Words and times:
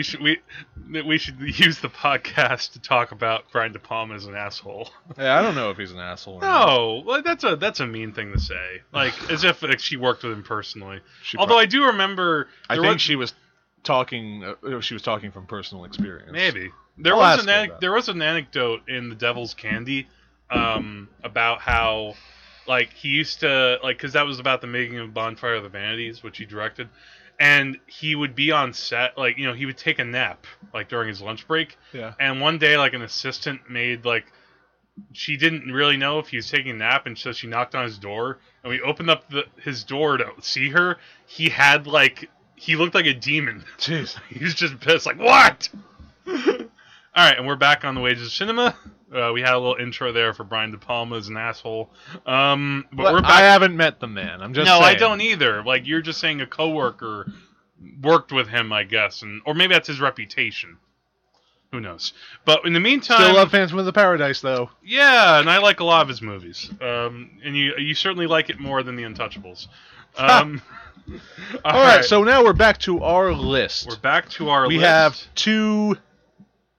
We 0.00 0.04
should 0.04 0.20
we 0.22 0.38
we 1.02 1.18
should 1.18 1.38
use 1.40 1.78
the 1.78 1.88
podcast 1.88 2.72
to 2.72 2.80
talk 2.80 3.12
about 3.12 3.44
Brian 3.52 3.70
De 3.72 3.78
Palma 3.78 4.14
as 4.16 4.24
an 4.26 4.34
asshole. 4.34 4.90
Yeah, 5.16 5.38
I 5.38 5.42
don't 5.42 5.54
know 5.54 5.70
if 5.70 5.76
he's 5.76 5.92
an 5.92 6.00
asshole. 6.00 6.38
Or 6.38 6.40
not. 6.40 6.66
No, 6.66 6.94
like 7.06 7.22
that's 7.22 7.44
a 7.44 7.54
that's 7.54 7.78
a 7.78 7.86
mean 7.86 8.12
thing 8.12 8.32
to 8.32 8.40
say. 8.40 8.82
Like 8.92 9.14
as 9.30 9.44
if 9.44 9.62
like, 9.62 9.78
she 9.78 9.96
worked 9.96 10.24
with 10.24 10.32
him 10.32 10.42
personally. 10.42 10.98
She 11.22 11.38
Although 11.38 11.54
prob- 11.54 11.62
I 11.62 11.66
do 11.66 11.84
remember, 11.84 12.48
I 12.68 12.74
think 12.74 12.94
was- 12.94 13.02
she 13.02 13.14
was 13.14 13.34
talking. 13.84 14.42
Uh, 14.42 14.80
she 14.80 14.94
was 14.94 15.02
talking 15.04 15.30
from 15.30 15.46
personal 15.46 15.84
experience. 15.84 16.32
maybe 16.32 16.72
there 16.98 17.14
I'll 17.14 17.20
was 17.36 17.42
an 17.44 17.48
her 17.48 17.54
ane- 17.54 17.64
about 17.66 17.74
it. 17.76 17.80
there 17.80 17.92
was 17.92 18.08
an 18.08 18.20
anecdote 18.20 18.88
in 18.88 19.10
The 19.10 19.14
Devil's 19.14 19.54
Candy 19.54 20.08
um, 20.50 21.08
about 21.22 21.60
how 21.60 22.14
like 22.66 22.92
he 22.94 23.10
used 23.10 23.40
to 23.40 23.78
like 23.84 23.98
because 23.98 24.14
that 24.14 24.26
was 24.26 24.40
about 24.40 24.60
the 24.60 24.66
making 24.66 24.98
of 24.98 25.14
Bonfire 25.14 25.54
of 25.54 25.62
the 25.62 25.68
Vanities, 25.68 26.20
which 26.24 26.38
he 26.38 26.46
directed, 26.46 26.88
and 27.38 27.78
he 27.86 28.14
would 28.14 28.34
be 28.34 28.50
on 28.52 28.72
set 28.72 29.16
like 29.18 29.36
you 29.38 29.46
know 29.46 29.52
he 29.54 29.66
would 29.66 29.76
take 29.78 29.98
a 29.98 30.04
nap 30.04 30.46
like 30.72 30.88
during 30.88 31.08
his 31.08 31.20
lunch 31.20 31.46
break, 31.48 31.76
Yeah. 31.92 32.14
and 32.20 32.40
one 32.40 32.58
day 32.58 32.76
like 32.78 32.94
an 32.94 33.02
assistant 33.02 33.68
made 33.70 34.04
like 34.04 34.26
she 35.12 35.36
didn't 35.36 35.72
really 35.72 35.96
know 35.96 36.20
if 36.20 36.28
he 36.28 36.36
was 36.36 36.48
taking 36.48 36.70
a 36.70 36.74
nap 36.74 37.06
and 37.06 37.18
so 37.18 37.32
she 37.32 37.46
knocked 37.48 37.74
on 37.74 37.84
his 37.84 37.98
door 37.98 38.38
and 38.62 38.70
we 38.70 38.80
opened 38.80 39.10
up 39.10 39.28
the, 39.28 39.44
his 39.60 39.82
door 39.82 40.16
to 40.18 40.26
see 40.40 40.68
her 40.70 40.98
he 41.26 41.48
had 41.48 41.86
like 41.88 42.30
he 42.54 42.76
looked 42.76 42.94
like 42.94 43.06
a 43.06 43.12
demon 43.14 43.64
Jeez. 43.78 44.16
he 44.30 44.44
was 44.44 44.54
just 44.54 44.78
pissed 44.80 45.04
like 45.06 45.18
what 45.18 45.68
all 47.16 47.24
right 47.26 47.36
and 47.38 47.46
we're 47.46 47.56
back 47.56 47.84
on 47.84 47.94
the 47.94 48.00
wages 48.00 48.26
of 48.26 48.32
cinema 48.32 48.76
uh, 49.14 49.30
we 49.32 49.40
had 49.40 49.54
a 49.54 49.58
little 49.58 49.76
intro 49.76 50.12
there 50.12 50.32
for 50.34 50.44
brian 50.44 50.70
de 50.70 50.78
palma 50.78 51.16
as 51.16 51.28
an 51.28 51.36
asshole 51.36 51.90
um 52.26 52.84
but, 52.92 53.12
we're 53.12 53.20
I 53.24 53.40
haven't 53.40 53.76
met 53.76 54.00
the 54.00 54.06
man. 54.08 54.40
I'm 54.42 54.54
just. 54.54 54.66
no 54.66 54.78
i 54.78 54.94
don't 54.94 55.20
either 55.20 55.62
like 55.62 55.86
you're 55.86 56.02
just 56.02 56.20
saying 56.20 56.40
a 56.40 56.46
coworker 56.46 57.30
worked 58.02 58.32
with 58.32 58.48
him 58.48 58.72
i 58.72 58.82
guess 58.84 59.22
and 59.22 59.42
or 59.46 59.54
maybe 59.54 59.74
that's 59.74 59.88
his 59.88 60.00
reputation 60.00 60.78
who 61.70 61.80
knows 61.80 62.12
but 62.44 62.64
in 62.64 62.72
the 62.72 62.80
meantime 62.80 63.20
Still 63.20 63.34
love 63.34 63.50
Phantom 63.50 63.78
of 63.78 63.84
the 63.84 63.92
Paradise 63.92 64.40
though. 64.40 64.70
yeah, 64.84 65.40
and 65.40 65.50
I 65.50 65.58
like 65.58 65.80
a 65.80 65.84
lot 65.84 66.02
of 66.02 66.08
his 66.08 66.22
movies. 66.22 66.70
Um, 66.80 67.30
and 67.44 67.56
you 67.56 67.74
you 67.78 67.94
certainly 67.94 68.28
like 68.28 68.48
it 68.48 68.60
more 68.60 68.84
than 68.84 68.94
The 68.94 69.02
Untouchables. 69.02 69.66
Um, 70.16 70.62
All 71.64 71.72
right, 71.82 72.04
so 72.04 72.22
now 72.22 72.44
we're 72.44 72.52
back 72.52 72.78
to 72.80 73.02
our 73.02 73.32
list. 73.32 73.88
we're 73.88 73.96
back 73.96 74.28
to 74.30 74.50
our 74.50 74.68
we 74.68 74.78
list. 74.78 74.86
have 74.86 75.34
two 75.34 75.96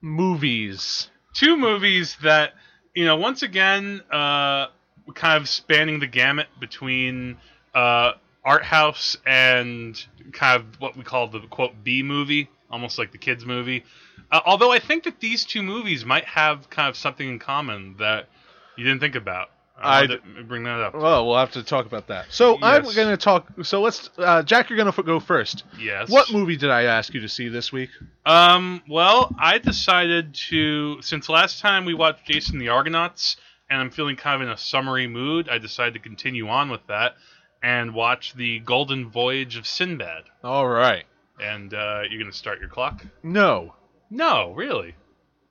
movies. 0.05 1.09
two 1.33 1.57
movies 1.57 2.15
that 2.21 2.53
you 2.93 3.05
know 3.05 3.17
once 3.17 3.41
again 3.41 4.01
uh, 4.11 4.67
kind 5.15 5.41
of 5.41 5.49
spanning 5.49 5.99
the 5.99 6.07
gamut 6.07 6.47
between 6.59 7.37
uh, 7.73 8.11
art 8.43 8.63
house 8.63 9.17
and 9.25 10.05
kind 10.31 10.61
of 10.61 10.79
what 10.79 10.95
we 10.95 11.03
call 11.03 11.27
the 11.27 11.39
quote 11.47 11.83
B 11.83 12.03
movie, 12.03 12.49
almost 12.69 12.97
like 12.99 13.11
the 13.11 13.17
kids 13.17 13.45
movie. 13.45 13.83
Uh, 14.31 14.41
although 14.45 14.71
I 14.71 14.79
think 14.79 15.03
that 15.05 15.19
these 15.19 15.43
two 15.43 15.63
movies 15.63 16.05
might 16.05 16.25
have 16.25 16.69
kind 16.69 16.87
of 16.87 16.95
something 16.95 17.27
in 17.27 17.39
common 17.39 17.95
that 17.97 18.29
you 18.77 18.83
didn't 18.83 18.99
think 18.99 19.15
about. 19.15 19.49
I 19.77 20.07
to 20.07 20.19
bring 20.47 20.63
that 20.63 20.79
up. 20.79 20.95
Well, 20.95 21.27
we'll 21.27 21.37
have 21.37 21.51
to 21.51 21.63
talk 21.63 21.85
about 21.85 22.07
that. 22.07 22.27
So 22.29 22.57
I'm 22.61 22.83
going 22.83 23.09
to 23.09 23.17
talk. 23.17 23.47
So 23.63 23.81
let's, 23.81 24.09
uh, 24.17 24.41
Jack. 24.43 24.69
You're 24.69 24.77
going 24.77 24.91
to 24.91 25.03
go 25.03 25.19
first. 25.19 25.63
Yes. 25.79 26.09
What 26.09 26.31
movie 26.31 26.55
did 26.55 26.69
I 26.69 26.83
ask 26.83 27.13
you 27.13 27.21
to 27.21 27.29
see 27.29 27.49
this 27.49 27.71
week? 27.71 27.89
Um, 28.25 28.81
well, 28.87 29.35
I 29.39 29.57
decided 29.57 30.33
to 30.49 31.01
since 31.01 31.27
last 31.27 31.59
time 31.59 31.85
we 31.85 31.93
watched 31.93 32.25
Jason 32.25 32.57
the 32.57 32.69
Argonauts, 32.69 33.35
and 33.69 33.81
I'm 33.81 33.91
feeling 33.91 34.15
kind 34.15 34.41
of 34.41 34.47
in 34.47 34.53
a 34.53 34.57
summery 34.57 35.07
mood. 35.07 35.49
I 35.49 35.57
decided 35.57 35.93
to 35.95 35.99
continue 35.99 36.47
on 36.47 36.69
with 36.69 36.87
that 36.87 37.15
and 37.61 37.93
watch 37.93 38.33
the 38.33 38.59
Golden 38.59 39.09
Voyage 39.09 39.57
of 39.57 39.67
Sinbad. 39.67 40.23
All 40.43 40.67
right. 40.67 41.03
And 41.41 41.73
uh, 41.73 42.03
you're 42.09 42.21
gonna 42.21 42.31
start 42.31 42.59
your 42.59 42.69
clock? 42.69 43.05
No. 43.23 43.73
No, 44.09 44.53
really. 44.53 44.95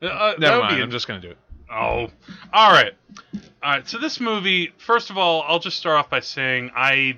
Uh, 0.02 0.06
uh, 0.06 0.34
Never 0.38 0.60
mind. 0.60 0.76
be 0.76 0.82
I'm 0.82 0.90
just 0.90 1.08
going 1.08 1.20
to 1.20 1.26
do 1.26 1.32
it. 1.32 1.38
Oh, 1.70 2.08
all 2.52 2.72
right, 2.72 2.92
all 3.62 3.70
right. 3.70 3.88
So 3.88 3.98
this 3.98 4.20
movie, 4.20 4.72
first 4.78 5.10
of 5.10 5.18
all, 5.18 5.42
I'll 5.46 5.58
just 5.58 5.76
start 5.78 5.98
off 5.98 6.10
by 6.10 6.20
saying 6.20 6.70
I, 6.76 7.16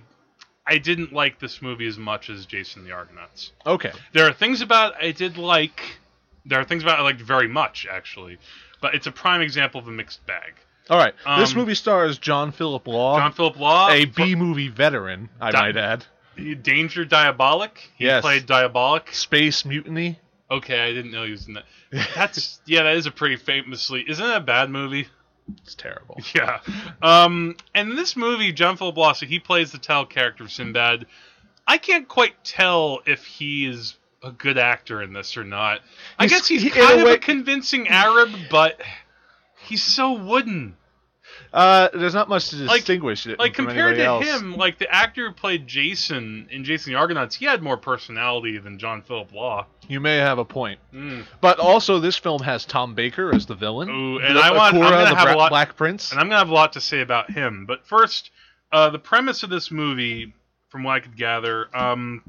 I 0.67 0.79
didn't 0.79 1.13
like 1.13 1.39
this 1.41 1.61
movie 1.61 1.87
as 1.87 1.99
much 1.99 2.31
as 2.31 2.47
Jason 2.47 2.85
the 2.85 2.93
Argonauts. 2.93 3.53
Okay. 3.67 3.93
There 4.13 4.27
are 4.29 4.33
things 4.33 4.61
about 4.63 4.95
it 5.03 5.07
I 5.09 5.11
did 5.13 5.37
like. 5.37 5.81
There 6.45 6.61
are 6.61 6.65
things 6.65 6.83
about 6.83 6.99
it 6.99 7.03
I 7.03 7.05
liked 7.05 7.21
very 7.21 7.49
much, 7.49 7.87
actually. 7.91 8.39
But 8.81 8.95
it's 8.95 9.07
a 9.07 9.13
prime 9.13 9.41
example 9.41 9.81
of 9.81 9.89
a 9.89 9.91
mixed 9.91 10.25
bag. 10.27 10.55
All 10.89 10.99
right. 10.99 11.15
this 11.39 11.51
Um, 11.53 11.59
movie 11.59 11.75
stars 11.75 12.17
John 12.19 12.53
Phillip 12.53 12.87
Law, 12.87 13.19
John 13.19 13.33
Phillip 13.33 13.59
Law, 13.59 13.89
a 13.91 14.05
B 14.05 14.37
movie 14.37 14.69
veteran, 14.69 15.29
I 15.41 15.51
Di- 15.51 15.61
might 15.61 15.77
add. 15.77 16.05
Danger 16.63 17.05
Diabolik. 17.05 17.79
He 17.97 18.05
Yes. 18.05 18.21
played 18.21 18.47
Diabolik. 18.47 19.13
Space 19.13 19.65
Mutiny. 19.65 20.21
Okay, 20.51 20.81
I 20.81 20.93
didn't 20.93 21.11
know 21.11 21.25
he 21.25 21.33
was 21.33 21.49
in 21.49 21.55
that. 21.55 21.65
That's 22.15 22.61
yeah, 22.67 22.85
that 22.85 22.97
is 22.97 23.07
a 23.07 23.11
pretty 23.11 23.37
famously. 23.37 24.05
Isn't 24.09 24.25
that 24.25 24.37
a 24.37 24.45
bad 24.45 24.71
movie? 24.71 25.09
It's 25.63 25.75
terrible. 25.75 26.21
Yeah. 26.35 26.61
Um, 27.03 27.57
and 27.75 27.91
in 27.91 27.97
this 27.97 28.17
movie, 28.17 28.53
John 28.53 28.77
Phillip 28.77 29.17
he 29.19 29.39
plays 29.39 29.73
the 29.73 29.79
title 29.79 30.07
character 30.07 30.45
of 30.45 30.53
Sinbad. 30.53 31.07
I 31.67 31.79
can't 31.79 32.07
quite 32.07 32.43
tell 32.45 33.01
if 33.07 33.25
he 33.25 33.67
is 33.67 33.97
a 34.23 34.31
good 34.31 34.57
actor 34.59 35.03
in 35.03 35.13
this 35.13 35.37
or 35.37 35.45
not. 35.45 35.81
I 36.19 36.25
He's- 36.25 36.33
guess 36.33 36.49
he's 36.49 36.73
kind 36.73 37.01
of 37.01 37.07
a 37.09 37.19
convincing 37.19 37.89
Arab, 37.89 38.31
but 38.51 38.81
he's 39.67 39.83
so 39.83 40.13
wooden. 40.13 40.77
Uh, 41.53 41.89
there's 41.95 42.15
not 42.15 42.29
much 42.29 42.51
to 42.51 42.57
Like- 42.57 42.79
distinguish 42.81 43.27
it 43.27 43.39
Like 43.39 43.55
compared 43.55 43.97
to 43.97 44.05
else. 44.05 44.25
him, 44.25 44.57
like 44.57 44.79
the 44.79 44.93
actor 44.93 45.29
who 45.29 45.33
played 45.35 45.67
Jason 45.67 46.49
in 46.51 46.65
Jason 46.65 46.93
the 46.93 46.99
Argonauts, 46.99 47.37
he 47.37 47.45
had 47.47 47.63
more 47.63 47.77
personality 47.77 48.59
than 48.59 48.79
John 48.79 49.03
Phillip 49.03 49.33
Law. 49.33 49.67
You 49.89 50.01
may 50.01 50.17
have 50.17 50.39
a 50.39 50.45
point. 50.45 50.81
Mm. 50.95 51.25
But 51.41 51.59
also, 51.59 51.99
this 52.01 52.17
film 52.17 52.43
has 52.43 52.65
Tom 52.65 52.95
Baker 52.95 53.35
as 53.35 53.47
the 53.47 53.55
villain. 53.55 53.89
Ooh, 53.89 54.19
and 54.19 54.37
The- 54.37 54.41
I 54.41 54.51
want- 54.51 54.75
I'm 54.75 54.81
gonna 54.81 55.15
have 55.15 55.29
a 55.29 55.37
lot- 55.39 55.51
Black 55.51 55.77
Prince. 55.77 56.11
And 56.11 56.21
I'm 56.21 56.27
gonna 56.29 56.39
have 56.39 56.51
a 56.51 56.55
lot 56.55 56.73
to 56.75 56.81
say 56.81 57.01
about 57.01 57.31
him. 57.31 57.65
But 57.67 57.87
first, 57.87 58.31
uh, 58.73 58.91
the 58.91 58.99
premise 58.99 59.43
of 59.43 59.51
this 59.51 59.71
movie, 59.71 60.33
from 60.69 60.83
what 60.83 60.93
I 60.97 61.01
could 61.01 61.17
gather, 61.17 61.69
um, 61.75 62.23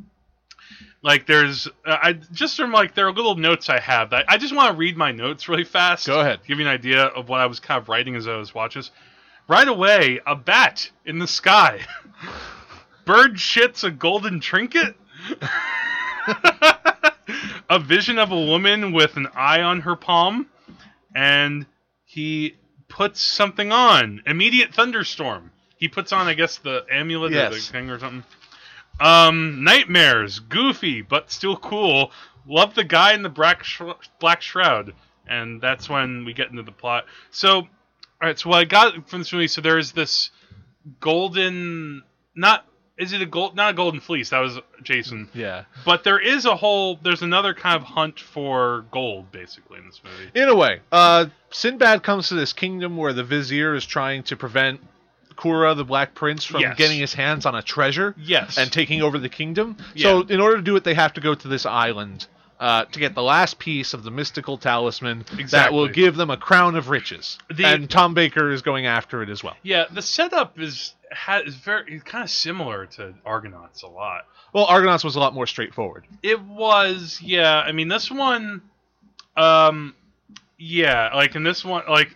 like 1.02 1.28
there's, 1.28 1.68
uh, 1.86 1.98
I 2.02 2.14
just 2.14 2.58
from 2.58 2.72
like 2.72 2.96
there 2.96 3.08
are 3.08 3.14
little 3.14 3.36
notes 3.36 3.70
I 3.70 3.80
have. 3.80 4.10
that 4.12 4.26
I 4.28 4.38
just 4.38 4.56
want 4.56 4.72
to 4.72 4.78
read 4.78 4.98
my 4.98 5.12
notes 5.12 5.48
really 5.48 5.64
fast. 5.64 6.08
Go 6.08 6.20
ahead. 6.20 6.40
Give 6.48 6.60
you 6.60 6.66
an 6.66 6.72
idea 6.72 7.06
of 7.06 7.30
what 7.30 7.40
I 7.40 7.46
was 7.46 7.60
kind 7.60 7.82
of 7.82 7.90
writing 7.90 8.16
as 8.16 8.28
I 8.28 8.36
was 8.38 8.54
watching 8.54 8.82
this. 8.82 8.92
Right 9.48 9.68
away, 9.68 10.20
a 10.26 10.36
bat 10.36 10.92
in 11.06 11.20
the 11.20 11.28
sky. 11.28 11.80
Bird 13.06 13.36
shits 13.36 13.86
a 13.86 13.92
golden 13.92 14.42
trinket. 14.42 14.96
a 17.70 17.80
vision 17.80 18.20
of 18.20 18.32
a 18.32 18.46
woman 18.46 18.92
with 18.92 19.16
an 19.16 19.28
eye 19.34 19.62
on 19.62 19.82
her 19.82 19.96
palm, 19.96 20.48
and 21.16 21.66
he 22.04 22.56
puts 22.90 23.22
something 23.22 23.72
on. 23.72 24.22
Immediate 24.26 24.74
thunderstorm. 24.74 25.52
He 25.78 25.88
puts 25.88 26.12
on, 26.12 26.28
I 26.28 26.34
guess, 26.34 26.58
the 26.58 26.86
amulet 26.92 27.32
or 27.34 27.56
the 27.56 27.60
thing 27.62 27.90
or 27.90 28.00
something. 28.00 28.24
Um, 29.00 29.64
nightmares. 29.64 30.40
Goofy, 30.40 31.02
but 31.02 31.32
still 31.32 31.58
cool. 31.58 32.12
Love 32.48 32.76
the 32.76 32.84
guy 32.84 33.14
in 33.14 33.22
the 33.24 33.30
black 33.30 33.64
sh- 33.64 33.82
black 34.20 34.42
shroud, 34.42 34.94
and 35.28 35.62
that's 35.62 35.90
when 35.90 36.26
we 36.26 36.34
get 36.34 36.50
into 36.50 36.64
the 36.64 36.72
plot. 36.72 37.06
So, 37.30 37.58
all 37.60 37.68
right. 38.22 38.40
So 38.40 38.50
what 38.50 38.60
I 38.60 38.66
got 38.66 39.10
from 39.10 39.20
this 39.20 39.34
movie, 39.34 39.48
so 39.48 39.62
there 39.62 39.78
is 39.78 39.92
this 39.92 40.32
golden, 41.00 42.04
not 42.36 42.66
is 42.98 43.14
it 43.14 43.22
a 43.22 43.26
gold, 43.26 43.56
not 43.56 43.72
a 43.72 43.74
golden 43.74 44.00
fleece? 44.00 44.32
That 44.32 44.40
was 44.40 44.58
Jason. 44.82 45.30
yeah. 45.34 45.66
But 45.86 46.04
there 46.04 46.20
is 46.20 46.46
a 46.46 46.56
whole, 46.56 46.96
there's 47.04 47.22
another 47.22 47.54
kind 47.54 47.76
of 47.76 47.84
hunt 47.84 48.20
for 48.20 48.86
gold, 48.92 49.32
basically, 49.32 49.78
in 49.78 49.86
this 49.86 50.02
movie. 50.04 50.32
In 50.34 50.50
a 50.50 50.56
way, 50.56 50.80
uh, 50.92 51.28
Sinbad 51.52 52.02
comes 52.02 52.30
to 52.30 52.36
this 52.36 52.54
kingdom 52.54 52.98
where 52.98 53.14
the 53.14 53.24
vizier 53.24 53.76
is 53.76 53.86
trying 53.86 54.24
to 54.24 54.36
prevent 54.36 54.82
Koura, 55.38 55.76
the 55.78 55.86
Black 55.86 56.14
Prince, 56.16 56.44
from 56.44 56.62
Yes. 56.62 56.76
getting 56.78 57.00
his 57.00 57.14
hands 57.14 57.46
on 57.46 57.56
a 57.56 57.62
treasure 57.62 58.14
Yes. 58.18 58.58
and 58.58 58.72
taking 58.72 59.02
over 59.02 59.18
the 59.18 59.30
kingdom. 59.30 59.78
So, 59.96 60.22
in 60.22 60.42
order 60.42 60.58
to 60.58 60.62
do 60.62 60.76
it, 60.76 60.84
they 60.84 60.94
have 60.96 61.14
to 61.14 61.22
go 61.22 61.34
to 61.36 61.48
this 61.48 61.66
island 61.66 62.28
uh, 62.60 62.86
to 62.86 63.00
get 63.00 63.14
the 63.14 63.22
last 63.22 63.60
piece 63.60 63.94
of 63.94 64.02
the 64.04 64.10
mystical 64.10 64.58
talisman 64.58 65.24
that 65.52 65.72
will 65.72 65.88
give 65.88 66.16
them 66.16 66.32
a 66.32 66.38
crown 66.38 66.76
of 66.76 66.90
riches. 66.90 67.38
The- 67.54 67.66
and 67.68 67.88
Tom 67.88 68.16
Baker 68.16 68.50
is 68.52 68.64
going 68.64 68.88
after 68.88 69.22
it 69.22 69.30
as 69.30 69.44
well. 69.44 69.56
yeah, 69.62 69.86
the 69.92 70.02
setup 70.02 70.60
is 70.60 70.96
is 71.46 71.56
very 71.56 72.00
kind 72.04 72.24
of 72.24 72.30
similar 72.32 72.88
to 72.88 73.14
Argonauts 73.26 73.84
a 73.84 73.88
lot. 73.88 74.26
Well, 74.54 74.66
Argonauts 74.66 75.04
was 75.04 75.16
a 75.16 75.20
lot 75.20 75.36
more 75.36 75.46
straightforward. 75.46 76.06
It 76.24 76.42
was, 76.42 77.20
yeah. 77.22 77.60
I 77.60 77.72
mean, 77.74 77.90
this 77.90 78.10
one, 78.10 78.62
um, 79.36 79.94
yeah, 80.58 81.12
like 81.14 81.36
in 81.36 81.44
this 81.44 81.64
one, 81.64 81.84
like, 81.88 82.16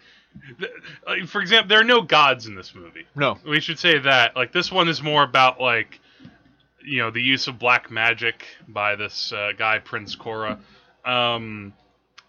like 1.05 1.27
for 1.27 1.41
example, 1.41 1.67
there 1.69 1.79
are 1.79 1.83
no 1.85 2.01
gods 2.01 2.47
in 2.47 2.55
this 2.55 2.73
movie. 2.75 3.05
No. 3.15 3.37
We 3.47 3.59
should 3.59 3.79
say 3.79 3.99
that. 3.99 4.35
Like 4.35 4.51
this 4.51 4.71
one 4.71 4.87
is 4.87 5.01
more 5.01 5.23
about 5.23 5.59
like, 5.59 5.99
you 6.83 6.99
know, 6.99 7.11
the 7.11 7.21
use 7.21 7.47
of 7.47 7.59
black 7.59 7.91
magic 7.91 8.45
by 8.67 8.95
this 8.95 9.31
uh, 9.33 9.51
guy 9.57 9.79
Prince 9.79 10.15
Koura. 10.15 10.57
Um, 11.05 11.73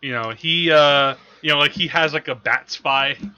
you 0.01 0.13
know, 0.13 0.31
he, 0.31 0.71
uh, 0.71 1.15
you 1.43 1.51
know, 1.53 1.59
like 1.59 1.73
he 1.73 1.87
has 1.89 2.13
like 2.13 2.29
a 2.29 2.35
bat 2.35 2.71
spy. 2.71 3.17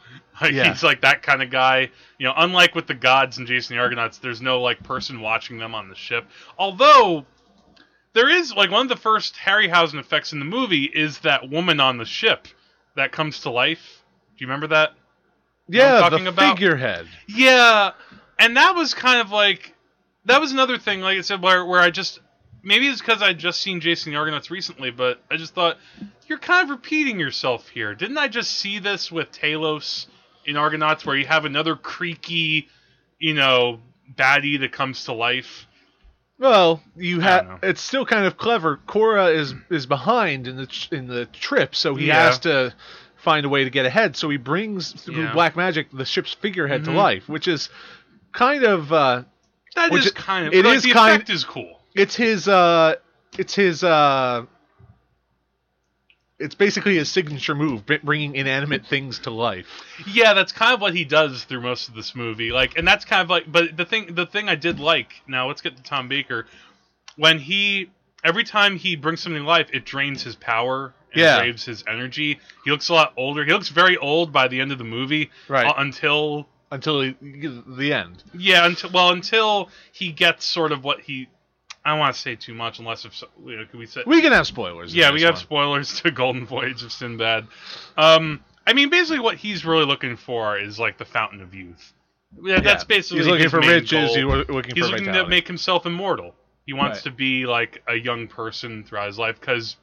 Like 0.40 0.50
Yeah. 0.52 0.72
he's 0.72 0.82
like 0.82 1.02
that 1.02 1.22
kind 1.22 1.44
of 1.44 1.50
guy. 1.50 1.92
You 2.18 2.26
know, 2.26 2.34
unlike 2.36 2.74
with 2.74 2.88
the 2.88 2.94
gods 2.94 3.38
and 3.38 3.46
Jason 3.46 3.76
the 3.76 3.80
Argonauts, 3.80 4.18
there's 4.18 4.42
no 4.42 4.60
like 4.62 4.82
person 4.82 5.20
watching 5.20 5.58
them 5.58 5.76
on 5.76 5.88
the 5.88 5.94
ship. 5.94 6.26
Although 6.58 7.24
there 8.14 8.28
is 8.28 8.52
like 8.52 8.68
one 8.68 8.82
of 8.82 8.88
the 8.88 8.96
first 9.00 9.36
Harryhausen 9.36 10.00
effects 10.00 10.32
in 10.32 10.40
the 10.40 10.44
movie 10.44 10.86
is 10.92 11.20
that 11.20 11.48
woman 11.48 11.78
on 11.78 11.98
the 11.98 12.04
ship 12.04 12.48
that 12.96 13.12
comes 13.12 13.42
to 13.42 13.50
life. 13.50 14.02
Do 14.36 14.44
you 14.44 14.46
remember 14.46 14.68
that? 14.68 14.92
Yeah, 15.68 16.00
talking 16.00 16.24
the 16.24 16.30
about? 16.30 16.56
figurehead. 16.58 17.06
Yeah, 17.28 17.92
and 18.38 18.56
that 18.56 18.74
was 18.74 18.92
kind 18.94 19.20
of 19.20 19.30
like 19.30 19.74
that 20.26 20.40
was 20.40 20.52
another 20.52 20.78
thing. 20.78 21.00
Like 21.00 21.18
I 21.18 21.22
said, 21.22 21.40
where 21.42 21.64
where 21.64 21.80
I 21.80 21.90
just 21.90 22.20
maybe 22.62 22.86
it's 22.88 23.00
because 23.00 23.22
I 23.22 23.32
just 23.32 23.60
seen 23.60 23.80
Jason 23.80 24.12
the 24.12 24.18
Argonauts 24.18 24.50
recently, 24.50 24.90
but 24.90 25.22
I 25.30 25.36
just 25.36 25.54
thought 25.54 25.78
you're 26.26 26.38
kind 26.38 26.64
of 26.64 26.70
repeating 26.70 27.18
yourself 27.18 27.68
here. 27.68 27.94
Didn't 27.94 28.18
I 28.18 28.28
just 28.28 28.52
see 28.58 28.78
this 28.78 29.10
with 29.10 29.30
Talos 29.32 30.06
in 30.44 30.56
Argonauts, 30.56 31.06
where 31.06 31.16
you 31.16 31.26
have 31.26 31.44
another 31.46 31.76
creaky, 31.76 32.68
you 33.18 33.32
know, 33.34 33.80
baddie 34.14 34.60
that 34.60 34.72
comes 34.72 35.04
to 35.04 35.12
life? 35.14 35.66
Well, 36.38 36.82
you 36.96 37.20
have. 37.20 37.60
It's 37.62 37.80
still 37.80 38.04
kind 38.04 38.26
of 38.26 38.36
clever. 38.36 38.78
Koura 38.86 39.34
is 39.34 39.54
is 39.70 39.86
behind 39.86 40.46
in 40.48 40.56
the 40.56 40.66
tr- 40.66 40.94
in 40.94 41.06
the 41.06 41.24
trip, 41.26 41.74
so 41.74 41.94
he 41.94 42.08
Yeah. 42.08 42.24
has 42.24 42.40
to 42.40 42.74
find 43.24 43.44
a 43.44 43.48
way 43.48 43.64
to 43.64 43.70
get 43.70 43.86
ahead. 43.86 44.16
So 44.16 44.28
he 44.30 44.36
brings 44.36 44.92
through 44.92 45.24
Yeah. 45.24 45.32
black 45.32 45.56
magic 45.56 45.88
the 45.92 46.04
ship's 46.04 46.32
figurehead 46.34 46.84
to 46.84 46.90
Mhm. 46.90 46.94
life, 46.96 47.28
which 47.28 47.48
is 47.48 47.68
kind 48.32 48.62
of 48.64 48.92
uh, 48.92 49.22
That 49.74 49.92
is 49.92 50.06
it- 50.06 50.14
kind 50.14 50.46
of 50.46 50.52
it 50.54 50.64
like, 50.64 50.76
is 50.76 50.82
the 50.84 50.92
kind- 50.92 51.14
effect 51.16 51.30
is 51.30 51.42
cool. 51.44 51.80
it's 51.94 52.14
his 52.14 52.46
uh, 52.46 52.94
it's 53.36 53.54
his 53.54 53.82
uh, 53.82 54.44
it's 56.38 56.54
basically 56.56 56.96
his 56.96 57.10
signature 57.10 57.54
move, 57.54 57.84
bringing 58.02 58.34
inanimate 58.34 58.84
things 58.86 59.20
to 59.20 59.30
life. 59.30 59.66
Yeah, 60.06 60.34
that's 60.34 60.50
kind 60.52 60.74
of 60.74 60.80
what 60.80 60.94
he 60.94 61.04
does 61.04 61.44
through 61.44 61.60
most 61.60 61.88
of 61.88 61.94
this 61.94 62.14
movie. 62.14 62.50
Like, 62.50 62.76
and 62.76 62.86
that's 62.86 63.04
kind 63.04 63.22
of 63.22 63.30
like, 63.30 63.50
but 63.50 63.76
the 63.76 63.84
thing, 63.84 64.14
the 64.14 64.26
thing 64.26 64.48
I 64.48 64.56
did 64.56 64.80
like. 64.80 65.22
Now 65.28 65.46
let's 65.46 65.60
get 65.62 65.76
to 65.76 65.82
Tom 65.82 66.08
Baker. 66.08 66.46
When 67.16 67.38
he, 67.38 67.90
every 68.24 68.42
time 68.42 68.76
he 68.76 68.96
brings 68.96 69.20
something 69.22 69.42
to 69.42 69.48
life, 69.48 69.68
it 69.72 69.84
drains 69.86 70.24
his 70.24 70.34
power 70.34 70.92
and 71.14 71.22
Yeah. 71.22 71.38
drains 71.38 71.64
his 71.64 71.84
energy. 71.88 72.38
He 72.64 72.70
looks 72.70 72.88
a 72.88 72.94
lot 72.94 73.12
older. 73.16 73.44
He 73.44 73.52
looks 73.52 73.68
very 73.68 73.96
old 73.96 74.32
by 74.32 74.48
the 74.48 74.60
end 74.60 74.72
of 74.72 74.78
the 74.78 74.84
movie. 74.84 75.30
Right. 75.48 75.66
uh, 75.66 75.74
until 75.78 76.48
Until 76.70 77.00
he, 77.02 77.14
the 77.66 77.92
end. 77.92 78.22
yeah, 78.36 78.66
until 78.66 78.90
well, 78.90 79.10
until 79.10 79.70
he 79.92 80.12
gets 80.12 80.44
sort 80.44 80.72
of 80.72 80.84
what 80.84 81.00
he. 81.00 81.28
I 81.86 81.90
don't 81.90 81.98
want 81.98 82.14
to 82.14 82.20
say 82.20 82.34
too 82.34 82.54
much, 82.54 82.78
unless 82.78 83.04
if 83.04 83.14
so, 83.14 83.28
you 83.44 83.56
know, 83.56 83.66
can 83.66 83.78
we 83.78 83.84
say 83.86 84.02
We 84.06 84.22
can 84.22 84.32
have 84.32 84.46
spoilers. 84.46 84.94
yeah, 84.94 85.12
we 85.12 85.20
have 85.22 85.34
one. 85.34 85.40
spoilers 85.42 86.00
to 86.00 86.10
Golden 86.10 86.46
Voyage 86.46 86.82
of 86.82 86.90
Sinbad. 86.90 87.46
Um, 87.98 88.42
I 88.66 88.72
mean, 88.72 88.88
basically, 88.88 89.20
what 89.20 89.36
he's 89.36 89.66
really 89.66 89.84
looking 89.84 90.16
for 90.16 90.58
is 90.58 90.78
like 90.78 90.96
the 90.96 91.04
fountain 91.04 91.42
of 91.42 91.54
youth. 91.54 91.92
Yeah, 92.42 92.60
that's 92.60 92.84
basically 92.84 93.18
he's 93.18 93.26
looking 93.28 93.50
for 93.50 93.60
riches. 93.60 93.90
goal. 93.90 94.14
He's 94.14 94.24
looking 94.48 94.74
He's 94.74 94.84
for 94.86 94.90
looking 94.92 95.04
vitality. 95.06 95.24
to 95.24 95.28
make 95.28 95.46
himself 95.46 95.84
immortal. 95.86 96.34
He 96.66 96.72
wants 96.72 96.96
Right. 96.98 97.04
to 97.04 97.10
be 97.10 97.44
like 97.46 97.82
a 97.86 97.94
young 97.94 98.26
person 98.28 98.82
throughout 98.84 99.06
his 99.08 99.18
life. 99.18 99.38
Because, 99.38 99.76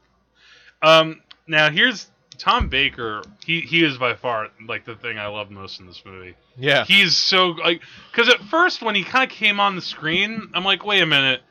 um, 0.82 1.22
now 1.48 1.70
here's 1.70 2.10
Tom 2.38 2.70
Baker. 2.70 3.22
He 3.46 3.62
he 3.62 3.84
is 3.84 3.98
by 3.98 4.16
far 4.16 4.48
like 4.68 4.86
the 4.86 4.96
thing 4.96 5.18
I 5.20 5.28
love 5.28 5.52
most 5.52 5.80
in 5.80 5.88
this 5.88 6.04
movie. 6.06 6.36
yeah, 6.58 6.86
He's 6.86 7.16
so 7.16 7.50
like 7.50 7.82
because 8.12 8.30
at 8.30 8.42
first 8.42 8.82
when 8.82 8.96
he 8.96 9.04
kind 9.04 9.30
of 9.30 9.36
came 9.36 9.60
on 9.60 9.76
the 9.76 9.82
screen, 9.82 10.50
I'm 10.54 10.64
like, 10.64 10.84
wait 10.86 11.02
a 11.02 11.06
minute, 11.06 11.42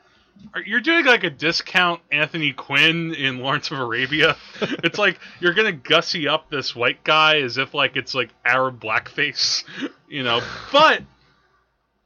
you're 0.66 0.80
doing 0.80 1.04
like 1.04 1.24
a 1.24 1.30
discount 1.30 2.00
Anthony 2.10 2.52
Quinn 2.52 3.14
in 3.14 3.38
Lawrence 3.38 3.70
of 3.70 3.78
Arabia. 3.78 4.36
it's 4.60 4.98
like 4.98 5.18
you're 5.38 5.54
gonna 5.54 5.72
gussy 5.72 6.26
up 6.26 6.50
this 6.50 6.74
white 6.74 7.04
guy 7.04 7.40
as 7.40 7.56
if 7.58 7.72
like 7.74 7.96
it's 7.96 8.14
like 8.14 8.30
Arab 8.44 8.80
blackface, 8.80 9.64
you 10.08 10.22
know. 10.22 10.40
But 10.72 11.02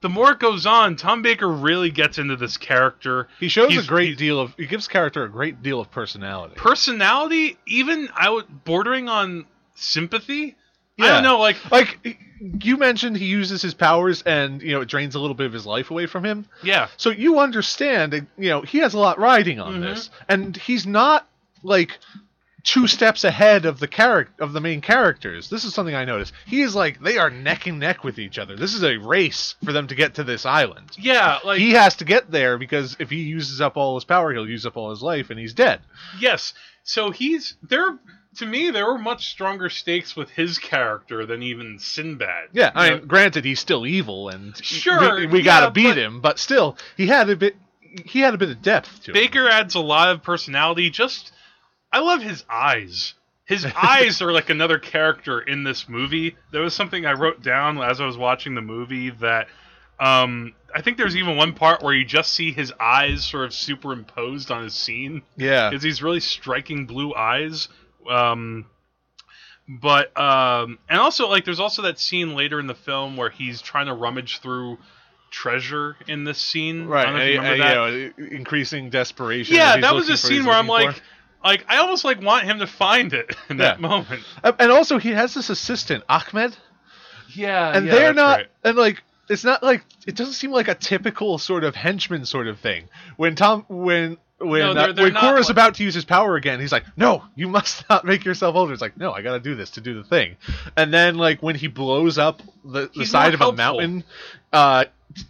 the 0.05 0.11
more 0.11 0.33
it 0.33 0.39
goes 0.39 0.67
on, 0.67 0.97
Tom 0.97 1.23
Baker 1.23 1.49
really 1.49 1.91
gets 1.91 2.19
into 2.19 2.37
this 2.37 2.59
character. 2.59 3.27
he 3.41 3.49
shows 3.49 3.71
he's- 3.71 3.85
a 3.85 3.89
great 3.89 4.19
deal 4.19 4.39
of. 4.39 4.53
He 4.59 4.67
gives 4.67 4.87
character 4.87 5.25
a 5.25 5.31
great 5.31 5.63
deal 5.63 5.81
of 5.81 5.91
personality. 5.91 6.57
Personality, 6.57 7.57
even 7.67 8.11
I 8.15 8.29
would 8.29 8.65
bordering 8.65 9.09
on 9.09 9.47
sympathy. 9.75 10.57
I 11.01 11.07
Yeah. 11.07 11.09
don't 11.15 11.23
know, 11.23 11.39
like 11.39 11.57
like 11.73 12.19
you 12.63 12.77
mentioned, 12.77 13.17
he 13.17 13.25
uses 13.25 13.63
his 13.63 13.73
powers, 13.73 14.21
and 14.27 14.61
you 14.61 14.73
know 14.73 14.83
it 14.83 14.89
drains 14.89 15.15
a 15.15 15.19
little 15.21 15.35
bit 15.35 15.47
of 15.47 15.55
his 15.55 15.65
life 15.65 15.91
away 15.91 16.05
from 16.05 16.23
him. 16.23 16.45
yeah, 16.63 16.89
So 16.99 17.09
you 17.09 17.39
understand, 17.41 18.13
that, 18.13 18.27
you 18.37 18.51
know, 18.51 18.61
he 18.61 18.79
has 18.81 18.93
a 18.93 18.99
lot 18.99 19.19
riding 19.19 19.59
on 19.59 19.77
Mhm. 19.77 19.81
this, 19.81 20.11
and 20.29 20.55
he's 20.55 20.87
not 20.87 21.27
like 21.63 21.99
two 22.65 22.87
steps 22.87 23.23
ahead 23.25 23.67
of 23.67 23.79
the 23.79 23.87
character 23.87 24.43
of 24.43 24.53
the 24.53 24.61
main 24.61 24.81
characters. 24.81 25.51
This 25.51 25.65
is 25.65 25.75
something 25.75 25.95
I 25.95 26.05
noticed. 26.07 26.33
He 26.47 26.63
is 26.63 26.75
like 26.75 26.99
they 27.01 27.19
are 27.19 27.31
neck 27.31 27.67
and 27.67 27.79
neck 27.79 28.03
with 28.03 28.19
each 28.19 28.39
other. 28.39 28.57
This 28.57 28.75
is 28.75 28.83
a 28.83 28.97
race 28.97 29.55
for 29.65 29.73
them 29.73 29.87
to 29.89 29.95
get 29.95 30.15
to 30.15 30.25
this 30.25 30.47
island. 30.47 30.91
yeah, 30.99 31.39
like 31.45 31.59
he 31.61 31.73
has 31.73 31.97
to 31.97 32.05
get 32.05 32.31
there 32.31 32.59
because 32.59 32.97
if 32.99 33.11
he 33.11 33.17
uses 33.23 33.61
up 33.61 33.77
all 33.77 33.95
his 33.95 34.05
power, 34.05 34.33
he'll 34.33 34.49
use 34.49 34.67
up 34.67 34.77
all 34.77 34.91
his 34.91 35.03
life, 35.03 35.31
and 35.31 35.39
he's 35.39 35.55
dead. 35.55 35.81
Yes. 36.19 36.55
So 36.83 37.11
he's 37.11 37.55
there. 37.63 37.99
To 38.39 38.47
me, 38.47 38.71
there 38.71 38.85
were 38.87 38.99
much 38.99 39.29
stronger 39.31 39.69
stakes 39.71 40.17
with 40.17 40.29
his 40.31 40.59
character 40.59 41.25
than 41.25 41.43
even 41.45 41.79
Sinbad. 41.79 42.49
Yeah, 42.53 42.73
I 42.75 42.91
mean, 42.91 42.99
know, 43.01 43.07
granted, 43.07 43.45
he's 43.45 43.61
still 43.61 43.87
evil, 43.87 44.29
and 44.29 44.57
Sure, 44.57 45.15
we, 45.21 45.27
we 45.29 45.39
yeah, 45.39 45.45
gotta 45.45 45.71
beat 45.71 45.91
but- 45.91 45.99
him, 45.99 46.21
but 46.21 46.39
still, 46.41 46.77
he 46.97 47.07
had 47.07 47.31
a 47.31 47.37
bit. 47.37 47.57
He 48.05 48.19
had 48.19 48.35
a 48.35 48.39
bit 48.39 48.51
of 48.51 48.61
depth 48.61 49.03
to 49.05 49.11
him. 49.11 49.15
Baker 49.15 49.49
adds 49.49 49.77
a 49.77 49.81
lot 49.81 50.09
of 50.11 50.25
personality. 50.25 50.91
Just, 50.91 51.31
I 51.95 52.01
love 52.01 52.23
his 52.23 52.45
eyes. 52.51 53.15
His 53.45 53.65
eyes 53.77 54.21
are 54.21 54.33
like 54.33 54.51
another 54.51 54.79
character 54.79 55.41
in 55.41 55.63
this 55.63 55.89
movie. 55.89 56.37
There 56.51 56.63
was 56.63 56.75
something 56.75 57.07
I 57.07 57.13
wrote 57.13 57.43
down 57.43 57.79
as 57.79 58.01
I 58.01 58.07
was 58.07 58.19
watching 58.19 58.55
the 58.55 58.63
movie 58.63 59.11
that. 59.11 59.47
Um, 60.01 60.55
I 60.75 60.83
think 60.83 60.97
there's 60.97 61.17
even 61.17 61.37
one 61.37 61.55
part 61.55 61.85
where 61.85 61.95
you 61.95 62.05
just 62.05 62.35
see 62.35 62.51
his 62.51 62.73
eyes 62.81 63.25
sort 63.25 63.45
of 63.45 63.55
superimposed 63.55 64.51
on 64.51 64.65
his 64.65 64.75
scene. 64.75 65.23
Yeah, 65.37 65.71
is 65.71 65.83
these 65.83 66.03
really 66.03 66.19
striking 66.19 66.87
blue 66.87 67.15
eyes. 67.15 67.69
Um, 68.11 68.67
but 69.69 70.19
um, 70.19 70.81
and 70.89 70.99
also 70.99 71.29
like 71.29 71.45
there's 71.45 71.61
also 71.61 71.83
that 71.83 72.01
scene 72.01 72.35
later 72.35 72.59
in 72.59 72.67
the 72.67 72.75
film 72.75 73.17
where 73.17 73.31
he's 73.31 73.63
trying 73.63 73.87
to 73.87 73.95
rummage 73.95 74.41
through 74.41 74.79
treasure 75.31 75.97
in 76.09 76.25
this 76.25 76.39
scene. 76.39 76.87
right. 76.87 77.07
I 77.07 77.13
know 77.13 77.19
if 77.19 77.35
you 77.35 77.41
remember 77.41 77.65
that. 77.65 77.93
you 77.93 78.29
know, 78.31 78.37
increasing 78.37 78.91
desperation. 78.91 79.55
yeah, 79.55 79.75
he's 79.75 79.83
that 79.83 79.95
was 79.95 80.09
a 80.09 80.17
scene 80.17 80.45
where 80.45 80.57
I'm 80.57 80.67
like. 80.67 81.01
Like 81.45 81.65
I 81.69 81.77
almost 81.79 82.05
like 82.05 82.23
want 82.23 82.45
him 82.45 82.59
to 82.61 82.67
find 82.67 83.13
it 83.13 83.37
in 83.49 83.59
that 83.59 83.79
Yeah. 83.81 83.87
moment. 83.89 84.23
And 84.43 84.73
also 84.73 84.99
he 84.99 85.11
has 85.11 85.35
this 85.35 85.51
assistant 85.51 86.03
Ahmed, 86.09 86.57
Yeah, 87.35 87.77
and 87.77 87.89
they're 87.89 88.15
not, 88.15 88.47
and 88.63 88.77
like 88.77 89.03
it's 89.29 89.45
not 89.45 89.63
like 89.63 89.85
it 90.07 90.17
doesn't 90.17 90.35
seem 90.35 90.51
like 90.53 90.69
a 90.69 90.75
typical 90.75 91.39
sort 91.39 91.65
of 91.65 91.75
henchman 91.75 92.25
sort 92.27 92.47
of 92.47 92.59
thing. 92.61 92.89
When 93.17 93.35
Tom, 93.37 93.65
when 93.69 94.17
when 94.39 94.61
No, 94.61 94.71
uh, 94.73 94.93
they're- 94.93 95.05
when 95.05 95.15
Koura's 95.15 95.47
like- 95.47 95.51
about 95.51 95.75
to 95.77 95.85
use 95.85 95.95
his 95.95 96.05
power 96.05 96.37
again, 96.37 96.61
he's 96.61 96.73
like, 96.73 96.85
"No, 96.97 97.25
you 97.35 97.49
must 97.59 97.85
not 97.89 98.05
make 98.05 98.25
yourself 98.25 98.55
older." 98.57 98.73
It's 98.73 98.83
like, 98.83 98.97
"No, 98.97 99.13
I 99.13 99.23
got 99.23 99.33
to 99.35 99.41
do 99.41 99.55
this 99.55 99.71
to 99.73 99.81
do 99.81 99.95
the 99.95 100.05
thing." 100.05 100.37
And 100.77 100.93
then 100.93 101.17
like 101.17 101.43
when 101.43 101.55
he 101.55 101.69
blows 101.69 102.19
up 102.19 102.43
the, 102.65 102.91
the 102.95 103.07
side 103.07 103.33
of 103.35 103.41
a 103.41 103.53
mountain, 103.53 104.05
uh, 104.53 104.85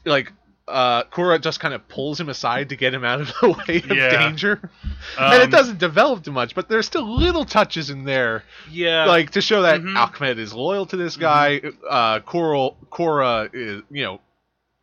like. 0.04 0.32
Uh, 0.66 1.04
Koura 1.04 1.38
just 1.42 1.60
kind 1.60 1.74
of 1.74 1.86
pulls 1.88 2.18
him 2.18 2.30
aside 2.30 2.70
to 2.70 2.76
get 2.76 2.94
him 2.94 3.04
out 3.04 3.20
of 3.20 3.26
the 3.40 3.48
way 3.68 3.76
of 3.78 3.86
Yeah. 3.96 4.28
danger, 4.28 4.70
and 5.18 5.34
it 5.42 5.44
Um, 5.44 5.50
doesn't 5.50 5.78
develop 5.78 6.24
too 6.24 6.32
much. 6.32 6.54
But 6.54 6.70
there's 6.70 6.86
still 6.86 7.16
little 7.18 7.44
touches 7.44 7.90
in 7.90 8.04
there 8.04 8.44
Yeah, 8.70 9.04
like 9.04 9.30
to 9.32 9.42
show 9.42 9.60
that 9.62 9.82
Mhm. 9.82 9.94
Ahmed 9.96 10.38
is 10.38 10.54
loyal 10.54 10.86
to 10.86 10.96
this 10.96 11.18
guy. 11.18 11.60
Uh, 11.88 12.20
Coral, 12.20 12.78
Koura 12.90 13.50
is, 13.52 13.82
you 13.90 14.04
know, 14.04 14.20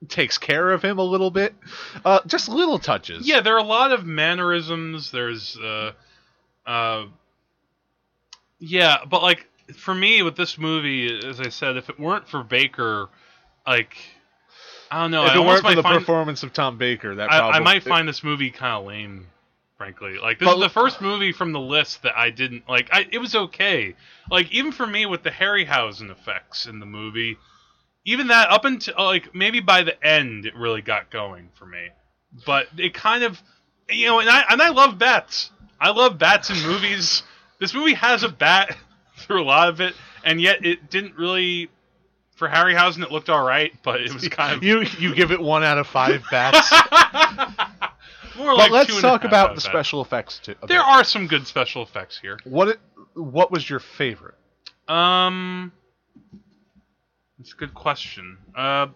takes 0.08 0.38
care 0.38 0.70
of 0.72 0.84
him 0.84 1.00
a 1.00 1.04
little 1.04 1.32
bit. 1.32 1.56
Uh, 2.06 2.20
just 2.28 2.48
little 2.48 2.78
touches. 2.78 3.28
Yeah, 3.28 3.40
there 3.42 3.56
are 3.56 3.60
a 3.60 3.64
lot 3.64 3.92
of 3.92 4.06
mannerisms. 4.06 5.10
There's, 5.10 5.58
uh, 5.58 5.94
uh, 6.68 7.06
yeah, 8.60 8.98
but 9.10 9.22
like 9.24 9.48
for 9.76 9.96
me 9.96 10.22
with 10.22 10.36
this 10.36 10.58
movie, 10.58 11.20
as 11.28 11.40
I 11.40 11.50
said, 11.50 11.78
if 11.78 11.90
it 11.90 12.00
weren't 12.00 12.28
for 12.28 12.44
Baker, 12.44 13.10
like 13.66 13.98
I 14.92 15.02
don't 15.04 15.12
know, 15.12 15.26
if 15.26 15.36
it 15.36 15.40
weren't 15.40 15.66
for 15.66 15.74
the 15.74 15.82
find, 15.82 16.00
performance 16.00 16.44
of 16.44 16.52
Tom 16.52 16.78
Baker, 16.78 17.16
that 17.16 17.32
I, 17.32 17.40
probably 17.40 17.56
I 17.56 17.60
might 17.64 17.84
find 17.84 18.08
this 18.08 18.24
movie 18.24 18.52
kind 18.52 18.74
of 18.76 18.86
lame. 18.86 19.28
Frankly, 19.78 20.20
like 20.20 20.38
this 20.38 20.48
But- 20.48 20.58
is 20.58 20.62
the 20.62 20.70
first 20.70 21.02
movie 21.02 21.32
from 21.32 21.54
the 21.54 21.60
list 21.60 22.04
that 22.04 22.16
I 22.16 22.30
didn't 22.30 22.70
like. 22.70 22.90
I, 22.92 23.08
it 23.12 23.18
was 23.18 23.34
okay. 23.34 23.96
Like 24.30 24.52
even 24.52 24.72
for 24.72 24.86
me 24.86 25.08
with 25.08 25.24
the 25.24 25.32
Harryhausen 25.32 26.12
effects 26.12 26.68
in 26.68 26.80
the 26.80 26.86
movie, 26.86 27.38
even 28.06 28.28
that 28.28 28.52
up 28.52 28.64
until 28.64 28.94
uh, 28.96 29.06
like 29.06 29.34
maybe 29.34 29.60
by 29.60 29.82
the 29.82 30.06
end 30.06 30.46
it 30.46 30.56
really 30.56 30.84
got 30.84 31.10
going 31.10 31.50
for 31.56 31.66
me. 31.66 31.88
But 32.46 32.68
it 32.78 32.94
kind 32.94 33.24
of, 33.24 33.42
you 33.90 34.06
know, 34.06 34.20
and 34.20 34.30
I 34.30 34.44
and 34.52 34.62
I 34.62 34.70
love 34.70 35.00
bats. 35.00 35.50
I 35.80 35.90
love 35.90 36.20
bats 36.20 36.50
in 36.50 36.62
movies. 36.62 37.24
This 37.60 37.76
movie 37.76 37.94
has 37.94 38.24
a 38.24 38.30
bat 38.30 38.76
through 39.18 39.44
a 39.44 39.46
lot 39.46 39.70
of 39.70 39.82
it, 39.82 39.94
and 40.24 40.42
yet 40.42 40.66
it 40.66 40.90
didn't 40.90 41.16
really. 41.16 41.70
For 42.42 42.50
Harryhausen, 42.50 43.04
it 43.04 43.12
looked 43.12 43.30
all 43.30 43.44
right, 43.44 43.72
but 43.84 44.02
it 44.02 44.12
was 44.12 44.28
kind 44.30 44.58
of 44.58 44.64
you 44.64 44.82
you 44.98 45.14
give 45.14 45.30
it 45.32 45.40
one 45.40 45.64
out 45.64 45.78
of 45.78 45.86
five 45.86 46.24
bats. 46.32 46.72
more 48.36 48.48
but 48.48 48.58
like 48.58 48.72
let's 48.72 48.90
two 48.90 48.96
and 48.96 49.02
talk 49.04 49.26
about 49.26 49.54
the 49.54 49.62
special 49.62 50.02
effects. 50.02 50.40
too. 50.40 50.56
There 50.68 50.82
are 50.82 51.04
some 51.04 51.28
good 51.28 51.46
special 51.46 51.84
effects 51.84 52.18
here. 52.18 52.40
what 52.44 52.70
it, 52.70 52.80
what 53.14 53.52
was 53.52 53.70
your 53.70 53.80
favorite? 53.80 54.34
Um, 54.88 55.72
it's 57.40 57.54
a 57.54 57.56
good 57.58 57.76
question. 57.76 58.40
Uh, 58.56 58.88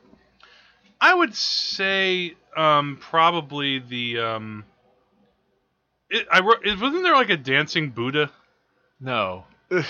I 1.00 1.14
would 1.14 1.36
say 1.36 2.34
um 2.58 2.98
probably 3.00 3.78
the 3.78 4.22
um 4.22 4.66
It, 6.10 6.26
I 6.32 6.40
wrote. 6.40 6.66
It, 6.66 6.82
wasn't 6.82 7.04
there 7.04 7.14
like 7.14 7.30
a 7.30 7.38
dancing 7.38 7.92
Buddha? 7.92 8.32
No, 9.00 9.44
the 9.70 9.86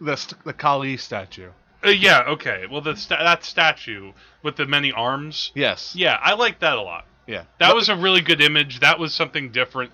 the 0.00 0.34
the 0.46 0.54
Kali 0.54 0.96
statue. 0.96 1.50
Uh, 1.86 1.90
yeah. 1.90 2.22
Okay. 2.28 2.64
Well, 2.70 2.80
the 2.80 2.96
sta- 2.96 3.22
that 3.22 3.44
statue 3.44 4.12
with 4.42 4.56
the 4.56 4.66
many 4.66 4.92
arms. 4.92 5.52
Yes. 5.54 5.94
Yeah, 5.96 6.18
I 6.20 6.34
like 6.34 6.60
that 6.60 6.76
a 6.76 6.82
lot. 6.82 7.06
Yeah. 7.26 7.44
That 7.58 7.74
was 7.74 7.88
a 7.88 7.96
really 7.96 8.20
good 8.20 8.40
image. 8.40 8.80
That 8.80 8.98
was 8.98 9.14
something 9.14 9.50
different. 9.52 9.92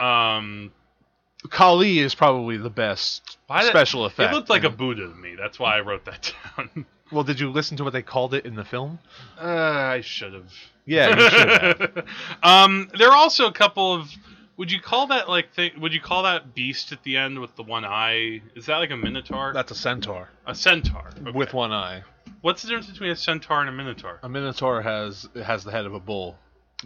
Um, 0.00 0.72
Kali 1.48 1.98
is 2.00 2.14
probably 2.14 2.56
the 2.56 2.70
best 2.70 3.38
Why 3.46 3.62
did- 3.62 3.70
special 3.70 4.04
effect. 4.04 4.32
it 4.32 4.34
looked 4.34 4.50
like 4.50 4.64
a 4.64 4.70
Buddha 4.70 5.02
to 5.08 5.14
me. 5.14 5.34
That's 5.38 5.58
why 5.58 5.76
I 5.76 5.80
wrote 5.80 6.04
that 6.06 6.32
down. 6.56 6.86
Well, 7.12 7.22
did 7.22 7.38
you 7.38 7.52
listen 7.52 7.76
to 7.76 7.84
what 7.84 7.92
they 7.92 8.02
called 8.02 8.34
it 8.34 8.44
in 8.46 8.56
the 8.56 8.64
film? 8.64 8.98
Uh, 9.40 9.44
I 9.46 10.00
should 10.00 10.32
have. 10.32 10.52
Yeah, 10.86 11.10
you 11.16 11.30
should 11.30 11.48
have. 11.48 12.06
um, 12.42 12.90
there 12.98 13.08
are 13.10 13.16
also 13.16 13.46
a 13.46 13.52
couple 13.52 13.94
of. 13.94 14.10
Would 14.56 14.72
you 14.72 14.80
call 14.80 15.08
that 15.08 15.28
like? 15.28 15.52
thing? 15.52 15.72
would 15.80 15.92
you 15.92 16.00
call 16.00 16.22
that 16.22 16.54
beast 16.54 16.92
at 16.92 17.02
the 17.02 17.16
end 17.16 17.38
with 17.40 17.54
the 17.56 17.62
one 17.62 17.84
eye? 17.84 18.40
Is 18.54 18.66
that 18.66 18.78
like 18.78 18.90
a 18.90 18.96
minotaur? 18.96 19.52
That's 19.52 19.70
a 19.70 19.74
centaur 19.74 20.28
a 20.46 20.54
centaur 20.54 21.08
okay. 21.20 21.30
with 21.30 21.52
one 21.54 21.72
eye. 21.72 22.02
What's 22.40 22.62
the 22.62 22.68
difference 22.68 22.88
between 22.90 23.10
a 23.10 23.16
centaur 23.16 23.60
and 23.60 23.68
a 23.68 23.72
minotaur? 23.72 24.18
A 24.22 24.28
minotaur 24.28 24.82
has 24.82 25.28
has 25.44 25.64
the 25.64 25.70
head 25.72 25.84
of 25.86 25.94
a 25.94 26.00
bull, 26.00 26.36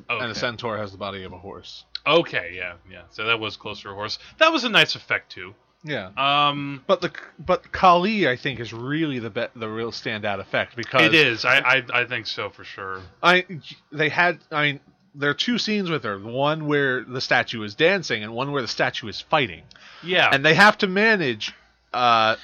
Okay. 0.08 0.22
and 0.22 0.30
a 0.30 0.34
centaur 0.34 0.78
has 0.78 0.92
the 0.92 0.98
body 0.98 1.22
of 1.24 1.32
a 1.32 1.38
horse. 1.38 1.84
okay, 2.06 2.52
yeah, 2.54 2.74
yeah. 2.90 3.02
So 3.10 3.24
that 3.26 3.38
was 3.38 3.56
closer 3.56 3.84
to 3.84 3.90
a 3.90 3.94
horse. 3.94 4.18
That 4.38 4.52
was 4.52 4.64
a 4.64 4.68
nice 4.68 4.94
effect 4.94 5.30
too. 5.32 5.54
Yeah. 5.82 6.10
Um, 6.16 6.82
But 6.86 7.00
the 7.00 7.10
but 7.38 7.72
Kali, 7.72 8.28
I 8.28 8.36
think, 8.36 8.60
is 8.60 8.72
really 8.72 9.18
the 9.18 9.30
be- 9.30 9.46
the 9.56 9.68
real 9.68 9.92
standout 9.92 10.38
effect 10.40 10.76
because 10.76 11.02
it 11.02 11.14
is. 11.14 11.44
I, 11.44 11.58
I 11.58 11.82
I 12.02 12.04
think 12.04 12.26
so 12.26 12.50
for 12.50 12.64
sure. 12.64 13.00
I 13.22 13.46
they 13.92 14.08
had 14.10 14.40
I 14.50 14.62
mean 14.62 14.80
there 15.14 15.30
are 15.30 15.34
two 15.34 15.58
scenes 15.58 15.90
with 15.90 16.04
her. 16.04 16.18
One 16.18 16.66
where 16.66 17.02
the 17.04 17.20
statue 17.20 17.62
is 17.62 17.74
dancing, 17.74 18.22
and 18.22 18.32
one 18.34 18.52
where 18.52 18.62
the 18.62 18.68
statue 18.68 19.08
is 19.08 19.20
fighting, 19.20 19.62
Yeah. 20.02 20.28
and 20.32 20.44
they 20.44 20.54
have 20.54 20.78
to 20.78 20.86
manage. 20.86 21.52
Uh, 21.92 22.36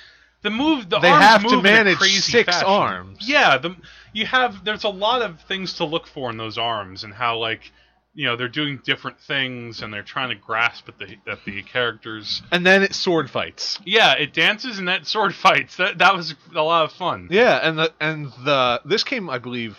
the 0.43 0.51
move 0.51 0.89
the 0.89 0.99
They 1.01 1.09
arms 1.11 1.25
have 1.25 1.43
to 1.45 1.51
move 1.57 1.61
a 1.61 1.63
manage 1.63 1.99
six 1.99 2.47
fashion. 2.53 2.69
arms. 2.69 3.19
Yeah, 3.29 3.59
the 3.59 3.75
you 4.13 4.27
have 4.27 4.65
there's 4.65 4.85
a 4.85 4.89
lot 4.89 5.23
of 5.23 5.41
things 5.43 5.75
to 5.75 5.85
look 5.85 6.07
for 6.07 6.31
in 6.31 6.37
those 6.37 6.57
arms 6.59 7.05
and 7.05 7.13
how 7.13 7.39
like 7.39 7.73
you 8.15 8.25
know 8.27 8.37
they're 8.37 8.49
doing 8.49 8.81
different 8.85 9.19
things 9.21 9.83
and 9.83 9.93
they're 9.93 10.03
trying 10.03 10.29
to 10.31 10.35
grasp 10.37 10.89
at 10.89 10.99
the 10.99 11.17
at 11.31 11.45
the 11.45 11.63
characters. 11.63 12.43
and 12.53 12.65
then 12.65 12.83
it 12.83 12.95
sword 12.95 13.29
fights. 13.31 13.79
Yeah, 13.85 14.13
it 14.15 14.33
dances 14.35 14.79
and 14.79 14.89
that 14.89 15.07
sword 15.07 15.35
fights. 15.47 15.77
That 15.77 15.99
that 15.99 16.15
was 16.17 16.35
a 16.55 16.63
lot 16.63 16.85
of 16.85 16.93
fun. 16.93 17.29
Yeah, 17.31 17.57
and 17.63 17.79
the 17.79 17.93
and 18.01 18.27
the 18.45 18.81
this 18.85 19.05
came, 19.05 19.29
I 19.31 19.39
believe, 19.39 19.77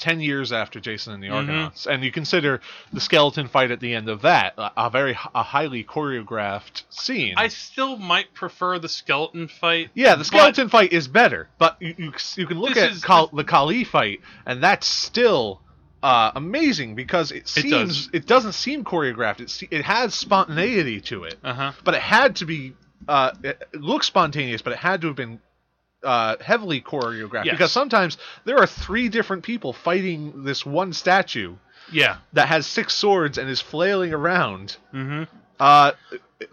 ten 0.00 0.20
years 0.20 0.50
after 0.52 0.80
Jason 0.80 1.12
and 1.14 1.22
the 1.22 1.28
Mhm. 1.28 1.34
Argonauts, 1.34 1.86
and 1.86 2.02
you 2.02 2.10
consider 2.10 2.60
the 2.92 3.00
skeleton 3.00 3.46
fight 3.46 3.70
at 3.70 3.78
the 3.80 3.94
end 3.94 4.08
of 4.08 4.22
that 4.22 4.54
a, 4.56 4.90
very 4.90 5.16
a 5.34 5.42
highly 5.42 5.84
choreographed 5.84 6.82
scene. 6.90 7.34
I 7.36 7.48
still 7.48 7.96
might 7.96 8.34
prefer 8.34 8.78
the 8.78 8.88
skeleton 8.88 9.46
fight. 9.48 9.90
yeah, 9.94 10.14
the 10.16 10.24
skeleton 10.24 10.68
fight 10.68 10.92
is 10.92 11.06
better, 11.08 11.48
but 11.58 11.76
you 11.80 11.94
you, 11.98 12.12
you 12.36 12.46
can 12.46 12.58
look 12.58 12.76
at 12.76 12.92
the 12.94 13.44
Kali 13.46 13.84
fight, 13.84 14.20
and 14.46 14.62
that's 14.62 14.86
still. 14.86 15.60
Uh, 16.02 16.32
amazing 16.34 16.94
because 16.94 17.30
it 17.30 17.42
It 17.58 17.68
does. 17.68 17.96
seems 17.96 18.10
it, 18.14 18.26
doesn't 18.26 18.52
seem 18.54 18.84
choreographed. 18.84 19.40
It 19.40 19.50
se- 19.50 19.68
it 19.70 19.84
has 19.84 20.14
spontaneity 20.14 20.98
to 21.02 21.24
it, 21.24 21.38
Uh-huh. 21.44 21.72
but 21.84 21.92
it 21.92 22.00
had 22.00 22.36
to 22.36 22.46
be. 22.46 22.72
Uh, 23.06 23.32
it, 23.42 23.68
it 23.74 23.82
looks 23.82 24.06
spontaneous, 24.06 24.62
but 24.62 24.72
it 24.72 24.78
had 24.78 25.02
to 25.02 25.08
have 25.08 25.16
been 25.16 25.40
uh, 26.02 26.36
heavily 26.40 26.80
choreographed 26.80 27.44
Yes. 27.44 27.54
because 27.54 27.72
sometimes 27.72 28.16
there 28.44 28.58
are 28.58 28.66
three 28.66 29.08
different 29.08 29.42
people 29.42 29.72
fighting 29.72 30.44
this 30.44 30.64
one 30.64 30.92
statue 30.92 31.54
Yeah. 31.92 32.16
that 32.32 32.48
has 32.48 32.66
six 32.66 32.94
swords 32.94 33.36
and 33.38 33.48
is 33.50 33.60
flailing 33.60 34.12
around. 34.14 34.76
Mhm. 34.94 35.28
Uh, 35.58 35.92
it- 36.40 36.50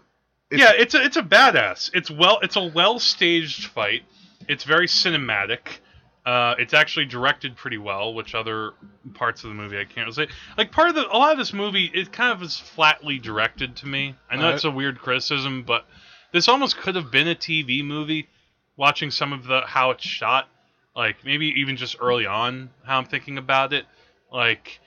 yeah, 0.50 0.72
it's 0.76 0.94
a 0.94 1.02
it's 1.02 1.16
a 1.16 1.22
badass. 1.22 1.90
It's 1.94 2.10
well 2.10 2.38
it's 2.42 2.56
a 2.56 2.62
well 2.64 2.98
staged 2.98 3.66
fight. 3.66 4.02
It's 4.48 4.64
very 4.64 4.86
cinematic. 4.86 5.78
Uh, 6.26 6.54
it's 6.58 6.74
actually 6.74 7.06
directed 7.06 7.56
pretty 7.56 7.78
well, 7.78 8.12
which 8.12 8.34
other 8.34 8.72
parts 9.14 9.44
of 9.44 9.48
the 9.50 9.54
movie 9.54 9.78
I 9.78 9.84
can't 9.84 10.14
say. 10.14 10.28
Like 10.58 10.72
part 10.72 10.90
of 10.90 10.94
the 10.94 11.06
a 11.06 11.16
lot 11.16 11.32
of 11.32 11.38
this 11.38 11.52
movie, 11.54 11.90
it 11.94 12.12
kind 12.12 12.32
of 12.32 12.42
is 12.42 12.58
flatly 12.58 13.18
directed 13.18 13.76
to 13.76 13.86
me. 13.86 14.14
I 14.30 14.36
know 14.36 14.50
it's 14.50 14.64
a 14.64 14.70
weird 14.70 14.98
criticism, 14.98 15.62
but 15.62 15.86
this 16.32 16.48
almost 16.48 16.76
could 16.76 16.96
have 16.96 17.10
been 17.10 17.28
a 17.28 17.34
TV 17.34 17.82
movie. 17.82 18.28
Watching 18.78 19.10
some 19.10 19.32
of 19.34 19.44
the 19.44 19.60
how 19.66 19.90
it's 19.90 20.04
shot, 20.04 20.48
like 20.96 21.16
maybe 21.24 21.48
even 21.60 21.76
just 21.76 21.96
early 22.00 22.24
on, 22.26 22.70
how 22.84 22.96
I'm 22.96 23.04
thinking 23.04 23.36
about 23.36 23.72
it, 23.74 23.84
like 24.32 24.80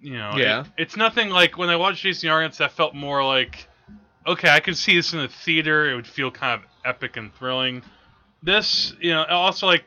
you 0.00 0.12
know, 0.16 0.30
it- 0.36 0.42
Yeah. 0.42 0.64
it's 0.76 0.96
nothing 0.96 1.30
like 1.30 1.58
when 1.58 1.70
I 1.70 1.74
watched 1.76 2.02
Jason 2.02 2.28
Argonauts 2.30 2.58
that 2.58 2.70
felt 2.72 2.94
more 2.94 3.24
like 3.24 3.66
okay, 4.26 4.50
I 4.50 4.60
could 4.60 4.76
see 4.76 4.94
this 4.94 5.14
in 5.14 5.20
a 5.20 5.28
theater. 5.28 5.90
It 5.90 5.94
would 5.96 6.06
feel 6.06 6.30
kind 6.30 6.60
of 6.62 6.68
epic 6.84 7.16
and 7.16 7.34
thrilling. 7.34 7.82
This, 8.42 8.92
you 9.00 9.10
know, 9.12 9.24
also 9.24 9.66
like, 9.66 9.84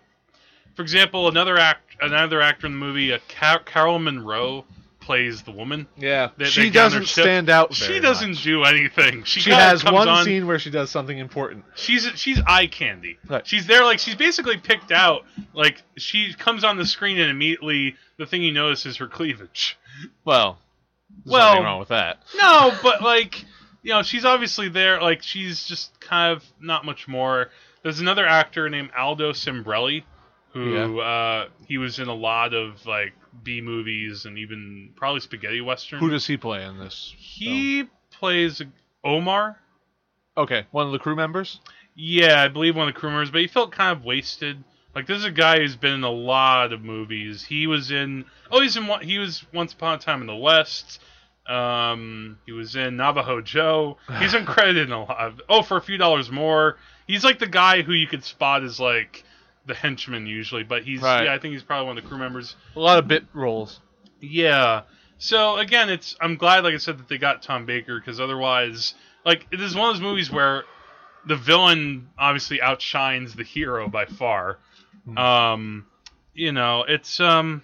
for 0.76 0.82
example, 0.82 1.28
another 1.28 1.58
act, 1.60 1.96
another 2.02 2.42
actor 2.42 2.66
in 2.66 2.74
the 2.74 2.80
movie, 2.80 3.14
uh, 3.14 3.20
Car- 3.40 3.60
Carol 3.60 4.00
Munro 4.00 4.66
plays 5.02 5.42
the 5.42 5.52
woman. 5.52 5.88
yeah, 5.98 6.30
They- 6.38 6.46
she 6.46 6.62
they 6.64 6.70
get 6.70 6.86
on 6.86 6.92
their 6.92 7.00
doesn't 7.02 7.24
stand 7.24 7.50
out. 7.50 7.74
She 7.74 8.00
doesn't 8.00 8.30
much. 8.32 8.44
do 8.44 8.64
anything. 8.64 9.24
She, 9.24 9.42
She 9.42 9.50
has 9.52 9.84
one 9.84 10.08
on, 10.08 10.24
scene 10.24 10.48
where 10.48 10.60
she 10.60 10.70
does 10.70 10.90
something 10.90 11.18
important. 11.18 11.66
She's 11.76 12.06
she's 12.16 12.40
eye 12.48 12.68
candy. 12.68 13.18
Right. 13.28 13.46
She's 13.46 13.68
there 13.68 13.84
like 13.84 14.00
she's 14.00 14.16
basically 14.16 14.58
picked 14.58 14.92
out. 14.92 15.26
Like 15.54 15.82
she 15.98 16.34
comes 16.34 16.64
on 16.64 16.78
the 16.78 16.86
screen 16.86 17.20
and 17.20 17.30
immediately 17.30 17.96
the 18.18 18.26
thing 18.26 18.42
you 18.44 18.54
notice 18.54 18.86
is 18.86 18.98
her 18.98 19.08
cleavage. 19.08 19.78
Well, 20.24 20.60
there's 21.26 21.34
Well- 21.34 21.50
nothing 21.54 21.66
wrong 21.66 21.80
with 21.80 21.90
that. 21.90 22.20
No, 22.40 22.78
but 22.82 23.02
like 23.02 23.44
you 23.84 23.92
know, 23.94 24.04
she's 24.04 24.24
obviously 24.26 24.70
there. 24.70 25.02
Like 25.02 25.24
she's 25.24 25.66
just 25.66 26.00
kind 26.00 26.32
of 26.38 26.44
not 26.62 26.86
much 26.86 27.08
more. 27.08 27.50
There's 27.84 28.00
another 28.00 28.28
actor 28.28 28.70
named 28.70 28.92
Aldo 28.96 29.32
Sambrell, 29.32 30.04
who 30.54 31.00
uh, 31.00 31.48
he 31.68 31.78
was 31.78 32.00
in 32.00 32.08
a 32.08 32.14
lot 32.14 32.54
of 32.54 32.86
like 32.86 33.14
B 33.44 33.62
movies 33.62 34.26
and 34.26 34.38
even 34.38 34.92
probably 34.96 35.22
spaghetti 35.22 35.62
western. 35.62 36.00
Who 36.00 36.10
does 36.10 36.28
he 36.28 36.38
play 36.38 36.64
in 36.64 36.78
this? 36.78 37.14
he 37.18 37.88
plays 38.12 38.62
Omar? 39.04 39.58
Okay, 40.38 40.66
one 40.72 40.86
of 40.86 40.92
the 40.92 41.00
crew 41.00 41.16
members. 41.16 41.60
Yeah, 41.96 42.42
I 42.42 42.48
believe 42.48 42.76
one 42.76 42.88
of 42.88 42.94
the 42.94 43.00
crew 43.00 43.10
members, 43.10 43.32
but 43.32 43.42
he 43.42 43.48
felt 43.48 43.72
kind 43.72 43.98
of 43.98 44.06
wasted. 44.06 44.64
Like 44.94 45.08
this 45.08 45.18
is 45.18 45.26
a 45.26 45.32
guy 45.32 45.60
who's 45.60 45.76
been 45.76 45.94
in 45.94 46.04
a 46.04 46.12
lot 46.12 46.74
of 46.74 46.82
movies. 46.82 47.46
He 47.46 47.68
was 47.68 47.92
in 47.92 48.26
oh 48.52 48.62
he's 48.62 48.76
in 48.76 48.88
one 48.88 49.02
he 49.02 49.20
was 49.20 49.46
Once 49.54 49.74
Upon 49.74 49.96
a 49.96 49.98
Time 49.98 50.22
in 50.22 50.28
the 50.28 50.36
West. 50.36 51.00
Um, 51.48 52.38
he 52.46 52.52
was 52.52 52.76
in 52.76 52.98
Navajo 52.98 53.42
Joe. 53.42 53.98
He's 54.20 54.32
been 54.34 54.46
credited 54.46 54.88
in 54.88 54.94
a 54.94 55.04
lot. 55.04 55.18
Of, 55.18 55.42
oh, 55.50 55.64
for 55.64 55.78
a 55.78 55.82
few 55.82 55.98
dollars 55.98 56.30
more. 56.30 56.78
He's 57.08 57.24
like 57.24 57.40
the 57.40 57.48
guy 57.48 57.82
who 57.82 57.94
you 57.94 58.08
could 58.08 58.24
spot 58.24 58.64
as 58.64 58.80
like 58.80 59.24
the 59.66 59.74
henchman 59.74 60.26
usually, 60.26 60.64
but 60.64 60.84
he's 60.84 61.02
Right. 61.02 61.26
yeah 61.26 61.34
I 61.34 61.40
think 61.40 61.54
he's 61.54 61.64
probably 61.64 61.88
one 61.88 61.98
of 61.98 62.04
the 62.04 62.10
crew 62.10 62.18
members. 62.18 62.56
A 62.76 62.80
lot 62.80 62.98
of 62.98 63.08
bit 63.08 63.26
roles. 63.34 63.80
Yeah. 64.20 64.84
So 65.18 65.58
again, 65.58 65.90
it's 65.90 66.16
I'm 66.20 66.36
glad, 66.36 66.64
like 66.64 66.74
I 66.74 66.78
said, 66.78 66.98
that 66.98 67.08
they 67.08 67.18
got 67.18 67.42
Tom 67.44 67.66
Baker 67.66 68.00
because 68.00 68.20
otherwise, 68.20 68.96
like 69.26 69.50
this 69.52 69.62
is 69.62 69.76
one 69.76 69.90
of 69.90 69.96
those 69.96 70.02
movies 70.02 70.32
where 70.32 70.64
the 71.28 71.36
villain 71.36 72.10
obviously 72.18 72.62
outshines 72.62 73.36
the 73.36 73.44
hero 73.44 73.88
by 73.88 74.06
far. 74.06 74.58
Hmm. 75.06 75.18
Um, 75.18 75.86
you 76.34 76.52
know, 76.52 76.84
it's 76.88 77.20
um, 77.20 77.62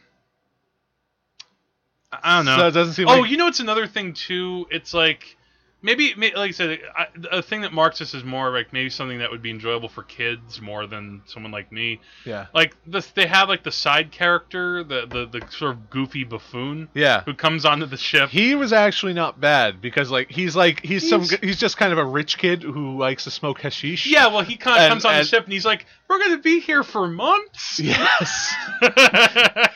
I 2.12 2.20
I 2.22 2.38
don't 2.38 2.46
know. 2.46 2.58
So 2.58 2.68
it 2.68 2.72
doesn't 2.72 2.94
seem 2.94 3.08
oh, 3.08 3.22
like 3.22 3.32
you 3.32 3.38
know, 3.38 3.48
it's 3.48 3.60
another 3.60 3.88
thing 3.88 4.14
too. 4.14 4.68
It's 4.70 4.94
like 4.94 5.38
maybe, 5.82 6.14
may- 6.16 6.34
like 6.36 6.50
I 6.50 6.52
said, 6.52 6.80
I, 6.96 7.08
a 7.32 7.42
thing 7.42 7.62
that 7.62 7.72
marks 7.74 8.00
this 8.00 8.14
is 8.14 8.24
more 8.24 8.50
like 8.52 8.74
maybe 8.74 8.90
something 8.90 9.20
that 9.20 9.32
would 9.32 9.42
be 9.42 9.50
enjoyable 9.52 9.90
for 9.90 10.04
kids 10.04 10.60
more 10.62 10.88
than 10.88 11.22
someone 11.26 11.52
like 11.52 11.72
me. 11.72 12.02
yeah, 12.26 12.48
Like 12.54 12.76
this, 12.86 13.08
they 13.12 13.28
have 13.28 13.50
like 13.50 13.64
the 13.64 13.72
side 13.72 14.12
character, 14.12 14.84
the 14.84 15.06
the, 15.06 15.26
the 15.40 15.46
sort 15.52 15.72
of 15.72 15.90
goofy 15.90 16.24
buffoon 16.24 16.90
yeah. 16.94 17.24
who 17.24 17.34
comes 17.34 17.66
onto 17.66 17.86
the 17.86 17.98
ship. 17.98 18.30
He 18.30 18.56
was 18.56 18.74
actually 18.74 19.14
not 19.14 19.40
bad 19.40 19.82
because 19.82 20.10
like 20.12 20.30
he's 20.32 20.56
like 20.56 20.82
he's, 20.84 21.08
some 21.10 21.22
He's- 21.22 21.40
he's 21.42 21.60
just 21.60 21.78
kind 21.78 21.92
of 21.94 22.00
a 22.00 22.06
rich 22.06 22.38
kid 22.38 22.64
who 22.64 22.98
likes 22.98 23.24
to 23.26 23.32
smoke 23.32 23.60
hashish. 23.62 24.06
yeah, 24.08 24.28
well, 24.28 24.42
he 24.44 24.58
kind 24.58 24.78
of 24.78 24.84
And- 24.84 24.92
comes 24.92 25.06
on 25.06 25.14
and- 25.16 25.24
the 25.24 25.28
ship 25.28 25.44
and 25.44 25.54
he's 25.54 25.66
like, 25.66 25.86
"We're 26.10 26.20
gonna 26.20 26.40
be 26.40 26.60
here 26.60 26.84
for 26.84 27.08
months." 27.08 27.80
Yes. 27.88 28.54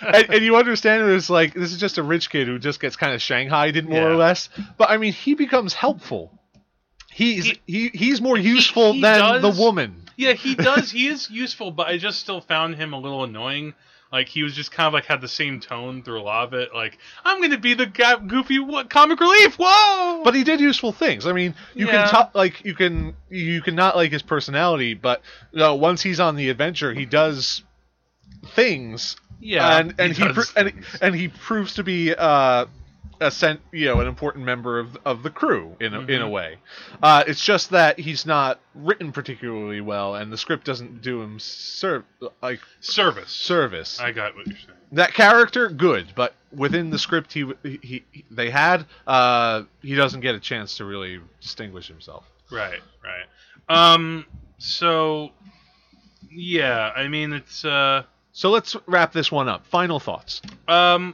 and, 0.02 0.30
and 0.30 0.44
you 0.44 0.56
understand 0.56 1.04
it 1.10 1.14
as 1.14 1.30
like 1.30 1.54
this 1.54 1.72
is 1.72 1.78
just 1.80 1.98
a 1.98 2.04
rich 2.04 2.30
kid 2.30 2.48
who 2.48 2.60
just 2.60 2.80
gets 2.80 2.96
kind 2.96 3.14
of 3.14 3.22
shanghaied 3.22 3.88
more 3.88 4.10
or 4.10 4.16
less. 4.16 4.50
But 4.78 4.90
I 4.90 4.98
mean, 4.98 5.14
he 5.14 5.34
becomes 5.36 5.74
helpful. 5.74 5.91
He's 7.12 7.46
He- 7.46 7.62
he, 7.68 7.90
he's 7.94 8.22
more 8.22 8.38
useful 8.38 8.94
he 8.94 9.02
than 9.02 9.20
does- 9.20 9.42
the 9.42 9.62
woman. 9.62 10.04
yeah, 10.18 10.34
he 10.34 10.56
does. 10.70 10.92
He 10.92 11.08
is 11.08 11.30
useful, 11.30 11.72
but 11.72 11.88
I 11.88 11.98
just 11.98 12.20
still 12.20 12.42
found 12.42 12.76
him 12.76 12.94
a 12.94 13.00
little 13.00 13.24
annoying. 13.24 13.74
Like 14.12 14.28
he 14.28 14.44
was 14.44 14.54
just 14.54 14.74
kind 14.74 14.88
of 14.88 14.94
like 14.94 15.06
had 15.06 15.22
the 15.22 15.28
same 15.30 15.62
tone 15.62 16.04
through 16.04 16.20
a 16.20 16.24
lot 16.24 16.46
of 16.46 16.54
it. 16.54 16.74
Like 16.74 16.98
I'm 17.24 17.42
gonna 17.42 17.58
be 17.58 17.76
the 17.76 17.86
ga- 17.86 18.18
goofy 18.18 18.60
what, 18.60 18.90
comic 18.90 19.22
relief. 19.22 19.56
Whoa! 19.58 20.22
But 20.26 20.36
he 20.36 20.44
did 20.44 20.60
useful 20.60 20.92
things. 20.92 21.26
I 21.26 21.32
mean, 21.32 21.56
you 21.76 21.86
Yeah. 21.86 21.92
can 22.04 22.10
talk 22.10 22.32
like 22.36 22.66
you 22.66 22.76
can 22.76 23.16
you 23.30 23.62
can 23.62 23.74
not 23.76 23.96
like 23.96 24.12
his 24.12 24.22
personality, 24.22 24.96
but 24.96 25.22
you 25.54 25.60
know, 25.60 25.76
once 25.76 26.02
he's 26.02 26.20
on 26.20 26.36
the 26.36 26.50
adventure, 26.50 26.94
he 26.94 27.06
does 27.06 27.64
things 28.54 29.16
yeah, 29.40 29.78
and 29.80 29.96
and 29.98 30.14
he, 30.14 30.24
does 30.28 30.52
pro- 30.52 30.62
and, 30.66 30.74
and 31.02 31.16
he 31.16 31.28
proves 31.30 31.76
to 31.76 31.84
be 31.84 32.14
uh, 32.14 32.66
a 33.22 33.32
sent, 33.32 33.62
you 33.72 33.86
know, 33.86 34.02
an 34.02 34.08
important 34.08 34.44
member 34.44 34.80
of 34.80 34.98
of 35.06 35.24
the 35.24 35.30
crew 35.30 35.76
in 35.80 35.94
a, 35.94 36.00
in 36.02 36.22
a 36.22 36.26
Mhm. 36.26 36.32
way. 36.32 36.58
Uh, 37.02 37.24
it's 37.28 37.46
just 37.46 37.70
that 37.70 38.00
he's 38.00 38.26
not 38.26 38.60
written 38.76 39.12
particularly 39.14 39.80
well, 39.80 40.16
and 40.16 40.34
the 40.34 40.38
script 40.38 40.66
doesn't 40.66 41.02
do 41.02 41.22
him 41.22 41.40
serve 41.40 42.04
like 42.42 42.60
Service. 42.82 43.30
service. 43.32 44.00
I 44.02 44.12
got 44.12 44.36
what 44.36 44.48
you're 44.48 44.58
saying. 44.58 44.78
that 44.94 45.14
character, 45.14 45.70
good, 45.70 46.08
but 46.16 46.34
within 46.52 46.90
the 46.90 47.00
script 47.00 47.32
he, 47.32 47.50
he, 47.64 48.04
he 48.12 48.26
they 48.30 48.50
had, 48.50 48.86
uh, 49.08 49.64
he 49.82 49.96
doesn't 49.96 50.20
get 50.20 50.36
a 50.36 50.40
chance 50.40 50.76
to 50.78 50.86
really 50.86 51.22
distinguish 51.40 51.88
himself. 51.88 52.26
Right, 52.52 52.82
right. 53.04 53.26
Um, 53.70 54.26
so 54.58 55.32
yeah, 56.30 56.92
I 56.96 57.08
mean 57.08 57.34
it's 57.34 57.64
uh, 57.66 58.04
So 58.34 58.50
let's 58.50 58.76
wrap 58.88 59.14
this 59.14 59.32
one 59.32 59.48
up. 59.48 59.66
Final 59.68 60.00
thoughts. 60.00 60.42
um, 60.68 61.14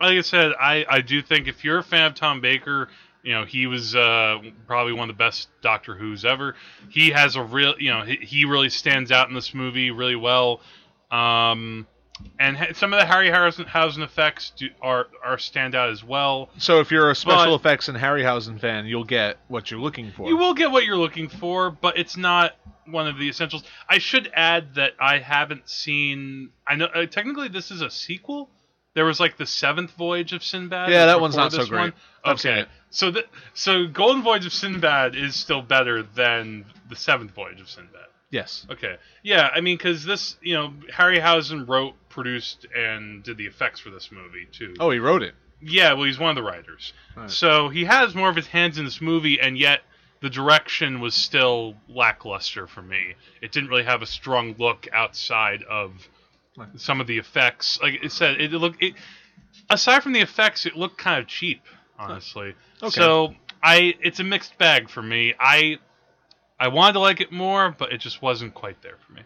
like 0.00 0.18
I 0.18 0.20
said, 0.22 0.52
I 0.60 0.84
I 0.88 1.00
do 1.00 1.22
think 1.22 1.48
if 1.48 1.64
you're 1.64 1.78
a 1.78 1.82
fan 1.84 2.06
of 2.06 2.14
Tom 2.14 2.40
Baker, 2.40 2.88
you 3.22 3.32
know 3.32 3.44
he 3.44 3.66
was 3.66 3.94
uh 3.96 4.38
probably 4.66 4.92
one 4.92 5.10
of 5.10 5.16
the 5.16 5.18
best 5.18 5.48
Doctor 5.62 5.94
Who's 5.94 6.24
ever. 6.24 6.54
He 6.88 7.10
has 7.10 7.36
a 7.36 7.42
real, 7.42 7.74
you 7.78 7.90
know, 7.90 8.02
he, 8.02 8.16
he 8.16 8.44
really 8.44 8.68
stands 8.70 9.10
out 9.10 9.28
in 9.28 9.34
this 9.34 9.54
movie 9.54 9.90
really 9.90 10.16
well. 10.16 10.60
Um. 11.10 11.86
And 12.38 12.56
ha- 12.56 12.72
some 12.72 12.94
of 12.94 12.98
the 12.98 13.04
Harry 13.04 13.28
Harryhausen 13.28 14.02
effects 14.02 14.50
do, 14.56 14.70
are 14.80 15.08
are 15.22 15.36
stand 15.36 15.74
out 15.74 15.90
as 15.90 16.02
well. 16.02 16.48
So 16.56 16.80
if 16.80 16.90
you're 16.90 17.10
a 17.10 17.14
special 17.14 17.58
But- 17.58 17.66
effects 17.68 17.88
and 17.88 17.98
Harryhausen 17.98 18.58
fan, 18.58 18.86
you'll 18.86 19.04
get 19.04 19.36
what 19.48 19.70
you're 19.70 19.80
looking 19.80 20.10
for. 20.12 20.26
You 20.26 20.38
will 20.38 20.54
get 20.54 20.70
what 20.70 20.86
you're 20.86 20.96
looking 20.96 21.28
for, 21.28 21.70
but 21.70 21.98
it's 21.98 22.16
not 22.16 22.54
one 22.86 23.06
of 23.06 23.18
the 23.18 23.28
essentials. 23.28 23.64
I 23.86 23.98
should 23.98 24.30
add 24.34 24.76
that 24.76 24.92
I 24.98 25.18
haven't 25.18 25.68
seen. 25.68 26.52
I 26.66 26.76
know 26.76 26.86
uh, 26.86 27.04
technically 27.04 27.48
this 27.48 27.70
is 27.70 27.82
a 27.82 27.90
sequel. 27.90 28.48
There 28.96 29.04
was 29.04 29.20
like 29.20 29.36
the 29.36 29.44
seventh 29.44 29.90
voyage 29.90 30.32
of 30.32 30.42
Sinbad. 30.42 30.90
Yeah, 30.90 31.04
that 31.04 31.20
one's 31.20 31.36
not 31.36 31.52
so 31.52 31.66
great. 31.66 31.80
one. 31.80 31.92
Okay, 32.24 32.64
so 32.88 33.10
the, 33.10 33.26
so 33.52 33.86
Golden 33.86 34.22
Voyage 34.22 34.46
of 34.46 34.54
Sinbad 34.54 35.14
is 35.14 35.36
still 35.36 35.60
better 35.60 36.02
than 36.02 36.64
the 36.88 36.96
seventh 36.96 37.32
voyage 37.32 37.60
of 37.60 37.68
Sinbad. 37.68 38.06
Yes. 38.30 38.66
Okay, 38.70 38.96
yeah, 39.22 39.50
I 39.54 39.60
mean 39.60 39.76
because 39.76 40.06
this, 40.06 40.38
you 40.40 40.54
know, 40.54 40.72
Harryhausen 40.90 41.68
wrote, 41.68 41.92
produced, 42.08 42.66
and 42.74 43.22
did 43.22 43.36
the 43.36 43.44
effects 43.44 43.80
for 43.80 43.90
this 43.90 44.10
movie 44.10 44.48
too. 44.50 44.74
Oh, 44.80 44.90
he 44.90 44.98
wrote 44.98 45.22
it. 45.22 45.34
Yeah, 45.60 45.92
well, 45.92 46.04
he's 46.04 46.18
one 46.18 46.30
of 46.30 46.36
the 46.36 46.50
writers. 46.50 46.94
Right. 47.14 47.30
So 47.30 47.68
he 47.68 47.84
has 47.84 48.14
more 48.14 48.30
of 48.30 48.36
his 48.36 48.46
hands 48.46 48.78
in 48.78 48.86
this 48.86 49.02
movie, 49.02 49.38
and 49.38 49.58
yet 49.58 49.80
the 50.22 50.30
direction 50.30 51.00
was 51.00 51.14
still 51.14 51.76
lackluster 51.86 52.66
for 52.66 52.80
me. 52.80 53.14
It 53.42 53.52
didn't 53.52 53.68
really 53.68 53.84
have 53.84 54.00
a 54.00 54.06
strong 54.06 54.54
look 54.58 54.88
outside 54.90 55.62
of 55.64 56.08
Right. 56.56 56.68
some 56.76 57.00
of 57.00 57.06
the 57.06 57.18
effects. 57.18 57.78
Like 57.82 58.02
it 58.02 58.12
said, 58.12 58.40
it 58.40 58.52
looked. 58.52 58.82
It, 58.82 58.94
aside 59.70 60.02
from 60.02 60.12
the 60.12 60.20
effects, 60.20 60.66
it 60.66 60.76
looked 60.76 60.98
kind 60.98 61.20
of 61.20 61.26
cheap, 61.26 61.62
honestly. 61.98 62.54
Okay. 62.82 62.90
So 62.90 63.34
I, 63.62 63.94
it's 64.00 64.20
a 64.20 64.24
mixed 64.24 64.56
bag 64.58 64.88
for 64.88 65.02
me. 65.02 65.34
I, 65.38 65.78
I 66.58 66.68
wanted 66.68 66.94
to 66.94 67.00
like 67.00 67.20
it 67.20 67.32
more, 67.32 67.74
but 67.76 67.92
it 67.92 67.98
just 67.98 68.22
wasn't 68.22 68.54
quite 68.54 68.80
there 68.82 68.96
for 69.06 69.12
me. 69.12 69.22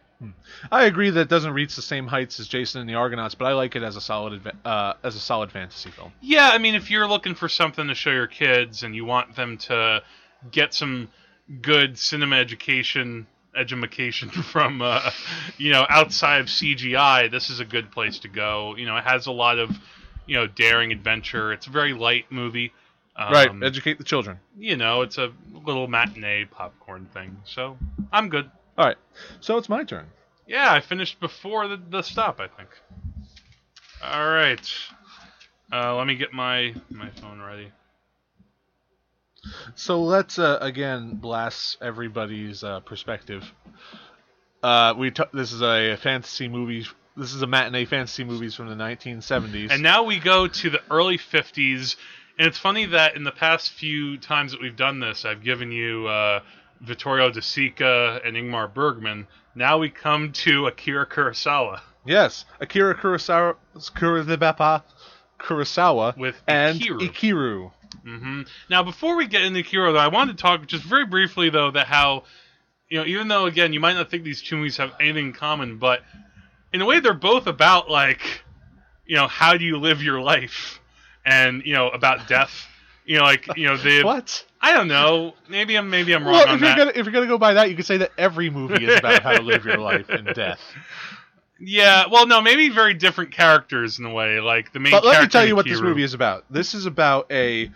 I 0.70 0.84
agree 0.84 1.10
that 1.10 1.20
it 1.20 1.28
doesn't 1.28 1.52
reach 1.52 1.76
the 1.76 1.82
same 1.82 2.06
heights 2.06 2.40
as 2.40 2.48
Jason 2.48 2.80
and 2.80 2.90
the 2.90 2.94
Argonauts, 2.94 3.34
but 3.34 3.46
I 3.46 3.54
like 3.54 3.74
it 3.74 3.82
as 3.82 3.96
a 3.96 4.00
solid 4.00 4.42
uh, 4.64 4.94
as 5.02 5.16
a 5.16 5.18
solid 5.18 5.50
fantasy 5.50 5.90
film. 5.90 6.12
Yeah, 6.20 6.50
I 6.52 6.58
mean, 6.58 6.74
if 6.74 6.90
you're 6.90 7.08
looking 7.08 7.34
for 7.34 7.48
something 7.48 7.88
to 7.88 7.94
show 7.94 8.10
your 8.10 8.26
kids 8.26 8.82
and 8.82 8.94
you 8.94 9.04
want 9.04 9.34
them 9.34 9.56
to 9.58 10.02
get 10.50 10.74
some 10.74 11.08
good 11.62 11.98
cinema 11.98 12.36
education, 12.36 13.26
education 13.60 14.30
from, 14.52 14.82
uh, 14.82 15.10
you 15.58 15.72
know, 15.72 15.86
outside 15.88 16.40
of 16.40 16.46
CGI, 16.46 17.30
this 17.30 17.50
is 17.50 17.60
a 17.60 17.64
good 17.64 17.90
place 17.90 18.18
to 18.20 18.28
go. 18.28 18.74
You 18.76 18.86
know, 18.86 18.96
it 18.96 19.04
has 19.04 19.26
a 19.26 19.32
lot 19.32 19.58
of, 19.58 19.70
you 20.26 20.36
know, 20.36 20.46
daring 20.46 20.92
adventure. 20.92 21.52
It's 21.52 21.66
a 21.66 21.70
very 21.70 21.92
light 21.92 22.26
movie. 22.30 22.72
Um, 23.16 23.32
right. 23.32 23.50
Educate 23.62 23.98
the 23.98 24.04
children. 24.04 24.38
you 24.58 24.76
know, 24.76 25.02
it's 25.02 25.18
a 25.18 25.30
little 25.66 25.86
matinee 25.88 26.46
popcorn 26.46 27.06
thing. 27.12 27.36
So 27.44 27.76
I'm 28.12 28.28
good. 28.28 28.50
All 28.78 28.86
right. 28.86 28.96
So 29.40 29.58
it's 29.58 29.68
my 29.68 29.84
turn. 29.84 30.06
Yeah, 30.46 30.72
I 30.72 30.80
finished 30.80 31.20
before 31.20 31.68
the, 31.68 31.76
the 31.76 32.02
stop, 32.02 32.40
I 32.40 32.48
think. 32.48 32.70
All 34.02 34.28
right. 34.30 34.72
Uh, 35.72 35.94
let 35.94 36.06
me 36.06 36.16
get 36.16 36.32
my 36.32 36.74
my 36.90 37.10
phone 37.10 37.40
ready. 37.40 37.70
So 39.74 40.02
let's 40.02 40.38
uh, 40.38 40.58
again 40.60 41.14
blast 41.14 41.78
everybody's 41.80 42.62
uh, 42.62 42.80
perspective. 42.80 43.50
Uh, 44.62 44.94
we 44.96 45.10
t- 45.10 45.22
this 45.32 45.52
is 45.52 45.62
a 45.62 45.96
fantasy 45.96 46.48
movie. 46.48 46.86
This 47.16 47.34
is 47.34 47.42
a 47.42 47.46
matinee 47.46 47.86
fantasy 47.86 48.24
movies 48.24 48.54
from 48.54 48.68
the 48.68 48.74
1970s. 48.74 49.70
And 49.70 49.82
now 49.82 50.04
we 50.04 50.18
go 50.18 50.46
to 50.46 50.70
the 50.70 50.80
early 50.90 51.18
50s. 51.18 51.96
And 52.38 52.46
it's 52.46 52.58
funny 52.58 52.86
that 52.86 53.16
in 53.16 53.24
the 53.24 53.32
past 53.32 53.72
few 53.72 54.16
times 54.16 54.52
that 54.52 54.60
we've 54.60 54.76
done 54.76 55.00
this, 55.00 55.24
I've 55.24 55.42
given 55.42 55.72
you 55.72 56.06
uh, 56.06 56.40
Vittorio 56.80 57.30
De 57.30 57.40
Sica 57.40 58.20
and 58.24 58.36
Ingmar 58.36 58.72
Bergman. 58.72 59.26
Now 59.54 59.78
we 59.78 59.90
come 59.90 60.32
to 60.32 60.66
Akira 60.66 61.06
Kurosawa 61.06 61.80
yes, 62.04 62.44
Akira 62.60 62.94
Kurosawa, 62.94 63.56
Kurosawa, 63.76 64.82
Kurosawa 65.38 66.16
with 66.16 66.36
and 66.46 66.80
Ikiru. 66.80 67.00
Ikiru. 67.10 67.72
Hmm 68.04 68.42
Now, 68.68 68.82
before 68.82 69.16
we 69.16 69.26
get 69.26 69.42
into 69.42 69.60
Akira, 69.60 69.92
though, 69.92 69.98
I 69.98 70.08
wanted 70.08 70.36
to 70.36 70.42
talk 70.42 70.66
just 70.66 70.84
very 70.84 71.06
briefly, 71.06 71.50
though, 71.50 71.70
that 71.70 71.86
how, 71.86 72.24
you 72.88 72.98
know, 72.98 73.06
even 73.06 73.28
though, 73.28 73.46
again, 73.46 73.72
you 73.72 73.80
might 73.80 73.94
not 73.94 74.10
think 74.10 74.24
these 74.24 74.42
two 74.42 74.56
movies 74.56 74.76
have 74.78 74.92
anything 75.00 75.26
in 75.28 75.32
common, 75.32 75.78
but 75.78 76.00
in 76.72 76.80
a 76.80 76.86
way, 76.86 77.00
they're 77.00 77.14
both 77.14 77.46
about, 77.46 77.90
like, 77.90 78.44
you 79.06 79.16
know, 79.16 79.26
how 79.28 79.56
do 79.56 79.64
you 79.64 79.78
live 79.78 80.02
your 80.02 80.20
life? 80.20 80.80
And, 81.24 81.62
you 81.64 81.74
know, 81.74 81.88
about 81.88 82.28
death. 82.28 82.66
You 83.04 83.18
know, 83.18 83.24
like, 83.24 83.56
you 83.56 83.66
know, 83.66 83.76
the. 83.76 84.02
What? 84.04 84.44
I 84.62 84.72
don't 84.74 84.88
know. 84.88 85.34
Maybe 85.48 85.76
I'm 85.76 85.88
maybe 85.88 86.12
I'm 86.12 86.22
wrong 86.24 86.34
Well, 86.34 86.44
if 86.54 86.60
you're 86.60 86.68
that. 86.68 86.76
gonna 86.76 86.90
if 86.94 87.06
you're 87.06 87.12
gonna 87.12 87.26
go 87.26 87.38
by 87.38 87.54
that, 87.54 87.70
you 87.70 87.76
could 87.76 87.86
say 87.86 87.96
that 87.98 88.12
every 88.18 88.50
movie 88.50 88.84
is 88.84 88.94
about 88.98 89.22
how 89.22 89.32
to 89.32 89.40
live 89.42 89.64
your 89.64 89.78
life 89.78 90.10
and 90.10 90.26
death. 90.34 90.60
Yeah, 91.60 92.06
well, 92.10 92.26
no, 92.26 92.40
maybe 92.40 92.70
very 92.70 92.94
different 92.94 93.32
characters 93.32 93.98
in 93.98 94.06
a 94.06 94.12
way. 94.12 94.40
Like 94.40 94.72
the 94.72 94.80
main. 94.80 94.92
But 94.92 95.04
let 95.04 95.20
me 95.22 95.28
tell 95.28 95.46
you 95.46 95.54
what 95.54 95.66
this 95.66 95.80
movie 95.80 96.02
is 96.02 96.14
about. 96.14 96.44
This 96.50 96.74
is 96.74 96.86
about 96.86 97.30
a 97.30 97.70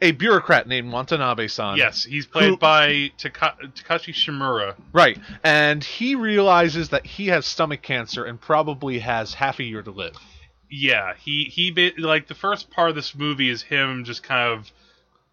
a 0.00 0.12
bureaucrat 0.12 0.66
named 0.66 0.92
Watanabe-san. 0.92 1.76
Yes, 1.76 2.04
he's 2.04 2.26
played 2.26 2.50
Who- 2.50 2.56
by 2.56 3.12
Taka- 3.18 3.56
Takashi 3.74 4.12
Shimura. 4.12 4.74
Right. 4.92 5.18
And 5.44 5.82
he 5.82 6.14
realizes 6.14 6.88
that 6.90 7.06
he 7.06 7.28
has 7.28 7.46
stomach 7.46 7.82
cancer 7.82 8.24
and 8.24 8.40
probably 8.40 8.98
has 8.98 9.34
half 9.34 9.60
a 9.60 9.64
year 9.64 9.82
to 9.82 9.90
live. 9.90 10.16
Yeah, 10.70 11.12
he 11.22 11.44
he 11.44 11.92
like 11.98 12.26
the 12.28 12.34
first 12.34 12.70
part 12.70 12.88
of 12.88 12.96
this 12.96 13.14
movie 13.14 13.50
is 13.50 13.62
him 13.62 14.04
just 14.04 14.22
kind 14.22 14.52
of 14.52 14.70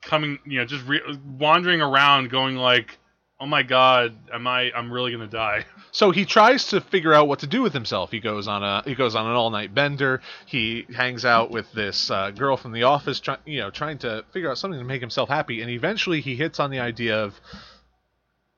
coming, 0.02 0.40
you 0.46 0.60
know, 0.60 0.66
just 0.66 0.86
re- 0.86 1.02
wandering 1.38 1.82
around, 1.82 2.30
going 2.30 2.56
like, 2.58 2.98
"Oh 3.40 3.46
my 3.46 3.64
God, 3.64 4.16
am 4.34 4.48
I? 4.48 4.72
I'm 4.76 4.92
really 4.92 5.12
gonna 5.12 5.28
die." 5.28 5.66
So 5.92 6.12
he 6.12 6.24
tries 6.24 6.68
to 6.68 6.82
figure 6.82 7.16
out 7.16 7.28
what 7.28 7.40
to 7.40 7.48
do 7.48 7.64
with 7.64 7.74
himself. 7.74 8.12
He 8.12 8.20
goes 8.20 8.48
on 8.48 8.64
a 8.64 8.84
he 8.86 8.94
goes 8.94 9.16
on 9.16 9.26
an 9.26 9.34
all 9.34 9.50
night 9.50 9.74
bender. 9.74 10.22
He 10.46 10.86
hangs 10.96 11.26
out 11.26 11.50
with 11.50 11.72
this 11.74 12.12
uh, 12.12 12.30
girl 12.30 12.58
from 12.58 12.74
the 12.74 12.84
office, 12.84 13.20
try, 13.20 13.38
you 13.44 13.60
know, 13.60 13.72
trying 13.72 13.98
to 14.00 14.24
figure 14.32 14.52
out 14.52 14.60
something 14.60 14.80
to 14.80 14.86
make 14.86 15.02
himself 15.02 15.30
happy. 15.30 15.64
And 15.64 15.72
eventually, 15.72 16.22
he 16.22 16.36
hits 16.36 16.60
on 16.60 16.70
the 16.70 16.80
idea 16.80 17.24
of 17.24 17.42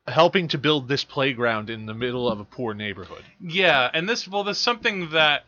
helping 0.07 0.49
to 0.49 0.57
build 0.57 0.89
this 0.89 1.05
playground 1.05 1.69
in 1.69 1.85
the 1.85 1.93
middle 1.93 2.29
of 2.29 2.41
a 2.41 2.43
poor 2.43 2.73
neighborhood. 2.73 3.23
Yeah, 3.39 3.89
and 3.93 4.09
this 4.09 4.27
well, 4.27 4.43
there's 4.43 4.57
something 4.57 5.11
that 5.11 5.45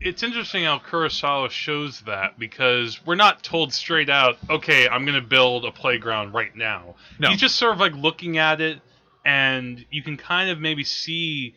it's 0.00 0.22
interesting 0.22 0.64
how 0.64 0.78
Kurosawa 0.78 1.50
shows 1.50 2.00
that 2.02 2.38
because 2.38 3.04
we're 3.04 3.16
not 3.16 3.42
told 3.42 3.72
straight 3.72 4.08
out, 4.08 4.38
okay, 4.48 4.88
I'm 4.88 5.04
gonna 5.04 5.20
build 5.20 5.64
a 5.64 5.72
playground 5.72 6.32
right 6.32 6.54
now. 6.54 6.94
No. 7.18 7.30
He's 7.30 7.40
just 7.40 7.56
sort 7.56 7.72
of 7.72 7.80
like 7.80 7.94
looking 7.94 8.38
at 8.38 8.60
it, 8.60 8.80
and 9.24 9.84
you 9.90 10.02
can 10.02 10.16
kind 10.16 10.50
of 10.50 10.60
maybe 10.60 10.84
see 10.84 11.54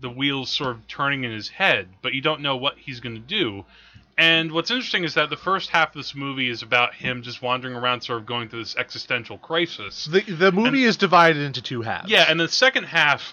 the 0.00 0.10
wheels 0.10 0.50
sort 0.50 0.70
of 0.70 0.86
turning 0.86 1.24
in 1.24 1.30
his 1.30 1.48
head, 1.48 1.88
but 2.02 2.12
you 2.12 2.20
don't 2.20 2.42
know 2.42 2.56
what 2.56 2.76
he's 2.76 3.00
gonna 3.00 3.18
do. 3.18 3.64
And 4.18 4.52
what's 4.52 4.70
interesting 4.70 5.04
is 5.04 5.14
that 5.14 5.30
the 5.30 5.36
first 5.36 5.70
half 5.70 5.90
of 5.90 5.94
this 5.94 6.14
movie 6.14 6.50
is 6.50 6.62
about 6.62 6.92
him 6.92 7.22
just 7.22 7.40
wandering 7.40 7.74
around, 7.74 8.02
sort 8.02 8.20
of 8.20 8.26
going 8.26 8.48
through 8.48 8.64
this 8.64 8.76
existential 8.76 9.38
crisis. 9.38 10.06
The 10.06 10.20
the 10.22 10.52
movie 10.52 10.84
is 10.84 10.98
divided 10.98 11.40
into 11.40 11.62
two 11.62 11.82
halves. 11.82 12.10
Yeah, 12.10 12.26
and 12.28 12.38
the 12.38 12.48
second 12.48 12.84
half 12.84 13.32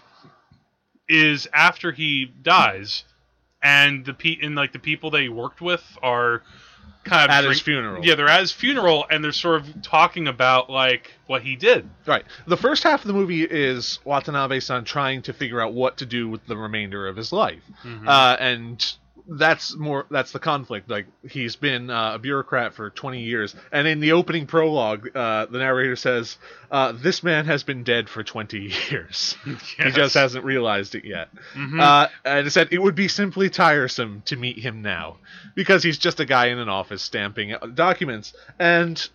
is 1.10 1.48
after 1.54 1.92
he 1.92 2.26
dies, 2.26 3.04
and 3.66 4.06
the 4.06 4.14
pe- 4.14 4.38
and 4.42 4.56
like 4.56 4.72
the 4.74 4.80
people 4.80 5.10
that 5.12 5.22
he 5.22 5.30
worked 5.30 5.60
with 5.60 5.84
are 6.04 6.44
kind 7.04 7.26
of 7.26 7.32
at 7.32 7.44
his 7.44 7.60
funeral. 7.62 8.06
Yeah, 8.06 8.14
they're 8.16 8.30
at 8.30 8.40
his 8.42 8.52
funeral, 8.52 9.06
and 9.10 9.24
they're 9.24 9.32
sort 9.32 9.62
of 9.62 9.82
talking 9.82 10.28
about 10.28 10.70
like 10.70 11.12
what 11.28 11.42
he 11.42 11.56
did. 11.56 11.90
Right. 12.06 12.24
The 12.46 12.58
first 12.58 12.84
half 12.84 13.02
of 13.02 13.08
the 13.08 13.14
movie 13.14 13.44
is 13.44 14.00
Watanabe-san 14.06 14.84
trying 14.86 15.24
to 15.24 15.34
figure 15.34 15.60
out 15.62 15.74
what 15.74 15.98
to 15.98 16.06
do 16.06 16.30
with 16.30 16.46
the 16.46 16.56
remainder 16.56 17.08
of 17.08 17.16
his 17.16 17.32
life. 17.32 17.64
Mhm. 17.84 18.08
Uh, 18.08 18.38
and 18.40 18.96
that's 19.28 19.76
more 19.76 20.06
that's 20.12 20.32
the 20.32 20.40
conflict. 20.40 20.90
Like 20.90 21.08
he's 21.28 21.56
been 21.56 21.90
uh, 21.90 22.14
a 22.16 22.20
bureaucrat 22.20 22.74
for 22.74 22.90
20 22.90 23.22
years, 23.22 23.56
and 23.72 23.88
in 23.88 24.00
the 24.00 24.12
opening 24.12 24.46
prologue, 24.48 25.10
uh, 25.16 25.46
the 25.48 25.58
narrator 25.60 25.96
says, 25.96 26.38
uh, 26.72 26.92
"This 26.92 27.24
man 27.24 27.46
has 27.46 27.64
been 27.64 27.84
dead 27.84 28.08
for 28.10 28.24
20 28.24 28.58
years. 28.92 29.36
He 29.78 29.92
just 29.92 30.14
hasn't 30.14 30.46
realized 30.46 30.96
it 30.96 31.06
yet." 31.06 31.30
Mhm. 31.56 31.82
Uh, 31.82 32.08
and 32.24 32.48
it 32.48 32.52
said 32.52 32.70
it 32.72 32.82
would 32.82 32.96
be 32.96 33.08
simply 33.08 33.50
tiresome 33.50 34.22
to 34.26 34.36
meet 34.36 34.60
him 34.60 34.82
now 34.82 35.18
because 35.56 35.84
he's 35.84 35.98
just 35.98 36.20
a 36.20 36.26
guy 36.26 36.48
in 36.48 36.60
an 36.60 36.70
office 36.70 37.02
stamping 37.02 37.56
documents, 37.74 38.34
and 38.60 39.10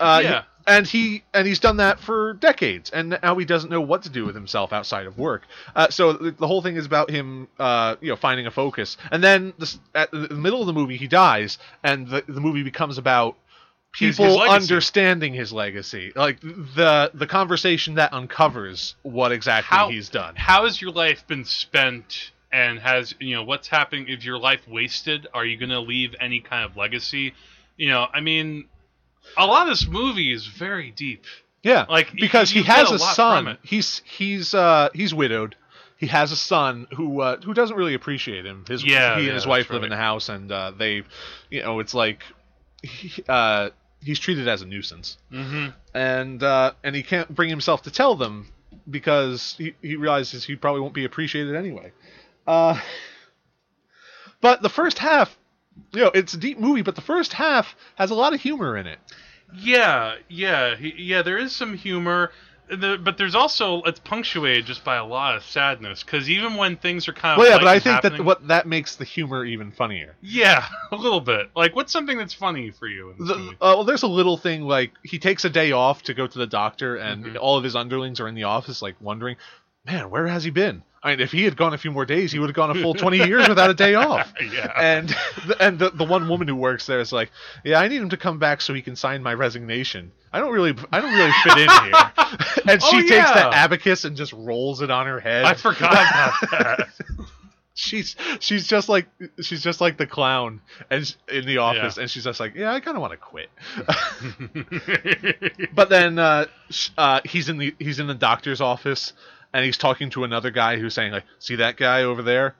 uh, 0.00 0.20
Yeah. 0.22 0.42
And 0.68 0.86
he 0.86 1.24
and 1.32 1.46
he's 1.46 1.58
done 1.58 1.78
that 1.78 1.98
for 1.98 2.34
decades, 2.34 2.90
and 2.90 3.18
now 3.22 3.36
he 3.36 3.44
doesn't 3.44 3.70
know 3.70 3.80
what 3.80 4.02
to 4.02 4.10
do 4.10 4.24
with 4.26 4.34
himself 4.34 4.72
outside 4.72 5.06
of 5.06 5.18
work. 5.18 5.42
Uh, 5.74 5.88
so 5.88 6.12
the, 6.12 6.30
the 6.32 6.46
whole 6.46 6.62
thing 6.62 6.76
is 6.76 6.86
about 6.86 7.10
him, 7.10 7.48
uh, 7.58 7.96
you 8.00 8.10
know, 8.10 8.16
finding 8.16 8.46
a 8.46 8.50
focus, 8.50 8.96
and 9.10 9.24
then 9.24 9.54
this, 9.58 9.78
at 9.94 10.10
the 10.10 10.28
middle 10.28 10.60
of 10.60 10.66
the 10.66 10.72
movie, 10.72 10.96
he 10.96 11.08
dies, 11.08 11.58
and 11.82 12.06
the, 12.08 12.22
the 12.28 12.40
movie 12.40 12.62
becomes 12.62 12.98
about 12.98 13.36
people 13.92 14.26
his 14.26 14.36
legacy. 14.36 14.54
understanding 14.62 15.34
his 15.34 15.52
legacy, 15.52 16.12
like 16.14 16.40
the 16.40 17.10
the 17.14 17.26
conversation 17.26 17.94
that 17.94 18.12
uncovers 18.12 18.94
what 19.02 19.32
exactly 19.32 19.76
How- 19.76 19.88
he's 19.88 20.10
done. 20.10 20.34
How 20.36 20.64
has 20.64 20.80
your 20.80 20.92
life 20.92 21.26
been 21.26 21.44
spent? 21.44 22.32
And 22.50 22.78
has 22.78 23.14
you 23.20 23.34
know 23.34 23.42
what's 23.44 23.68
happening? 23.68 24.08
Is 24.08 24.24
your 24.24 24.38
life 24.38 24.66
wasted? 24.66 25.26
Are 25.34 25.44
you 25.44 25.58
going 25.58 25.68
to 25.68 25.80
leave 25.80 26.14
any 26.18 26.40
kind 26.40 26.64
of 26.64 26.78
legacy? 26.78 27.34
You 27.76 27.90
know, 27.90 28.06
I 28.10 28.20
mean, 28.20 28.68
a 29.36 29.46
lot 29.46 29.62
of 29.68 29.72
this 29.72 29.86
movie 29.86 30.32
is 30.32 30.46
very 30.46 30.90
deep. 30.90 31.24
Yeah, 31.62 31.86
Like, 31.88 32.12
because 32.14 32.50
he 32.50 32.62
has 32.62 32.90
a, 32.90 32.94
a 32.94 32.98
son. 32.98 33.58
He's 33.62 34.00
he's 34.04 34.54
uh 34.54 34.90
he's 34.94 35.12
widowed. 35.12 35.56
He 35.96 36.06
has 36.06 36.30
a 36.30 36.36
son 36.36 36.86
who 36.94 37.20
uh, 37.20 37.40
who 37.40 37.52
doesn't 37.52 37.76
really 37.76 37.94
appreciate 37.94 38.46
him. 38.46 38.64
His 38.68 38.84
Yeah, 38.84 39.16
he 39.16 39.22
yeah, 39.22 39.28
and 39.30 39.34
his 39.34 39.46
wife 39.46 39.68
live 39.70 39.82
in 39.82 39.90
the 39.90 39.96
house, 39.96 40.28
and 40.28 40.50
uh, 40.52 40.70
they, 40.78 41.02
you 41.50 41.60
know, 41.62 41.80
it's 41.80 41.92
like, 41.94 42.22
he, 42.82 43.24
uh, 43.28 43.70
he's 44.00 44.20
treated 44.20 44.46
as 44.46 44.62
a 44.62 44.66
nuisance, 44.66 45.18
Mm-hmm. 45.32 45.70
and 45.94 46.40
uh, 46.42 46.72
and 46.84 46.94
he 46.94 47.02
can't 47.02 47.34
bring 47.34 47.50
himself 47.50 47.82
to 47.82 47.90
tell 47.90 48.14
them 48.14 48.46
because 48.88 49.56
he, 49.58 49.74
he 49.82 49.96
realizes 49.96 50.44
he 50.44 50.54
probably 50.54 50.80
won't 50.80 50.94
be 50.94 51.04
appreciated 51.04 51.56
anyway. 51.56 51.90
Uh, 52.46 52.80
but 54.40 54.62
the 54.62 54.68
first 54.68 55.00
half, 55.00 55.36
you 55.92 56.00
know, 56.02 56.10
it's 56.14 56.34
a 56.34 56.38
deep 56.38 56.58
movie, 56.58 56.82
but 56.82 56.94
the 56.94 57.00
first 57.02 57.32
half 57.32 57.74
has 57.96 58.10
a 58.10 58.14
lot 58.14 58.32
of 58.34 58.40
humor 58.40 58.76
in 58.76 58.86
it. 58.86 58.98
Yeah, 59.54 60.16
yeah, 60.28 60.76
he, 60.76 60.92
yeah. 60.98 61.22
There 61.22 61.38
is 61.38 61.54
some 61.56 61.74
humor, 61.74 62.32
the, 62.68 63.00
but 63.02 63.16
there's 63.16 63.34
also 63.34 63.80
it's 63.84 63.98
punctuated 63.98 64.66
just 64.66 64.84
by 64.84 64.96
a 64.96 65.04
lot 65.06 65.36
of 65.36 65.42
sadness. 65.44 66.02
Because 66.02 66.28
even 66.28 66.54
when 66.56 66.76
things 66.76 67.08
are 67.08 67.14
kind 67.14 67.32
of 67.32 67.38
Well, 67.38 67.48
yeah, 67.50 67.56
but 67.58 67.66
I 67.66 67.78
think 67.78 67.94
happening- 67.94 68.18
that 68.18 68.24
what 68.24 68.48
that 68.48 68.66
makes 68.66 68.96
the 68.96 69.04
humor 69.06 69.46
even 69.46 69.70
funnier. 69.72 70.16
yeah, 70.20 70.66
a 70.92 70.96
little 70.96 71.22
bit. 71.22 71.50
Like, 71.56 71.74
what's 71.74 71.92
something 71.92 72.18
that's 72.18 72.34
funny 72.34 72.70
for 72.70 72.86
you? 72.86 73.14
In 73.18 73.24
The, 73.26 73.34
uh, 73.34 73.54
well, 73.60 73.84
there's 73.84 74.02
a 74.02 74.06
little 74.08 74.36
thing 74.36 74.62
like 74.64 74.92
he 75.02 75.18
takes 75.18 75.46
a 75.46 75.50
day 75.50 75.72
off 75.72 76.02
to 76.02 76.12
go 76.14 76.26
to 76.26 76.38
the 76.38 76.46
doctor, 76.46 76.96
and 76.96 77.24
Mhm. 77.24 77.36
all 77.40 77.56
of 77.56 77.64
his 77.64 77.74
underlings 77.74 78.20
are 78.20 78.28
in 78.28 78.34
the 78.34 78.44
office, 78.44 78.82
like 78.82 78.96
wondering, 79.00 79.36
"Man, 79.90 80.10
where 80.10 80.26
has 80.26 80.44
he 80.44 80.50
been?" 80.50 80.82
I 81.02 81.10
mean, 81.10 81.20
if 81.20 81.30
he 81.30 81.44
had 81.44 81.56
gone 81.56 81.74
a 81.74 81.78
few 81.78 81.92
more 81.92 82.04
days, 82.04 82.32
he 82.32 82.40
would 82.40 82.48
have 82.48 82.56
gone 82.56 82.70
a 82.70 82.74
full 82.82 82.92
20 82.92 83.18
years 83.18 83.48
without 83.48 83.70
a 83.70 83.74
day 83.74 83.94
off. 84.08 84.32
yeah, 84.52 84.72
And 84.76 85.14
and 85.60 85.78
the, 85.78 85.90
the 85.90 86.04
one 86.04 86.28
woman 86.28 86.48
who 86.48 86.56
works 86.56 86.86
there 86.86 86.98
is 87.00 87.12
like, 87.12 87.30
"Yeah, 87.64 87.78
I 87.80 87.86
need 87.88 88.02
him 88.02 88.10
to 88.10 88.16
come 88.16 88.38
back 88.40 88.60
so 88.60 88.74
he 88.74 88.82
can 88.82 88.96
sign 88.96 89.22
my 89.22 89.32
resignation. 89.34 90.10
I 90.32 90.40
don't 90.40 90.52
really 90.52 90.74
I 90.92 91.00
don't 91.00 91.14
really 91.14 91.32
fit 91.44 91.56
in 91.58 91.68
here." 91.70 92.12
and 92.72 92.82
she 92.82 92.96
Oh, 92.96 93.00
takes 93.00 93.10
yeah. 93.10 93.48
the 93.48 93.56
abacus 93.56 94.04
and 94.04 94.16
just 94.16 94.32
rolls 94.32 94.82
it 94.82 94.90
on 94.90 95.06
her 95.06 95.20
head. 95.20 95.44
I 95.44 95.54
forgot 95.54 95.92
about 95.92 96.50
that. 96.50 96.88
she's 97.74 98.16
she's 98.40 98.66
just 98.66 98.88
like 98.88 99.06
she's 99.40 99.62
just 99.62 99.80
like 99.80 99.98
the 99.98 100.06
clown 100.06 100.60
and 100.90 101.14
in 101.28 101.46
the 101.46 101.58
office 101.58 101.96
and 101.96 102.10
she's 102.10 102.24
just 102.24 102.40
like 102.40 102.56
yeah 102.56 102.72
i 102.74 102.80
kind 102.80 102.96
of 102.96 103.00
want 103.00 103.12
to 103.12 103.16
quit 103.16 103.48
but 105.74 105.88
then 105.88 106.18
uh, 106.18 106.46
uh, 106.96 107.20
he's 107.24 107.48
in 107.48 107.56
the 107.58 107.72
he's 107.78 108.00
in 108.00 108.08
the 108.08 108.14
doctor's 108.16 108.60
office 108.60 109.12
and 109.52 109.64
he's 109.64 109.78
talking 109.78 110.10
to 110.10 110.24
another 110.24 110.50
guy 110.50 110.76
who's 110.78 110.94
saying 110.94 111.12
like 111.12 111.24
see 111.38 111.56
that 111.56 111.76
guy 111.76 112.02
over 112.02 112.22
there? 112.22 112.54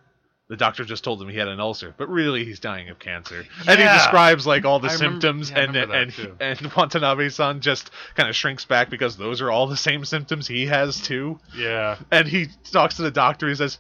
The 0.51 0.57
doctor 0.57 0.83
just 0.87 1.05
told 1.05 1.21
him 1.21 1.29
he 1.29 1.37
had 1.37 1.49
an 1.49 1.61
ulcer 1.61 1.95
but 1.99 2.09
really 2.09 2.43
he's 2.47 2.59
dying 2.59 2.89
of 2.89 2.99
cancer. 2.99 3.45
And 3.67 3.79
he 3.79 3.85
describes 3.85 4.47
like 4.47 4.65
all 4.65 4.79
the 4.81 4.89
I 4.89 4.95
remember- 4.95 5.21
symptoms 5.21 5.51
yeah, 5.51 5.59
I 5.59 5.61
and 5.65 5.77
and 5.77 6.13
and 6.41 6.73
watanabe-san 6.75 7.61
just 7.61 7.91
kind 8.15 8.29
of 8.31 8.35
shrinks 8.35 8.65
back 8.65 8.89
because 8.89 9.17
those 9.19 9.43
are 9.43 9.51
all 9.51 9.67
the 9.67 9.77
same 9.77 10.05
symptoms 10.07 10.49
he 10.49 10.65
has 10.67 11.01
too. 11.03 11.39
Yeah, 11.55 11.99
and 12.11 12.27
he 12.27 12.47
talks 12.73 12.97
to 12.97 13.03
the 13.03 13.11
doctor. 13.11 13.47
He 13.49 13.55
says, 13.57 13.79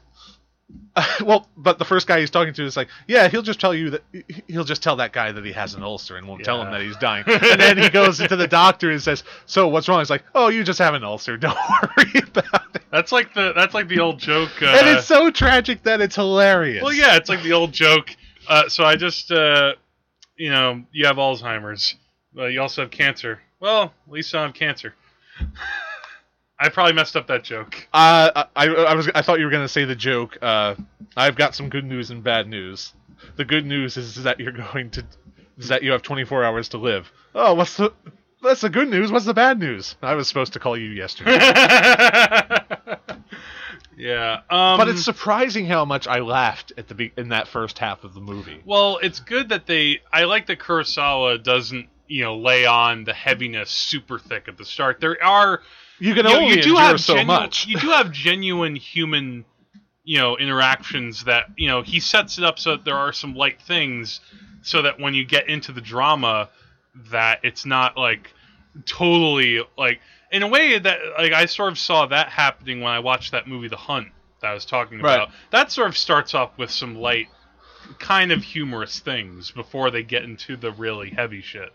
"Well, 1.24 1.48
but 1.57 1.78
the 1.78 1.85
first 1.85 2.07
guy 2.07 2.20
he's 2.20 2.31
talking 2.31 2.52
to 2.54 2.64
is 2.64 2.76
like, 2.76 2.88
yeah, 3.07 3.28
he'll 3.28 3.42
just 3.42 3.61
tell 3.61 3.74
you 3.74 3.90
that 3.90 4.02
he'll 4.46 4.64
just 4.64 4.83
tell 4.83 4.96
that 4.96 5.12
guy 5.12 5.33
that 5.33 5.44
he 5.44 5.52
has 5.52 5.74
an 5.74 5.83
ulcer 5.83 6.16
and 6.16 6.26
won't 6.28 6.44
tell 6.44 6.61
him 6.62 6.70
that 6.72 6.83
he's 6.83 6.96
dying." 6.96 7.24
And 7.26 7.61
then 7.61 7.78
he 7.78 7.88
goes 7.88 8.20
into 8.20 8.37
the 8.37 8.48
doctor 8.62 8.90
and 8.90 9.00
says, 9.00 9.24
"So 9.46 9.68
what's 9.68 9.88
wrong?" 9.88 10.00
He's 10.00 10.11
like, 10.11 10.24
"Oh, 10.35 10.48
you 10.48 10.64
just 10.64 10.78
have 10.78 10.94
an 10.94 11.04
ulcer. 11.04 11.37
Don't 11.38 11.57
worry 11.57 12.22
about 12.26 12.74
it." 12.74 12.83
that's 12.90 13.12
like 13.12 13.35
the 13.35 13.52
that's 13.54 13.74
like 13.74 13.88
the 13.88 14.00
old 14.00 14.18
joke. 14.18 14.50
Uh, 14.61 14.66
and 14.66 14.88
it's 14.88 15.07
so 15.07 15.31
tragic 15.31 15.83
that 15.85 16.00
it's 16.00 16.16
hilarious. 16.16 16.83
Well, 16.83 16.92
yeah, 16.92 17.16
it's 17.16 17.28
like 17.28 17.42
the 17.42 17.52
old 17.52 17.72
joke. 17.72 18.14
Uh, 18.48 18.68
so 18.68 18.85
I 18.85 18.96
just, 18.96 19.31
uh, 19.31 19.74
you 20.37 20.50
know, 20.50 20.83
you 20.92 21.07
have 21.07 21.16
Alzheimer's. 21.16 21.94
Uh, 22.37 22.46
you 22.46 22.61
also 22.61 22.83
have 22.83 22.90
cancer. 22.90 23.40
Well, 23.61 23.92
at 24.07 24.12
least 24.12 24.35
I 24.35 24.42
have 24.42 24.54
cancer. 24.54 24.94
I 26.61 26.68
probably 26.71 26.92
messed 26.92 27.16
up 27.16 27.29
that 27.29 27.44
joke. 27.44 27.87
Uh, 27.92 28.44
I, 28.57 28.66
I 28.66 28.94
was 28.94 29.09
I 29.14 29.23
thought 29.23 29.38
you 29.38 29.44
were 29.44 29.51
gonna 29.51 29.68
say 29.68 29.85
the 29.85 29.94
joke. 29.94 30.38
Uh, 30.42 30.75
I've 31.16 31.37
got 31.37 31.55
some 31.55 31.68
good 31.68 31.85
news 31.85 32.11
and 32.11 32.23
bad 32.23 32.49
news. 32.49 32.92
The 33.37 33.44
good 33.44 33.64
news 33.66 33.97
is 33.97 34.23
that 34.25 34.40
you're 34.40 34.53
going 34.53 34.90
to 34.90 35.05
is 35.59 35.68
that 35.68 35.83
you 35.83 35.92
have 35.92 36.03
24 36.03 36.44
hours 36.44 36.68
to 36.71 36.79
live. 36.79 37.11
Oh, 37.35 37.55
what's 37.55 37.77
the 37.77 37.92
that's 38.42 38.61
the 38.61 38.71
good 38.71 38.88
news. 38.88 39.11
What's 39.11 39.25
the 39.25 39.35
bad 39.35 39.59
news? 39.59 39.97
I 40.03 40.14
was 40.14 40.29
supposed 40.29 40.53
to 40.53 40.61
call 40.61 40.77
you 40.77 40.90
yesterday. 40.90 41.38
yeah. 43.97 44.40
Um, 44.49 44.79
but 44.79 44.88
it's 44.88 45.05
surprising 45.05 45.66
how 45.66 45.85
much 45.85 46.07
I 46.07 46.21
laughed 46.21 46.73
at 46.77 46.87
the 46.88 46.94
be- 46.94 47.12
in 47.16 47.31
that 47.31 47.49
first 47.49 47.79
half 47.79 48.05
of 48.05 48.14
the 48.14 48.21
movie. 48.21 48.62
well, 48.64 48.99
it's 49.03 49.21
good 49.21 49.49
that 49.51 49.66
they. 49.66 50.01
I 50.12 50.25
like 50.25 50.47
that 50.47 50.61
Kurosawa 50.61 51.42
doesn't, 51.42 51.88
you 52.07 52.23
know, 52.25 52.37
lay 52.38 52.64
on 52.64 53.05
the 53.05 53.12
heaviness 53.12 53.71
super 53.71 54.18
thick 54.21 54.47
at 54.47 54.57
the 54.57 54.64
start. 54.64 55.01
There 55.01 55.23
are 55.25 55.62
You 56.00 56.14
can 56.14 56.24
you, 56.26 56.32
know, 56.32 56.38
only 56.40 56.56
you 56.56 56.62
do 56.62 56.76
have 56.76 57.00
so 57.00 57.14
genu- 57.14 57.26
much. 57.26 57.66
you 57.66 57.78
do 57.78 57.88
have 57.88 58.12
genuine 58.12 58.76
human, 58.76 59.44
you 60.04 60.18
know, 60.18 60.37
interactions 60.37 61.24
that 61.24 61.46
you 61.56 61.68
know 61.68 61.82
he 61.82 62.00
sets 62.00 62.38
it 62.38 62.44
up 62.44 62.58
so 62.58 62.72
that 62.72 62.84
there 62.84 62.96
are 62.96 63.12
some 63.12 63.34
light 63.34 63.61
things, 63.62 64.20
so 64.62 64.82
that 64.82 65.00
when 65.00 65.14
you 65.14 65.24
get 65.24 65.48
into 65.48 65.72
the 65.72 65.80
drama, 65.80 66.48
that 67.11 67.40
it's 67.42 67.66
not 67.66 67.96
like 67.96 68.32
totally 68.87 69.61
like 69.76 70.00
in 70.30 70.42
a 70.42 70.48
way 70.48 70.78
that 70.78 70.98
like 71.18 71.32
I 71.32 71.46
sort 71.46 71.72
of 71.72 71.78
saw 71.78 72.06
that 72.06 72.28
happening 72.28 72.80
when 72.80 72.92
I 72.92 73.00
watched 73.00 73.32
that 73.32 73.46
movie 73.48 73.68
The 73.68 73.76
Hunt 73.76 74.08
that 74.40 74.48
I 74.50 74.54
was 74.54 74.64
talking 74.64 75.00
Right. 75.00 75.14
about. 75.14 75.30
That 75.50 75.72
sort 75.72 75.88
of 75.88 75.96
starts 75.96 76.32
off 76.34 76.56
with 76.58 76.70
some 76.70 76.94
light, 76.96 77.26
kind 77.98 78.30
of 78.30 78.42
humorous 78.44 79.00
things 79.00 79.50
before 79.50 79.90
they 79.90 80.02
get 80.04 80.22
into 80.22 80.56
the 80.56 80.70
really 80.70 81.11
heavy 81.11 81.42
shit. 81.42 81.72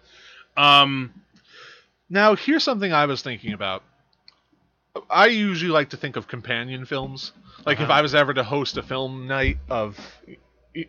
Um, 0.55 1.13
Now, 2.09 2.36
here's 2.36 2.63
something 2.63 2.93
I 2.93 3.05
was 3.05 3.21
thinking 3.21 3.51
about. 3.53 3.83
I 5.10 5.27
usually 5.27 5.71
like 5.71 5.89
to 5.89 5.97
think 5.97 6.15
of 6.15 6.27
companion 6.27 6.86
films. 6.86 7.32
Like 7.65 7.77
if 7.77 7.84
Uh-huh. 7.86 7.93
I 7.93 8.01
was 8.01 8.13
ever 8.13 8.34
to 8.34 8.43
host 8.43 8.77
a 8.77 8.84
film 8.84 9.27
night 9.27 9.58
of, 9.69 9.97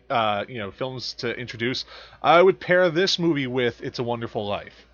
uh, 0.09 0.45
you 0.47 0.59
know, 0.59 0.71
films 0.71 1.13
to 1.15 1.35
introduce, 1.35 1.85
I 2.21 2.41
would 2.41 2.59
pair 2.59 2.89
this 2.89 3.17
movie 3.17 3.47
with 3.47 3.81
"It's 3.81 3.97
a 3.99 4.03
Wonderful 4.03 4.45
Life," 4.45 4.85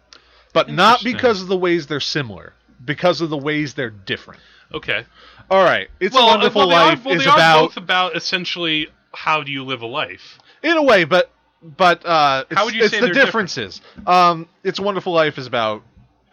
but 0.54 0.70
not 0.70 1.04
because 1.04 1.42
of 1.42 1.48
the 1.50 1.58
ways 1.58 1.88
they're 1.88 2.00
similar, 2.00 2.54
because 2.84 3.20
of 3.22 3.30
the 3.30 3.38
ways 3.38 3.74
they're 3.74 3.90
different. 3.90 4.40
okay. 4.74 5.06
All 5.50 5.64
right, 5.64 5.90
"It's 6.00 6.16
well, 6.16 6.28
a 6.28 6.28
uh, 6.28 6.36
Wonderful 6.36 6.60
well, 6.62 6.70
they 6.70 6.76
are- 6.76 6.86
Life" 6.88 7.04
well, 7.06 7.16
is 7.16 7.24
they 7.26 7.30
are 7.30 7.36
about, 7.36 7.62
both 7.62 7.78
about 7.78 8.16
essentially 8.16 8.88
how 9.14 9.44
do 9.44 9.52
you 9.52 9.66
live 9.66 9.82
a 9.82 9.88
life. 9.88 10.40
in 10.64 10.78
a 10.78 10.84
way, 10.84 11.04
but 11.04 11.30
but 11.62 12.06
uh, 12.06 12.46
it's, 12.50 12.58
How 12.58 12.66
would 12.66 12.74
you 12.76 12.84
it's 12.84 12.92
say 12.92 13.02
the 13.02 13.10
differences. 13.10 13.82
Um, 14.08 14.48
"It's 14.64 14.80
a 14.80 14.84
Wonderful 14.84 15.12
Life" 15.12 15.38
is 15.38 15.48
about 15.48 15.84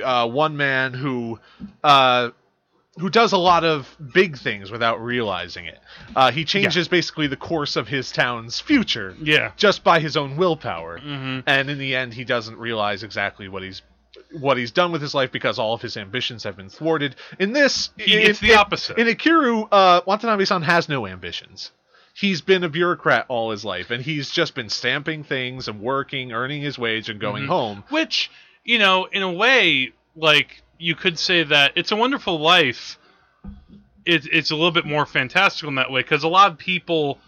uh, 0.03 0.29
one 0.29 0.57
man 0.57 0.95
who 0.95 1.41
uh, 1.83 2.31
who 2.99 3.09
does 3.11 3.33
a 3.33 3.37
lot 3.39 3.65
of 3.65 3.97
big 4.13 4.37
things 4.39 4.71
without 4.71 5.01
realizing 5.03 5.67
it. 5.67 5.79
Uh, 6.17 6.31
he 6.31 6.45
changes 6.45 6.89
basically 6.89 7.27
the 7.27 7.37
course 7.37 7.77
of 7.77 7.89
his 7.89 8.11
town's 8.13 8.61
future 8.61 9.15
Yeah. 9.23 9.53
just 9.57 9.85
by 9.85 10.01
his 10.01 10.17
own 10.17 10.37
willpower, 10.37 10.99
hmm 10.99 11.41
and 11.47 11.71
in 11.71 11.79
the 11.79 11.95
end, 11.95 12.15
he 12.15 12.25
doesn't 12.25 12.57
realize 12.59 13.03
exactly 13.03 13.49
what 13.49 13.63
he's 13.63 13.83
what 14.33 14.57
he's 14.57 14.73
done 14.73 14.91
with 14.91 15.01
his 15.01 15.15
life 15.15 15.31
because 15.33 15.59
all 15.59 15.75
of 15.75 15.81
his 15.83 15.97
ambitions 15.97 16.43
have 16.45 16.57
been 16.57 16.69
thwarted. 16.71 17.15
In 17.39 17.53
this, 17.53 17.91
He 17.97 18.17
in, 18.17 18.27
gets 18.27 18.41
the 18.41 18.53
in- 18.53 18.59
opposite. 18.59 18.99
In 18.99 19.07
Ikiru, 19.07 19.69
uh, 19.71 20.01
Watanabe-san 20.07 20.63
has 20.63 20.89
no 20.89 21.07
ambitions. 21.07 21.71
He's 22.15 22.41
been 22.41 22.65
a 22.65 22.69
bureaucrat 22.69 23.27
all 23.29 23.51
his 23.53 23.65
life, 23.65 23.91
and 23.91 24.03
he's 24.03 24.31
just 24.31 24.55
been 24.55 24.69
stamping 24.71 25.23
things 25.25 25.69
and 25.69 25.81
working, 25.81 26.33
earning 26.33 26.63
his 26.63 26.77
wage, 26.79 27.09
and 27.09 27.21
going 27.21 27.45
Mhm. 27.45 27.49
home. 27.49 27.85
Which, 27.91 28.31
you 28.65 28.79
know, 28.79 29.05
in 29.05 29.23
a 29.23 29.31
way, 29.33 29.93
like 30.17 30.63
you 30.79 30.95
could 30.95 31.19
say 31.19 31.43
that 31.45 31.73
it's 31.75 31.93
a 31.93 31.97
wonderful 31.97 32.39
life. 32.39 32.99
It, 34.05 34.27
it's 34.33 34.51
a 34.51 34.55
little 34.55 34.71
bit 34.71 34.87
more 34.87 35.05
fantastical 35.05 35.69
in 35.69 35.75
that 35.75 35.91
way 35.91 36.01
because 36.01 36.23
a 36.23 36.29
lot 36.29 36.51
of 36.51 36.59
people 36.59 37.19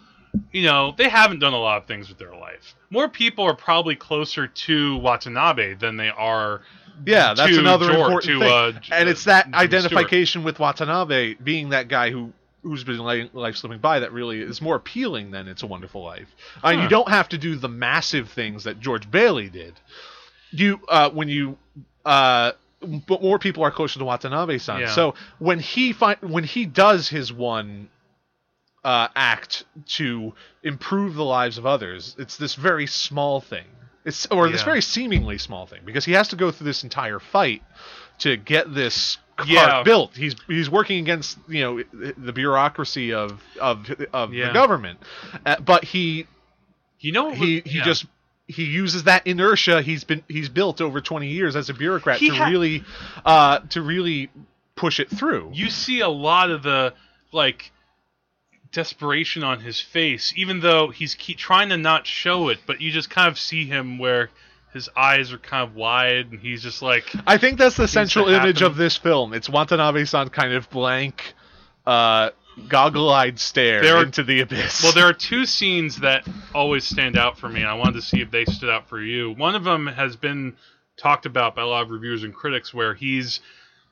you 0.51 0.63
know, 0.63 0.93
they 0.97 1.09
haven't 1.09 1.39
done 1.39 1.53
a 1.53 1.59
lot 1.59 1.77
of 1.77 1.85
things 1.85 2.09
with 2.09 2.17
their 2.17 2.35
life. 2.35 2.75
More 2.89 3.09
people 3.09 3.45
are 3.45 3.55
probably 3.55 3.95
closer 3.95 4.47
to 4.47 4.97
Watanabe 4.97 5.75
than 5.75 5.97
they 5.97 6.09
are. 6.09 6.61
Yeah, 7.05 7.33
that's 7.33 7.57
another 7.57 7.87
Jor- 7.87 7.95
important 7.95 8.23
to, 8.33 8.39
thing. 8.39 8.51
uh, 8.51 8.79
and 8.91 9.09
it's 9.09 9.23
that 9.25 9.45
Jimmy 9.45 9.57
Stewart. 9.57 9.63
identification 9.63 10.43
with 10.43 10.59
Watanabe 10.59 11.35
being 11.35 11.69
that 11.69 11.87
guy 11.87 12.11
who 12.11 12.33
who's 12.63 12.83
been 12.83 12.99
life 13.33 13.55
slipping 13.55 13.79
by 13.79 13.99
that 13.99 14.13
really 14.13 14.39
is 14.39 14.61
more 14.61 14.75
appealing 14.75 15.31
than 15.31 15.47
It's 15.47 15.63
a 15.63 15.67
Wonderful 15.67 16.03
Life. 16.03 16.27
I 16.61 16.73
mean, 16.73 16.83
you 16.83 16.89
don't 16.89 17.09
have 17.09 17.27
to 17.29 17.39
do 17.39 17.55
the 17.55 17.67
massive 17.67 18.29
things 18.29 18.65
that 18.65 18.79
George 18.79 19.09
Bailey 19.09 19.49
did. 19.49 19.73
You 20.51 20.79
uh, 20.87 21.09
when 21.09 21.27
you 21.27 21.57
uh, 22.05 22.51
but 23.07 23.21
more 23.21 23.39
people 23.39 23.63
are 23.63 23.71
closer 23.71 23.99
to 23.99 24.05
Watanabe-san. 24.05 24.79
Yeah. 24.81 24.91
So 24.93 25.15
when 25.39 25.59
he 25.59 25.93
fi- 25.93 26.17
when 26.21 26.43
he 26.43 26.65
does 26.65 27.09
his 27.09 27.31
one 27.31 27.89
uh, 28.83 29.07
act 29.15 29.63
to 29.97 30.33
improve 30.63 31.13
the 31.15 31.23
lives 31.25 31.57
of 31.57 31.65
others, 31.65 32.15
it's 32.17 32.37
this 32.37 32.55
very 32.55 32.87
small 32.87 33.39
thing. 33.41 33.65
It's 34.03 34.25
or 34.27 34.49
this 34.49 34.63
very 34.63 34.81
seemingly 34.81 35.37
small 35.37 35.67
thing 35.67 35.81
because 35.85 36.05
he 36.05 36.13
has 36.13 36.29
to 36.29 36.35
go 36.35 36.49
through 36.49 36.65
this 36.65 36.83
entire 36.83 37.19
fight 37.19 37.61
to 38.19 38.35
get 38.35 38.73
this 38.73 39.17
car 39.37 39.45
Yeah. 39.47 39.83
built. 39.83 40.15
He's 40.15 40.35
he's 40.47 40.71
working 40.71 40.97
against 40.99 41.37
you 41.47 41.61
know 41.61 41.83
the 42.17 42.33
bureaucracy 42.33 43.13
of 43.13 43.39
of 43.59 43.91
of 44.11 44.33
Yeah. 44.33 44.47
the 44.47 44.53
government, 44.53 44.99
uh, 45.45 45.59
but 45.59 45.83
he 45.83 46.25
You 46.99 47.11
know, 47.11 47.31
he 47.31 47.61
he 47.63 47.77
yeah. 47.77 47.83
just 47.83 48.05
he 48.51 48.65
uses 48.65 49.03
that 49.05 49.25
inertia 49.25 49.81
he's 49.81 50.03
been 50.03 50.23
he's 50.27 50.49
built 50.49 50.81
over 50.81 51.01
20 51.01 51.27
years 51.27 51.55
as 51.55 51.69
a 51.69 51.73
bureaucrat 51.73 52.17
He 52.19 52.29
to 52.29 52.35
ha- 52.35 52.49
really 52.49 52.83
uh 53.25 53.59
to 53.69 53.81
really 53.81 54.29
push 54.75 54.99
it 54.99 55.09
through. 55.09 55.51
you 55.53 55.69
see 55.69 55.99
a 56.01 56.09
lot 56.09 56.51
of 56.51 56.63
the 56.63 56.93
like 57.31 57.71
desperation 58.71 59.43
on 59.43 59.59
his 59.59 59.79
face, 59.81 60.33
even 60.35 60.61
though 60.61 60.89
he's 60.89 61.13
keep 61.15 61.37
trying 61.37 61.69
to 61.69 61.77
not 61.77 62.07
show 62.07 62.49
it, 62.49 62.59
but 62.65 62.79
you 62.81 62.91
just 62.91 63.09
kind 63.09 63.27
of 63.27 63.37
see 63.37 63.65
him 63.65 63.97
where 63.99 64.29
his 64.73 64.89
eyes 64.95 65.33
are 65.33 65.37
kind 65.37 65.69
of 65.69 65.75
wide 65.75 66.31
and 66.31 66.39
he's 66.39 66.63
just 66.63 66.81
like 66.81 67.03
I 67.27 67.37
think 67.37 67.57
that's 67.57 67.75
the 67.75 67.87
central 67.87 68.27
image 68.29 68.59
happen. 68.59 68.71
of 68.71 68.77
this 68.77 68.95
film. 68.97 69.33
It's 69.33 69.49
Watanabe-san 69.49 70.29
kind 70.29 70.53
of 70.53 70.69
blank, 70.69 71.33
uh, 71.85 72.29
goggle-eyed 72.67 73.39
stare 73.39 73.81
There 73.81 73.97
are- 73.97 74.03
into 74.03 74.23
the 74.23 74.41
abyss. 74.41 74.83
Well, 74.83 74.93
there 74.93 75.07
are 75.07 75.13
two 75.13 75.45
scenes 75.45 75.97
that 75.97 76.27
always 76.53 76.83
stand 76.83 77.17
out 77.17 77.37
for 77.37 77.49
me, 77.49 77.61
and 77.61 77.69
I 77.69 77.73
wanted 77.75 77.93
to 77.95 78.01
see 78.01 78.21
if 78.21 78.31
they 78.31 78.45
stood 78.45 78.69
out 78.69 78.89
for 78.89 79.01
you. 79.01 79.31
One 79.31 79.55
of 79.55 79.63
them 79.63 79.87
has 79.87 80.15
been 80.15 80.55
talked 80.97 81.25
about 81.25 81.55
by 81.55 81.61
a 81.63 81.67
lot 81.67 81.83
of 81.83 81.89
reviewers 81.91 82.23
and 82.23 82.33
critics, 82.33 82.73
where 82.73 82.93
he's, 82.93 83.39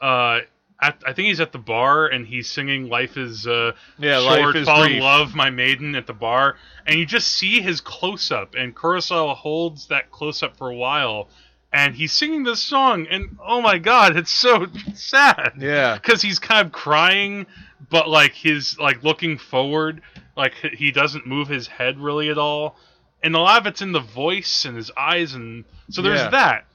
uh, 0.01 0.39
at, 0.81 0.97
I 1.05 1.11
think 1.13 1.27
he's 1.27 1.41
at 1.41 1.51
the 1.51 1.57
bar 1.59 2.07
and 2.07 2.25
he's 2.25 2.49
singing 2.49 2.87
"Life 2.87 3.17
Is 3.17 3.45
uh, 3.47 3.73
Yeah, 3.97 4.21
Short, 4.21 4.39
Life 4.45 4.55
is 4.55 4.65
Fall 4.67 4.83
in 4.83 4.99
Love, 4.99 5.35
My 5.35 5.49
Maiden" 5.49 5.95
at 5.95 6.07
the 6.07 6.13
bar, 6.13 6.55
and 6.85 6.97
you 6.97 7.05
just 7.05 7.27
see 7.29 7.61
his 7.61 7.81
close 7.81 8.31
up, 8.31 8.55
and 8.55 8.75
Kurosawa 8.75 9.35
holds 9.35 9.87
that 9.87 10.11
close 10.11 10.41
up 10.43 10.55
for 10.57 10.69
a 10.69 10.75
while. 10.75 11.27
And 11.71 11.93
he's 11.93 12.11
singing 12.11 12.43
this 12.43 12.59
song, 12.61 13.05
and 13.11 13.37
oh 13.45 13.61
my 13.61 13.77
god, 13.77 14.17
it's 14.17 14.31
so 14.31 14.65
sad 14.95 15.53
yeah, 15.59 15.95
because 15.95 16.19
he's 16.21 16.39
kind 16.39 16.65
of 16.65 16.71
crying, 16.73 17.45
but 17.91 18.09
like 18.09 18.33
his 18.33 18.79
like 18.79 19.03
looking 19.03 19.37
forward, 19.37 20.01
like 20.35 20.53
he 20.55 20.91
doesn't 20.91 21.27
move 21.27 21.47
his 21.47 21.67
head 21.67 21.99
really 21.99 22.29
at 22.29 22.39
all, 22.39 22.75
and 23.21 23.35
a 23.35 23.39
lot 23.39 23.61
of 23.61 23.67
it's 23.67 23.83
in 23.83 23.91
the 23.91 23.99
voice 23.99 24.65
and 24.65 24.75
his 24.75 24.89
eyes, 24.97 25.35
and 25.35 25.63
so 25.91 26.01
there's 26.01 26.21
Yeah. 26.21 26.29
that. 26.29 26.65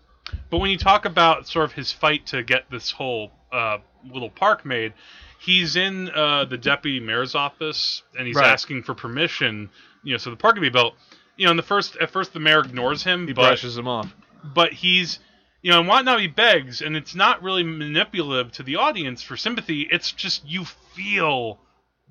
But 0.48 0.58
when 0.58 0.70
you 0.70 0.78
talk 0.78 1.04
about 1.06 1.48
sort 1.48 1.64
of 1.64 1.72
his 1.72 1.90
fight 1.90 2.26
to 2.26 2.44
get 2.44 2.70
this 2.70 2.90
whole 2.92 3.32
uh, 3.52 3.78
little 4.08 4.30
park 4.30 4.64
made, 4.64 4.92
he's 5.40 5.74
in 5.76 6.08
uh, 6.10 6.44
the 6.44 6.56
deputy 6.56 6.98
mayor's 7.00 7.34
office 7.34 8.02
and 8.16 8.26
he's 8.26 8.36
Right. 8.36 8.46
asking 8.46 8.84
for 8.84 8.94
permission, 8.94 9.68
you 10.02 10.12
know, 10.12 10.18
so 10.18 10.30
the 10.30 10.36
park 10.36 10.54
can 10.54 10.62
be 10.62 10.70
built. 10.70 10.94
You 11.36 11.44
know, 11.46 11.50
in 11.50 11.56
the 11.56 11.62
first 11.62 11.96
at 11.96 12.10
first 12.10 12.32
the 12.32 12.40
mayor 12.40 12.60
ignores 12.60 13.02
him, 13.04 13.26
he 13.26 13.32
brushes 13.34 13.76
him 13.76 13.86
off. 13.86 14.14
But 14.54 14.72
he's 14.72 15.18
you 15.62 15.70
know 15.70 15.80
and 15.80 15.88
Watanabe 15.88 16.26
begs 16.28 16.82
and 16.82 16.96
it's 16.96 17.14
not 17.14 17.42
really 17.42 17.62
manipulative 17.62 18.52
to 18.52 18.62
the 18.62 18.76
audience 18.76 19.22
for 19.22 19.36
sympathy. 19.36 19.88
It's 19.90 20.12
just 20.12 20.46
you 20.46 20.64
feel 20.64 21.58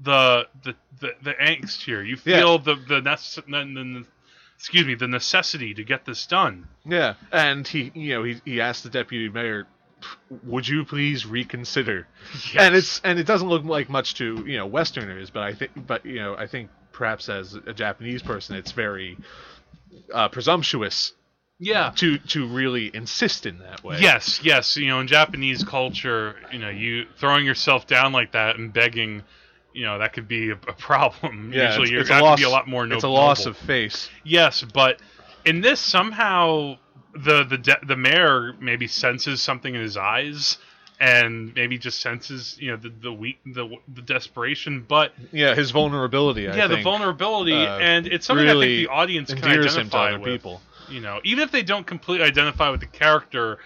the 0.02 0.48
the 0.64 0.76
the, 1.00 1.12
the 1.22 1.34
angst 1.34 1.84
here. 1.84 2.02
You 2.02 2.18
Yeah. 2.26 2.40
feel 2.40 2.60
the 2.60 2.76
the, 2.76 3.02
nece- 3.02 3.36
the, 3.46 3.52
the 3.74 4.06
excuse 4.58 4.86
me 4.86 4.96
the 4.96 5.08
necessity 5.08 5.74
to 5.76 5.84
get 5.84 6.06
this 6.06 6.26
done. 6.26 6.68
Yeah, 6.86 7.14
and 7.32 7.68
he, 7.68 7.92
you 7.94 8.16
know, 8.16 8.24
he 8.24 8.42
he 8.46 8.62
asked 8.62 8.84
the 8.84 8.90
deputy 8.90 9.30
mayor, 9.30 9.68
"Would 10.46 10.68
you 10.68 10.84
please 10.86 11.26
reconsider?" 11.26 12.08
And 12.58 12.74
it's 12.76 13.02
and 13.04 13.20
it 13.20 13.28
doesn't 13.28 13.48
look 13.48 13.64
like 13.66 13.90
much 13.90 14.16
to 14.16 14.44
you 14.48 14.58
know 14.58 14.66
Westerners, 14.66 15.30
but 15.30 15.44
I 15.44 15.54
think, 15.54 15.72
but 15.86 16.06
you 16.06 16.16
know, 16.16 16.36
I 16.36 16.48
think 16.48 16.70
perhaps 16.92 17.30
as 17.30 17.54
a 17.56 17.74
Japanese 17.74 18.22
person, 18.24 18.56
it's 18.56 18.72
very 18.72 19.18
uh, 20.14 20.30
presumptuous 20.30 21.14
yeah 21.64 21.92
to 21.96 22.18
to 22.18 22.48
really 22.48 22.92
insist 22.94 23.46
in 23.46 23.58
that 23.60 23.84
way. 23.84 23.98
yes 24.00 24.42
yes 24.44 24.76
you 24.78 24.88
know 24.88 25.00
in 25.00 25.08
japanese 25.08 25.64
culture 25.64 26.36
you 26.52 26.60
know 26.60 26.70
you 26.70 27.06
throwing 27.18 27.46
yourself 27.46 27.88
down 27.88 28.12
like 28.12 28.32
that 28.34 28.58
and 28.58 28.74
begging 28.74 29.24
you 29.74 29.86
know 29.86 30.00
that 30.00 30.14
could 30.14 30.28
be 30.28 30.50
a, 30.50 30.54
a 30.54 30.74
problem 30.74 31.52
yeah, 31.54 31.68
usually 31.68 31.84
it's, 31.84 31.92
you're 31.92 32.02
it's 32.02 32.10
a 32.10 32.20
loss. 32.20 32.40
to 32.40 32.44
be 32.46 32.48
a 32.48 32.50
lot 32.50 32.68
more 32.68 32.86
no- 32.86 32.96
it's 32.96 33.04
a 33.04 33.08
loss 33.08 33.46
of 33.46 33.58
face. 33.58 34.10
Yes, 34.24 34.64
but 34.74 35.00
in 35.46 35.62
this 35.62 35.80
somehow 35.80 36.78
the 37.16 37.44
the 37.44 37.58
de- 37.58 37.86
the 37.86 37.96
mayor 37.96 38.54
maybe 38.60 38.88
senses 38.88 39.42
something 39.42 39.74
in 39.74 39.82
his 39.82 39.98
eyes 39.98 40.58
and 41.00 41.54
maybe 41.56 41.78
just 41.78 42.00
senses 42.02 42.56
you 42.60 42.72
know 42.72 42.78
the 42.78 42.90
the 42.90 43.12
weak 43.12 43.40
the 43.46 43.68
the 43.94 44.02
desperation, 44.02 44.86
but 44.88 45.12
Yeah, 45.32 45.56
his 45.56 45.72
vulnerability. 45.72 46.48
I 46.48 46.56
yeah, 46.56 46.68
the 46.68 46.82
vulnerability 46.82 47.54
uh, 47.54 47.80
and 47.80 48.08
it's 48.08 48.26
something 48.28 48.48
I 48.48 48.52
think 48.54 48.62
the 48.62 48.88
audience 48.88 49.34
can 49.34 49.40
endears 49.40 49.76
him 49.76 49.90
to 49.90 49.98
identify 49.98 50.10
other 50.10 50.20
with. 50.20 50.32
people. 50.32 50.62
You 50.90 51.02
know, 51.02 51.20
even 51.24 51.44
if 51.44 51.52
they 51.52 51.64
don't 51.64 51.86
completely 51.86 52.26
identify 52.26 52.70
with 52.70 52.80
the 52.80 52.88
character, 52.88 53.60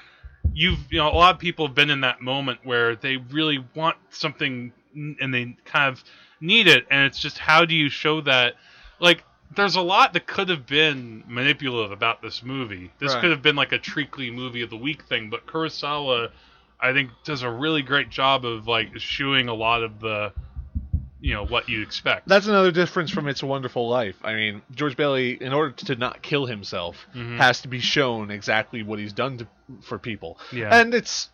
you've 0.54 0.80
you 0.92 1.00
know 1.00 1.10
a 1.10 1.16
lot 1.16 1.34
of 1.36 1.40
people 1.40 1.68
have 1.68 1.76
been 1.76 1.90
in 1.90 2.02
that 2.02 2.22
moment 2.22 2.60
where 2.64 2.96
they 2.96 3.18
really 3.18 3.64
want 3.76 3.98
something 4.10 4.72
and 4.96 5.34
they 5.34 5.56
kind 5.66 5.90
of 5.94 6.04
need 6.40 6.68
it, 6.68 6.86
and 6.90 7.06
it's 7.06 7.20
just 7.20 7.38
how 7.38 7.66
do 7.66 7.76
you 7.76 7.90
show 7.90 8.22
that? 8.22 8.56
Like, 9.00 9.24
there's 9.56 9.76
a 9.76 9.82
lot 9.82 10.14
that 10.14 10.26
could 10.26 10.50
have 10.50 10.66
been 10.66 11.24
manipulative 11.28 11.92
about 11.92 12.22
this 12.22 12.42
movie. 12.44 12.92
This 13.00 13.14
Right. 13.14 13.22
could 13.22 13.32
have 13.32 13.42
been 13.42 13.56
like 13.56 13.72
a 13.72 13.78
treacly 13.78 14.32
movie 14.32 14.62
of 14.62 14.70
the 14.70 14.78
week 14.78 15.04
thing, 15.04 15.30
but 15.30 15.46
Kurosawa, 15.46 16.32
I 16.80 16.94
think, 16.94 17.12
does 17.24 17.44
a 17.44 17.50
really 17.50 17.82
great 17.82 18.10
job 18.10 18.46
of 18.46 18.68
like 18.68 18.96
eschewing 18.96 19.48
a 19.50 19.54
lot 19.54 19.84
of 19.84 20.00
the, 20.00 20.34
you 21.20 21.34
know, 21.34 21.46
what 21.46 21.68
you 21.70 21.82
expect. 21.82 22.28
That's 22.28 22.48
another 22.48 22.72
difference 22.72 23.10
from 23.12 23.28
It's 23.28 23.42
a 23.42 23.48
Wonderful 23.48 23.90
Life. 23.90 24.16
I 24.24 24.34
mean, 24.36 24.62
George 24.74 24.96
Bailey, 24.96 25.32
in 25.42 25.52
order 25.54 25.72
to 25.86 25.96
not 25.96 26.22
kill 26.22 26.46
himself, 26.46 26.96
Mhm. 27.16 27.38
has 27.38 27.62
to 27.62 27.68
be 27.68 27.80
shown 27.80 28.30
exactly 28.30 28.84
what 28.84 29.00
he's 29.00 29.14
done 29.14 29.40
to, 29.40 29.48
for 29.82 29.98
people. 29.98 30.40
Yeah. 30.52 30.70
And 30.80 30.94
it's. 30.94 31.30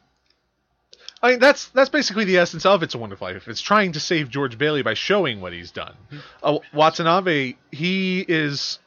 I 1.21 1.31
mean, 1.31 1.39
that's 1.39 1.67
that's 1.69 1.89
basically 1.89 2.25
the 2.25 2.37
essence 2.37 2.65
of 2.65 2.83
It's 2.83 2.95
a 2.95 2.97
Wonderful 2.97 3.27
Life. 3.27 3.47
It's 3.47 3.61
trying 3.61 3.93
to 3.93 3.99
save 3.99 4.29
George 4.29 4.57
Bailey 4.57 4.81
by 4.83 4.93
showing 4.93 5.39
what 5.41 5.53
he's 5.53 5.71
done. 5.71 5.95
Uh, 6.41 6.59
Watanabe, 6.73 7.55
he 7.71 8.21
is. 8.27 8.79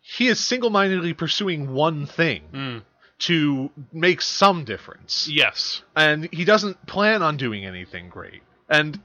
He 0.00 0.28
is 0.28 0.38
single-mindedly 0.38 1.14
pursuing 1.14 1.72
one 1.72 2.04
thing 2.06 2.42
Mm. 2.52 2.82
to 3.20 3.70
make 3.92 4.20
some 4.20 4.64
difference 4.64 5.26
Yes. 5.28 5.82
and 5.96 6.28
he 6.30 6.44
doesn't 6.44 6.86
plan 6.86 7.22
on 7.22 7.36
doing 7.38 7.64
anything 7.64 8.10
great. 8.10 8.42
And 8.68 9.00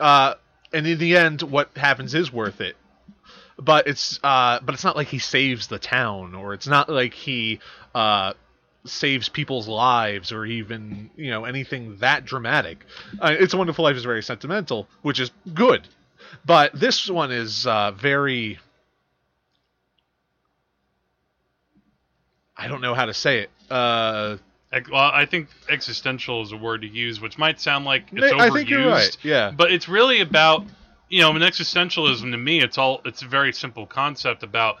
uh, 0.00 0.34
and 0.72 0.86
in 0.86 0.98
the 0.98 1.16
end, 1.16 1.42
what 1.42 1.76
happens 1.76 2.14
is 2.14 2.32
worth 2.32 2.60
it. 2.60 2.76
But 3.58 3.86
it's 3.86 4.18
uh, 4.22 4.60
but 4.62 4.74
it's 4.74 4.84
not 4.84 4.96
like 4.96 5.08
he 5.08 5.18
saves 5.18 5.66
the 5.66 5.78
town, 5.78 6.34
or 6.34 6.54
it's 6.54 6.66
not 6.66 6.88
like 6.88 7.14
he 7.14 7.60
uh, 7.94 8.32
saves 8.86 9.28
people's 9.28 9.68
lives, 9.68 10.32
or 10.32 10.44
even 10.44 11.10
you 11.16 11.30
know 11.30 11.44
anything 11.44 11.96
that 11.98 12.24
dramatic. 12.24 12.84
Uh, 13.20 13.34
it's 13.38 13.54
a 13.54 13.56
Wonderful 13.56 13.84
Life 13.84 13.96
is 13.96 14.04
very 14.04 14.22
sentimental, 14.22 14.88
which 15.02 15.20
is 15.20 15.30
good. 15.52 15.86
But 16.44 16.72
this 16.72 17.08
one 17.08 17.30
is 17.30 17.66
uh, 17.66 17.92
very. 17.92 18.58
I 22.56 22.68
don't 22.68 22.80
know 22.80 22.94
how 22.94 23.06
to 23.06 23.14
say 23.14 23.40
it. 23.40 23.50
Uh, 23.70 24.38
Well, 24.72 25.10
I 25.12 25.26
think 25.26 25.48
existential 25.68 26.42
is 26.42 26.52
a 26.52 26.56
word 26.56 26.82
to 26.82 26.88
use, 26.88 27.20
which 27.20 27.36
might 27.36 27.60
sound 27.60 27.84
like 27.84 28.04
it's 28.10 28.32
overused. 28.32 28.40
I 28.40 28.50
think 28.50 28.70
you're 28.70 28.88
right. 28.88 29.16
Yeah. 29.22 29.50
But 29.50 29.70
it's 29.70 29.88
really 29.88 30.20
about, 30.20 30.64
you 31.10 31.20
know, 31.20 31.30
an 31.30 31.42
existentialism 31.42 32.30
to 32.30 32.38
me. 32.38 32.62
It's 32.62 32.78
all. 32.78 33.02
It's 33.04 33.22
a 33.22 33.26
very 33.26 33.52
simple 33.52 33.86
concept 33.86 34.42
about 34.42 34.76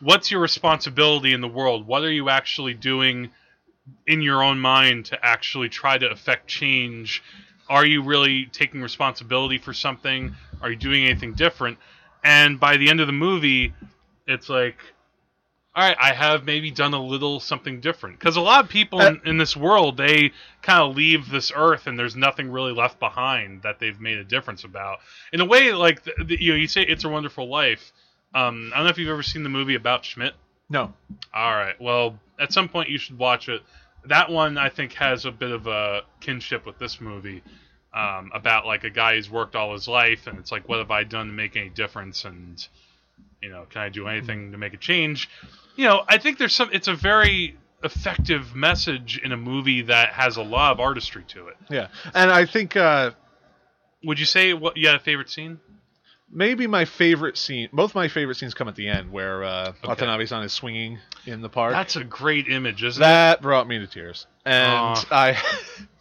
what's 0.00 0.30
your 0.30 0.40
responsibility 0.40 1.32
in 1.32 1.40
the 1.40 1.48
world. 1.48 1.86
What 1.86 2.02
are 2.02 2.10
you 2.10 2.28
actually 2.28 2.74
doing 2.74 3.30
in 4.06 4.20
your 4.20 4.42
own 4.42 4.58
mind 4.58 5.06
to 5.06 5.24
actually 5.24 5.68
try 5.68 5.96
to 5.96 6.10
affect 6.10 6.48
change? 6.48 7.22
Are 7.68 7.86
you 7.86 8.02
really 8.02 8.46
taking 8.46 8.82
responsibility 8.82 9.58
for 9.58 9.72
something? 9.72 10.34
Are 10.60 10.70
you 10.70 10.76
doing 10.76 11.04
anything 11.04 11.34
different? 11.34 11.78
And 12.24 12.58
by 12.58 12.76
the 12.76 12.90
end 12.90 13.00
of 13.00 13.06
the 13.06 13.12
movie, 13.12 13.72
it's 14.26 14.48
like 14.48 14.76
all 15.72 15.84
right, 15.84 15.96
I 16.00 16.12
have 16.12 16.44
maybe 16.44 16.72
done 16.72 16.94
a 16.94 17.02
little 17.02 17.38
something 17.38 17.80
different. 17.80 18.18
Because 18.18 18.36
a 18.36 18.40
lot 18.40 18.64
of 18.64 18.70
people 18.70 19.00
in, 19.00 19.20
in 19.24 19.38
this 19.38 19.56
world, 19.56 19.96
they 19.96 20.32
kind 20.62 20.82
of 20.82 20.96
leave 20.96 21.30
this 21.30 21.52
earth 21.54 21.86
and 21.86 21.96
there's 21.96 22.16
nothing 22.16 22.50
really 22.50 22.72
left 22.72 22.98
behind 22.98 23.62
that 23.62 23.78
they've 23.78 24.00
made 24.00 24.18
a 24.18 24.24
difference 24.24 24.64
about. 24.64 24.98
In 25.32 25.40
a 25.40 25.44
way, 25.44 25.72
like 25.72 26.02
the, 26.02 26.12
the, 26.24 26.42
you 26.42 26.52
know, 26.52 26.56
you 26.56 26.66
say 26.66 26.82
"It's 26.82 27.04
a 27.04 27.08
Wonderful 27.08 27.48
Life." 27.48 27.92
Um, 28.34 28.72
I 28.72 28.78
don't 28.78 28.86
know 28.86 28.90
if 28.90 28.98
you've 28.98 29.10
ever 29.10 29.22
seen 29.22 29.44
the 29.44 29.48
movie 29.48 29.76
about 29.76 30.04
Schmidt. 30.04 30.34
No. 30.68 30.92
All 31.32 31.54
right. 31.54 31.80
Well, 31.80 32.18
at 32.40 32.52
some 32.52 32.68
point 32.68 32.88
you 32.88 32.98
should 32.98 33.18
watch 33.18 33.48
it. 33.48 33.62
That 34.06 34.28
one 34.28 34.58
I 34.58 34.70
think 34.70 34.94
has 34.94 35.24
a 35.24 35.30
bit 35.30 35.52
of 35.52 35.68
a 35.68 36.02
kinship 36.20 36.66
with 36.66 36.78
this 36.78 37.00
movie 37.00 37.42
um, 37.94 38.32
about 38.34 38.66
like 38.66 38.82
a 38.82 38.90
guy 38.90 39.14
who's 39.14 39.30
worked 39.30 39.54
all 39.54 39.72
his 39.72 39.86
life, 39.86 40.26
and 40.26 40.38
it's 40.38 40.50
like, 40.50 40.68
what 40.68 40.78
have 40.78 40.90
I 40.90 41.04
done 41.04 41.28
to 41.28 41.32
make 41.32 41.56
any 41.56 41.68
difference? 41.68 42.24
And 42.24 42.66
you 43.40 43.50
know, 43.50 43.66
can 43.70 43.82
I 43.82 43.88
do 43.88 44.08
anything 44.08 44.52
to 44.52 44.58
make 44.58 44.74
a 44.74 44.78
change? 44.78 45.28
You 45.80 45.86
know, 45.86 46.04
I 46.06 46.18
think 46.18 46.36
there's 46.36 46.54
some. 46.54 46.68
It's 46.74 46.88
a 46.88 46.94
very 46.94 47.56
effective 47.82 48.54
message 48.54 49.18
in 49.24 49.32
a 49.32 49.36
movie 49.38 49.80
that 49.80 50.10
has 50.12 50.36
a 50.36 50.42
lot 50.42 50.72
of 50.72 50.78
artistry 50.78 51.24
to 51.28 51.48
it. 51.48 51.56
Yeah, 51.70 51.86
and 52.12 52.30
I 52.30 52.44
think 52.44 52.76
uh, 52.76 53.12
Would 54.04 54.18
you 54.18 54.26
say 54.26 54.52
what 54.52 54.76
you 54.76 54.88
had 54.88 54.96
a 54.96 55.00
favorite 55.00 55.30
scene? 55.30 55.58
maybe 56.30 56.66
my 56.66 56.84
favorite 56.84 57.38
scene. 57.38 57.70
Both 57.72 57.94
my 57.94 58.08
favorite 58.08 58.34
scenes 58.34 58.52
come 58.52 58.68
at 58.68 58.76
the 58.76 58.88
end, 58.88 59.10
where 59.10 59.42
uh, 59.42 59.68
Okay. 59.68 59.88
Watanabe-san 59.88 60.42
is 60.42 60.52
swinging 60.52 60.98
in 61.24 61.40
the 61.40 61.48
park. 61.48 61.72
That's 61.72 61.96
a 61.96 62.04
great 62.04 62.48
image, 62.48 62.84
isn't 62.84 63.00
that 63.00 63.40
brought 63.40 63.66
me 63.66 63.78
to 63.78 63.86
tears, 63.86 64.26
and. 64.44 65.02
I. 65.10 65.40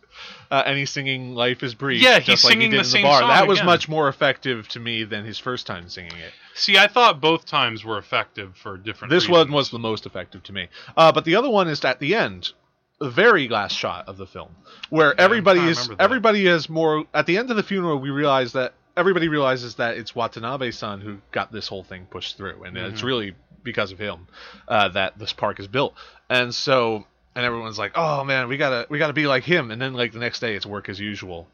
Uh, 0.51 0.63
and 0.65 0.77
he's 0.77 0.89
singing 0.89 1.35
"Life 1.35 1.61
Is 1.63 1.75
Brief." 1.75 2.01
Yeah, 2.01 2.19
he's 2.19 2.27
like 2.43 2.53
he 2.53 2.59
singing 2.59 2.71
did 2.71 2.77
the 2.77 2.79
in 2.79 2.85
same 2.85 3.01
the 3.03 3.07
bar. 3.09 3.19
song 3.21 3.29
That 3.29 3.47
was 3.47 3.59
again. 3.59 3.65
much 3.67 3.87
more 3.87 4.07
effective 4.09 4.67
to 4.69 4.79
me 4.79 5.03
than 5.03 5.23
his 5.25 5.37
first 5.37 5.67
time 5.67 5.89
singing 5.89 6.13
it. 6.17 6.31
See, 6.55 6.77
I 6.77 6.87
thought 6.87 7.21
both 7.21 7.45
times 7.45 7.85
were 7.85 7.97
effective 7.99 8.57
for 8.57 8.75
different. 8.77 9.11
This 9.11 9.25
reasons. 9.29 9.47
one 9.49 9.51
was 9.53 9.69
the 9.69 9.79
most 9.79 10.05
effective 10.05 10.41
to 10.43 10.53
me. 10.53 10.67
Uh, 10.97 11.11
but 11.11 11.23
the 11.25 11.35
other 11.35 11.49
one 11.49 11.67
is 11.67 11.83
at 11.85 11.99
the 11.99 12.15
end, 12.15 12.51
the 12.99 13.09
very 13.09 13.47
last 13.47 13.75
shot 13.77 14.07
of 14.07 14.17
the 14.17 14.25
film, 14.25 14.49
where 14.89 15.19
everybody 15.19 15.61
is 15.61 15.89
everybody 15.99 16.47
is 16.47 16.67
more. 16.67 17.05
At 17.13 17.27
the 17.27 17.37
end 17.37 17.51
of 17.51 17.55
the 17.55 17.63
funeral, 17.63 17.99
we 17.99 18.09
realize 18.09 18.53
that 18.53 18.73
everybody 18.97 19.27
realizes 19.29 19.75
that 19.75 19.97
it's 19.97 20.13
Watanabe-san 20.15 20.99
who 21.01 21.19
got 21.31 21.51
this 21.51 21.67
whole 21.67 21.83
thing 21.83 22.07
pushed 22.09 22.35
through, 22.37 22.63
and 22.63 22.75
it's 22.75 23.01
Mhm. 23.01 23.05
really 23.05 23.35
because 23.63 23.91
of 23.91 23.99
him 23.99 24.27
uh, 24.67 24.87
that 24.89 25.17
this 25.19 25.31
park 25.31 25.59
is 25.59 25.67
built. 25.67 25.93
And 26.29 26.53
so, 26.55 27.05
and 27.35 27.45
everyone's 27.45 27.77
like, 27.79 27.91
"Oh 27.95 28.23
man, 28.23 28.47
we 28.47 28.57
gotta 28.57 28.85
we 28.89 28.99
gotta 28.99 29.13
be 29.13 29.27
like 29.27 29.43
him." 29.43 29.71
And 29.71 29.81
then 29.81 29.93
like 29.93 30.11
the 30.13 30.19
next 30.19 30.39
day, 30.39 30.55
it's 30.55 30.65
work 30.65 30.89
as 30.89 30.99
usual. 30.99 31.47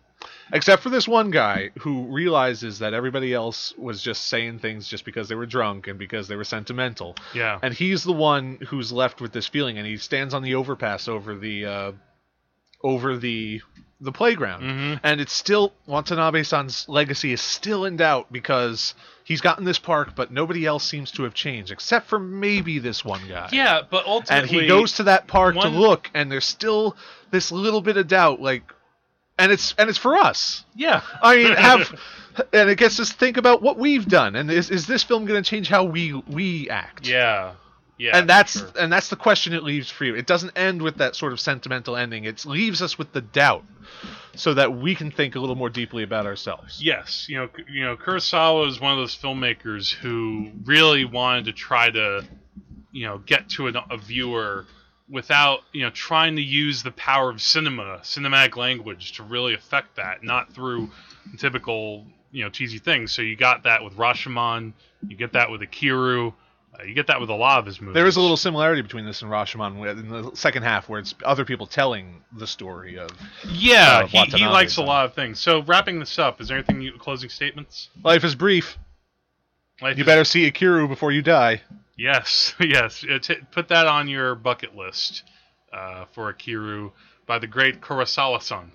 Except 0.54 0.82
for 0.82 0.90
this 0.90 1.08
one 1.08 1.30
guy 1.32 1.72
who 1.80 2.04
realizes 2.04 2.80
that 2.80 2.94
everybody 2.94 3.34
else 3.34 3.74
was 3.78 4.02
just 4.02 4.26
saying 4.28 4.60
things 4.60 4.88
just 4.88 5.06
because 5.06 5.28
they 5.28 5.36
were 5.36 5.46
drunk 5.46 5.88
and 5.88 6.00
because 6.00 6.28
they 6.28 6.36
were 6.36 6.44
sentimental 6.44 7.16
Yeah. 7.34 7.60
and 7.62 7.74
he's 7.74 8.04
the 8.04 8.14
one 8.14 8.60
who's 8.68 8.92
left 8.92 9.22
with 9.22 9.34
this 9.34 9.48
feeling 9.48 9.78
and 9.78 9.86
he 9.86 9.98
stands 9.98 10.34
on 10.34 10.42
the 10.44 10.56
overpass 10.56 11.08
over 11.08 11.36
the 11.36 11.66
uh, 11.66 11.92
over 12.82 13.18
the 13.18 13.62
the 14.06 14.12
playground 14.12 14.62
Mhm. 14.64 15.00
and 15.04 15.20
it's 15.20 15.34
still 15.34 15.74
Watanabe-san's 15.88 16.86
legacy 16.88 17.34
is 17.34 17.42
still 17.42 17.84
in 17.86 17.98
doubt 17.98 18.32
because 18.32 18.94
he's 19.24 19.42
gotten 19.42 19.66
this 19.66 19.80
park 19.80 20.16
but 20.16 20.32
nobody 20.32 20.66
else 20.66 20.84
seems 20.84 21.12
to 21.12 21.24
have 21.24 21.34
changed 21.34 21.72
except 21.72 22.08
for 22.08 22.20
maybe 22.20 22.80
this 22.80 23.04
one 23.04 23.22
guy 23.28 23.50
Yeah, 23.52 23.82
but 23.90 24.06
ultimately, 24.06 24.58
and 24.58 24.62
he 24.62 24.68
goes 24.68 24.94
to 24.94 25.04
that 25.04 25.28
park 25.28 25.56
one- 25.56 25.72
to 25.72 25.78
look 25.78 26.10
and 26.14 26.32
there's 26.32 26.46
still 26.46 26.96
this 27.32 27.52
little 27.52 27.82
bit 27.82 27.98
of 27.98 28.08
doubt 28.08 28.40
like 28.42 28.72
and 29.38 29.52
it's 29.52 29.74
and 29.78 29.90
it's 29.90 29.98
for 29.98 30.16
us 30.16 30.64
Yeah. 30.76 31.02
I 31.22 31.36
mean, 31.36 31.54
have 31.58 31.94
and 32.54 32.70
it 32.70 32.78
gets 32.78 33.00
us 33.00 33.10
to 33.10 33.16
think 33.16 33.38
about 33.38 33.62
what 33.62 33.78
we've 33.78 34.06
done, 34.06 34.36
and 34.36 34.52
is, 34.52 34.70
is 34.70 34.88
this 34.88 35.04
film 35.04 35.26
going 35.26 35.42
to 35.42 35.50
change 35.50 35.70
how 35.70 35.86
we 35.86 36.12
we 36.28 36.70
act? 36.70 37.08
Yeah. 37.08 37.52
Yeah. 37.98 38.18
and 38.18 38.30
that's 38.30 38.60
sure. 38.60 38.68
and 38.78 38.92
that's 38.92 39.10
the 39.10 39.16
question 39.16 39.54
it 39.54 39.64
leaves 39.64 39.90
for 39.90 40.06
you. 40.06 40.16
It 40.16 40.28
doesn't 40.28 40.58
end 40.58 40.82
with 40.82 40.98
that 40.98 41.16
sort 41.16 41.32
of 41.34 41.40
sentimental 41.40 41.96
ending. 41.96 42.26
It 42.26 42.46
leaves 42.46 42.82
us 42.82 42.98
with 42.98 43.14
the 43.14 43.22
doubt, 43.22 43.64
so 44.36 44.54
that 44.54 44.78
we 44.78 44.96
can 44.96 45.12
think 45.12 45.36
a 45.36 45.40
little 45.40 45.56
more 45.56 45.70
deeply 45.70 46.04
about 46.04 46.26
ourselves. 46.26 46.82
Yes, 46.84 47.28
you 47.30 47.38
know, 47.38 47.50
you 47.72 47.84
know, 47.84 47.96
Kurosawa 47.96 48.68
is 48.68 48.80
one 48.80 48.92
of 48.92 48.98
those 48.98 49.16
filmmakers 49.16 49.92
who 49.92 50.52
really 50.66 51.06
wanted 51.06 51.46
to 51.46 51.54
try 51.54 51.90
to, 51.90 52.26
you 52.92 53.06
know, 53.06 53.18
get 53.20 53.50
to 53.52 53.68
an, 53.68 53.78
a 53.90 53.98
viewer 53.98 54.66
without, 55.10 55.60
you 55.72 55.84
know, 55.84 55.92
trying 55.92 56.36
to 56.36 56.42
use 56.42 56.84
the 56.84 56.92
power 56.92 57.30
of 57.30 57.42
cinema, 57.42 58.00
cinematic 58.04 58.56
language 58.56 59.14
to 59.14 59.24
really 59.24 59.54
affect 59.54 59.96
that, 59.98 60.24
not 60.24 60.54
through 60.54 60.90
typical, 61.38 62.06
you 62.32 62.44
know, 62.44 62.50
cheesy 62.50 62.80
things. 62.80 63.12
So 63.12 63.22
you 63.22 63.36
got 63.36 63.64
that 63.64 63.84
with 63.84 63.94
Rashomon, 63.94 64.74
you 65.08 65.16
get 65.16 65.34
that 65.34 65.52
with 65.52 65.62
Ikiru, 65.62 66.34
uh, 66.80 66.84
you 66.84 66.94
get 66.94 67.08
that 67.08 67.20
with 67.22 67.30
a 67.30 67.34
lot 67.36 67.60
of 67.60 67.66
his 67.66 67.80
movies. 67.80 67.94
There 67.96 68.08
is 68.08 68.16
a 68.18 68.22
little 68.22 68.38
similarity 68.38 68.82
between 68.82 69.06
this 69.06 69.22
and 69.22 69.32
Rashomon 69.32 69.98
in 70.00 70.10
the 70.10 70.32
second 70.36 70.64
half, 70.64 70.90
where 70.90 71.00
it's 71.00 71.16
other 71.24 71.46
people 71.46 71.68
telling 71.68 72.22
the 72.38 72.48
story 72.48 72.98
of 72.98 73.10
yeah, 73.48 74.02
uh, 74.04 74.08
he, 74.08 74.20
he 74.38 74.46
likes 74.46 74.78
a 74.78 74.82
lot 74.84 75.06
of 75.06 75.14
things. 75.14 75.40
So 75.40 75.62
wrapping 75.64 76.00
this 76.00 76.18
up, 76.20 76.42
is 76.42 76.48
there 76.48 76.58
anything 76.58 76.82
you, 76.82 76.94
closing 76.98 77.30
statements? 77.30 77.90
life 78.04 78.24
is 78.24 78.36
brief. 78.36 78.78
Life 79.82 79.98
You 79.98 80.04
is- 80.04 80.08
better 80.08 80.24
see 80.24 80.50
Ikiru 80.50 80.88
before 80.88 81.12
you 81.12 81.22
die. 81.22 81.62
Yes, 81.98 82.54
yes. 82.60 83.06
Uh, 83.10 83.20
t- 83.20 83.36
put 83.52 83.70
that 83.70 83.88
on 83.88 84.08
your 84.08 84.36
bucket 84.36 84.76
list 84.76 85.24
uh, 85.72 86.06
for 86.14 86.34
Ikiru 86.34 86.92
by 87.26 87.40
the 87.40 87.48
great 87.48 87.82
Kurosawa-san. 87.82 88.72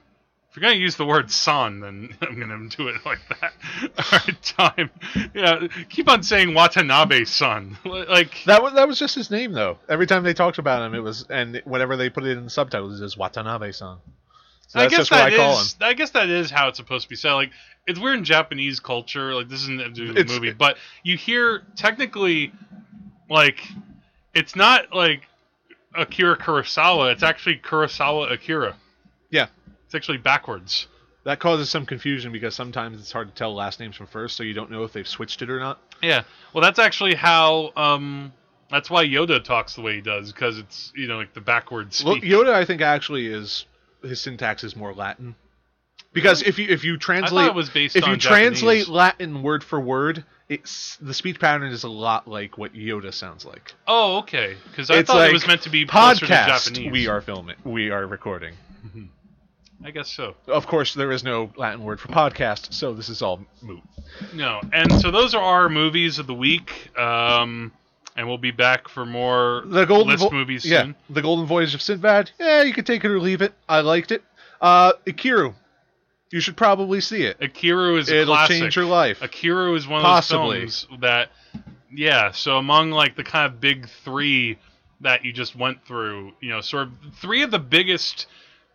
If 0.50 0.56
you're 0.56 0.62
gonna 0.68 0.80
use 0.80 0.96
the 0.96 1.06
word 1.06 1.30
son, 1.30 1.78
then 1.78 2.16
I'm 2.22 2.38
gonna 2.40 2.68
do 2.68 2.88
it 2.88 3.04
like 3.06 3.20
that. 3.40 3.52
All 4.12 4.18
right, 4.18 4.42
time. 4.42 4.90
Yeah, 5.32 5.68
keep 5.88 6.08
on 6.08 6.22
saying 6.24 6.54
Watanabe 6.54 7.24
son. 7.24 7.78
Like, 7.84 8.34
That 8.46 8.60
was 8.62 8.72
that 8.74 8.88
was 8.88 8.98
just 8.98 9.14
his 9.14 9.30
name 9.30 9.52
though. 9.52 9.78
Every 9.88 10.06
time 10.06 10.24
they 10.24 10.34
talked 10.34 10.58
about 10.58 10.82
him, 10.82 10.94
it 10.94 11.00
was 11.00 11.24
and 11.30 11.62
whenever 11.64 11.96
they 11.96 12.10
put 12.10 12.24
it 12.24 12.36
in 12.36 12.44
the 12.44 12.50
subtitles, 12.50 13.00
it 13.00 13.02
was 13.04 13.16
Watanabe 13.16 13.70
son. 13.72 13.98
So 14.66 14.78
I 14.78 14.82
that's 14.82 14.90
guess 14.90 14.98
just 15.00 15.10
what 15.12 15.16
that 15.18 15.32
I 15.32 15.36
call 15.36 15.52
him. 15.56 15.60
is. 15.62 15.76
I 15.80 15.94
guess 15.94 16.10
that 16.10 16.28
is 16.28 16.50
how 16.50 16.68
it's 16.68 16.78
supposed 16.78 17.04
to 17.04 17.08
be 17.08 17.16
said. 17.16 17.32
Like, 17.32 17.50
it's 17.86 17.98
weird 17.98 18.18
in 18.18 18.24
Japanese 18.24 18.78
culture. 18.80 19.34
Like, 19.34 19.48
this 19.48 19.62
isn't 19.62 19.96
to 19.96 20.12
the 20.12 20.24
movie, 20.24 20.52
but 20.52 20.76
you 21.02 21.16
hear 21.16 21.62
technically, 21.76 22.52
like, 23.28 23.66
it's 24.34 24.54
not 24.54 24.92
like 24.94 25.22
Akira 25.96 26.36
Kurosawa. 26.38 27.12
It's 27.12 27.22
actually 27.24 27.58
Kurosawa 27.58 28.32
Akira. 28.32 28.76
It's 29.90 29.96
actually 29.96 30.18
backwards. 30.18 30.86
That 31.24 31.40
causes 31.40 31.68
some 31.68 31.84
confusion 31.84 32.30
because 32.30 32.54
sometimes 32.54 33.00
it's 33.00 33.10
hard 33.10 33.26
to 33.26 33.34
tell 33.34 33.52
last 33.52 33.80
names 33.80 33.96
from 33.96 34.06
first, 34.06 34.36
so 34.36 34.44
you 34.44 34.54
don't 34.54 34.70
know 34.70 34.84
if 34.84 34.92
they've 34.92 35.06
switched 35.06 35.42
it 35.42 35.50
or 35.50 35.58
not. 35.58 35.80
Yeah. 36.00 36.22
Well, 36.54 36.62
that's 36.62 36.78
actually 36.78 37.16
how. 37.16 37.72
Um, 37.74 38.32
that's 38.70 38.88
why 38.88 39.04
Yoda 39.04 39.42
talks 39.42 39.74
the 39.74 39.80
way 39.82 39.96
he 39.96 40.00
does 40.00 40.30
because 40.30 40.58
it's 40.58 40.92
you 40.94 41.08
know 41.08 41.16
like 41.16 41.34
the 41.34 41.40
backwards 41.40 42.04
Well. 42.04 42.14
Yoda, 42.14 42.54
I 42.54 42.64
think, 42.64 42.82
actually 42.82 43.26
is 43.26 43.66
his 44.00 44.20
syntax 44.20 44.62
is 44.62 44.76
more 44.76 44.94
Latin. 44.94 45.34
Because 46.12 46.42
if 46.42 46.56
you 46.60 46.68
if 46.68 46.84
you 46.84 46.94
I 46.94 46.98
translate 46.98 47.46
thought 47.46 47.48
it 47.48 47.54
was 47.56 47.68
based 47.68 47.96
if 47.96 48.06
you 48.06 48.16
translate 48.16 48.82
Japanese. 48.82 48.88
Latin 48.88 49.42
word 49.42 49.64
for 49.64 49.80
word, 49.80 50.24
it's 50.48 50.98
the 51.00 51.14
speech 51.14 51.40
pattern 51.40 51.72
is 51.72 51.82
a 51.82 51.88
lot 51.88 52.28
like 52.28 52.56
what 52.58 52.74
Yoda 52.74 53.12
sounds 53.12 53.44
like. 53.44 53.74
Oh, 53.88 54.18
okay. 54.18 54.56
Because 54.70 54.88
I 54.88 54.98
It's 54.98 55.08
thought 55.10 55.16
like 55.16 55.30
it 55.30 55.32
was 55.32 55.48
meant 55.48 55.62
to 55.62 55.68
be 55.70 55.84
to 55.84 55.90
Podcast 55.90 56.26
Japanese. 56.26 56.92
we 56.92 57.08
are 57.08 57.20
filming, 57.20 57.56
we 57.64 57.90
are 57.90 58.06
recording. 58.06 58.54
I 59.84 59.90
guess 59.90 60.08
so. 60.10 60.34
Of 60.46 60.66
course, 60.66 60.94
there 60.94 61.10
is 61.10 61.24
no 61.24 61.50
Latin 61.56 61.82
word 61.84 62.00
for 62.00 62.08
podcast, 62.08 62.72
so 62.74 62.92
this 62.92 63.08
is 63.08 63.22
all 63.22 63.40
moot. 63.62 63.80
No, 64.34 64.60
and 64.72 64.92
so 65.00 65.10
those 65.10 65.34
are 65.34 65.42
our 65.42 65.68
movies 65.68 66.18
of 66.18 66.26
the 66.26 66.34
week. 66.34 66.96
Um, 66.98 67.72
and 68.16 68.28
we'll 68.28 68.38
be 68.38 68.50
back 68.50 68.88
for 68.88 69.06
more 69.06 69.62
The 69.64 69.86
golden 69.86 70.08
list 70.08 70.24
Vo- 70.24 70.30
movies 70.30 70.66
yeah, 70.66 70.82
soon. 70.82 70.94
the 71.08 71.22
Golden 71.22 71.46
Voyage 71.46 71.74
of 71.74 71.80
Sinbad. 71.80 72.30
Yeah, 72.38 72.62
you 72.62 72.72
can 72.74 72.84
take 72.84 73.04
it 73.04 73.10
or 73.10 73.18
leave 73.20 73.40
it. 73.40 73.54
I 73.68 73.80
liked 73.80 74.10
it. 74.12 74.22
Uh, 74.60 74.92
Ikiru, 75.06 75.54
you 76.30 76.40
should 76.40 76.56
probably 76.56 77.00
see 77.00 77.22
it. 77.22 77.38
Ikiru 77.40 77.98
is 77.98 78.10
a 78.10 78.20
It'll 78.22 78.36
change 78.46 78.76
your 78.76 78.84
life. 78.84 79.20
Ikiru 79.20 79.76
is 79.76 79.88
one 79.88 80.00
of 80.00 80.04
Possibly. 80.04 80.60
those 80.62 80.84
films 80.84 81.00
that, 81.00 81.30
yeah. 81.90 82.32
So 82.32 82.58
among 82.58 82.90
like 82.90 83.16
the 83.16 83.24
kind 83.24 83.46
of 83.46 83.60
big 83.60 83.88
three 84.04 84.58
that 85.00 85.24
you 85.24 85.32
just 85.32 85.56
went 85.56 85.86
through, 85.86 86.32
you 86.40 86.50
know, 86.50 86.60
sort 86.60 86.88
of 86.88 86.92
three 87.22 87.42
of 87.42 87.50
the 87.50 87.58
biggest 87.58 88.26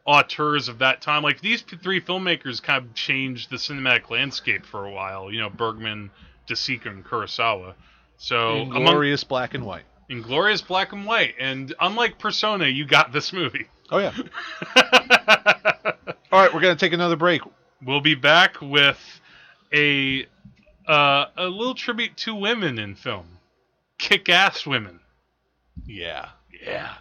auteurs 0.06 0.68
of 0.68 0.80
that 0.80 1.02
time. 1.02 1.24
Like 1.24 1.42
these 1.42 1.62
three 1.62 2.02
filmmakers 2.02 2.62
kind 2.62 2.86
of 2.86 2.94
changed 2.94 3.50
the 3.50 3.58
cinematic 3.58 4.10
landscape 4.10 4.66
for 4.66 4.86
a 4.86 4.92
while. 4.92 5.32
You 5.32 5.40
know, 5.40 5.50
Bergman, 5.50 6.12
De 6.48 6.54
Sica, 6.54 6.88
and 6.88 7.04
Kurosawa. 7.04 7.74
So 8.18 8.62
among 8.62 8.84
Glorious 8.84 9.24
black 9.24 9.54
and 9.54 9.66
white. 9.66 9.84
Inglorious 10.10 10.62
Black 10.62 10.94
and 10.94 11.06
White, 11.06 11.36
and 11.40 11.74
unlike 11.80 12.20
Persona, 12.20 12.68
you 12.68 12.86
got 12.86 13.12
this 13.12 13.34
movie. 13.34 13.68
Oh 13.92 13.98
yeah. 13.98 14.14
All 16.32 16.42
right, 16.42 16.54
we're 16.54 16.62
gonna 16.62 16.76
take 16.76 16.94
another 16.94 17.16
break. 17.16 17.42
we'll 17.84 18.02
be 18.02 18.16
back 18.16 18.62
with 18.62 19.00
a 19.74 20.26
uh, 20.88 21.26
a 21.38 21.46
little 21.46 21.74
tribute 21.74 22.16
to 22.18 22.36
women 22.36 22.78
in 22.78 22.96
film, 22.96 23.26
kick-ass 23.98 24.66
women. 24.66 25.00
Yeah. 25.86 26.30
Yeah. 26.64 26.96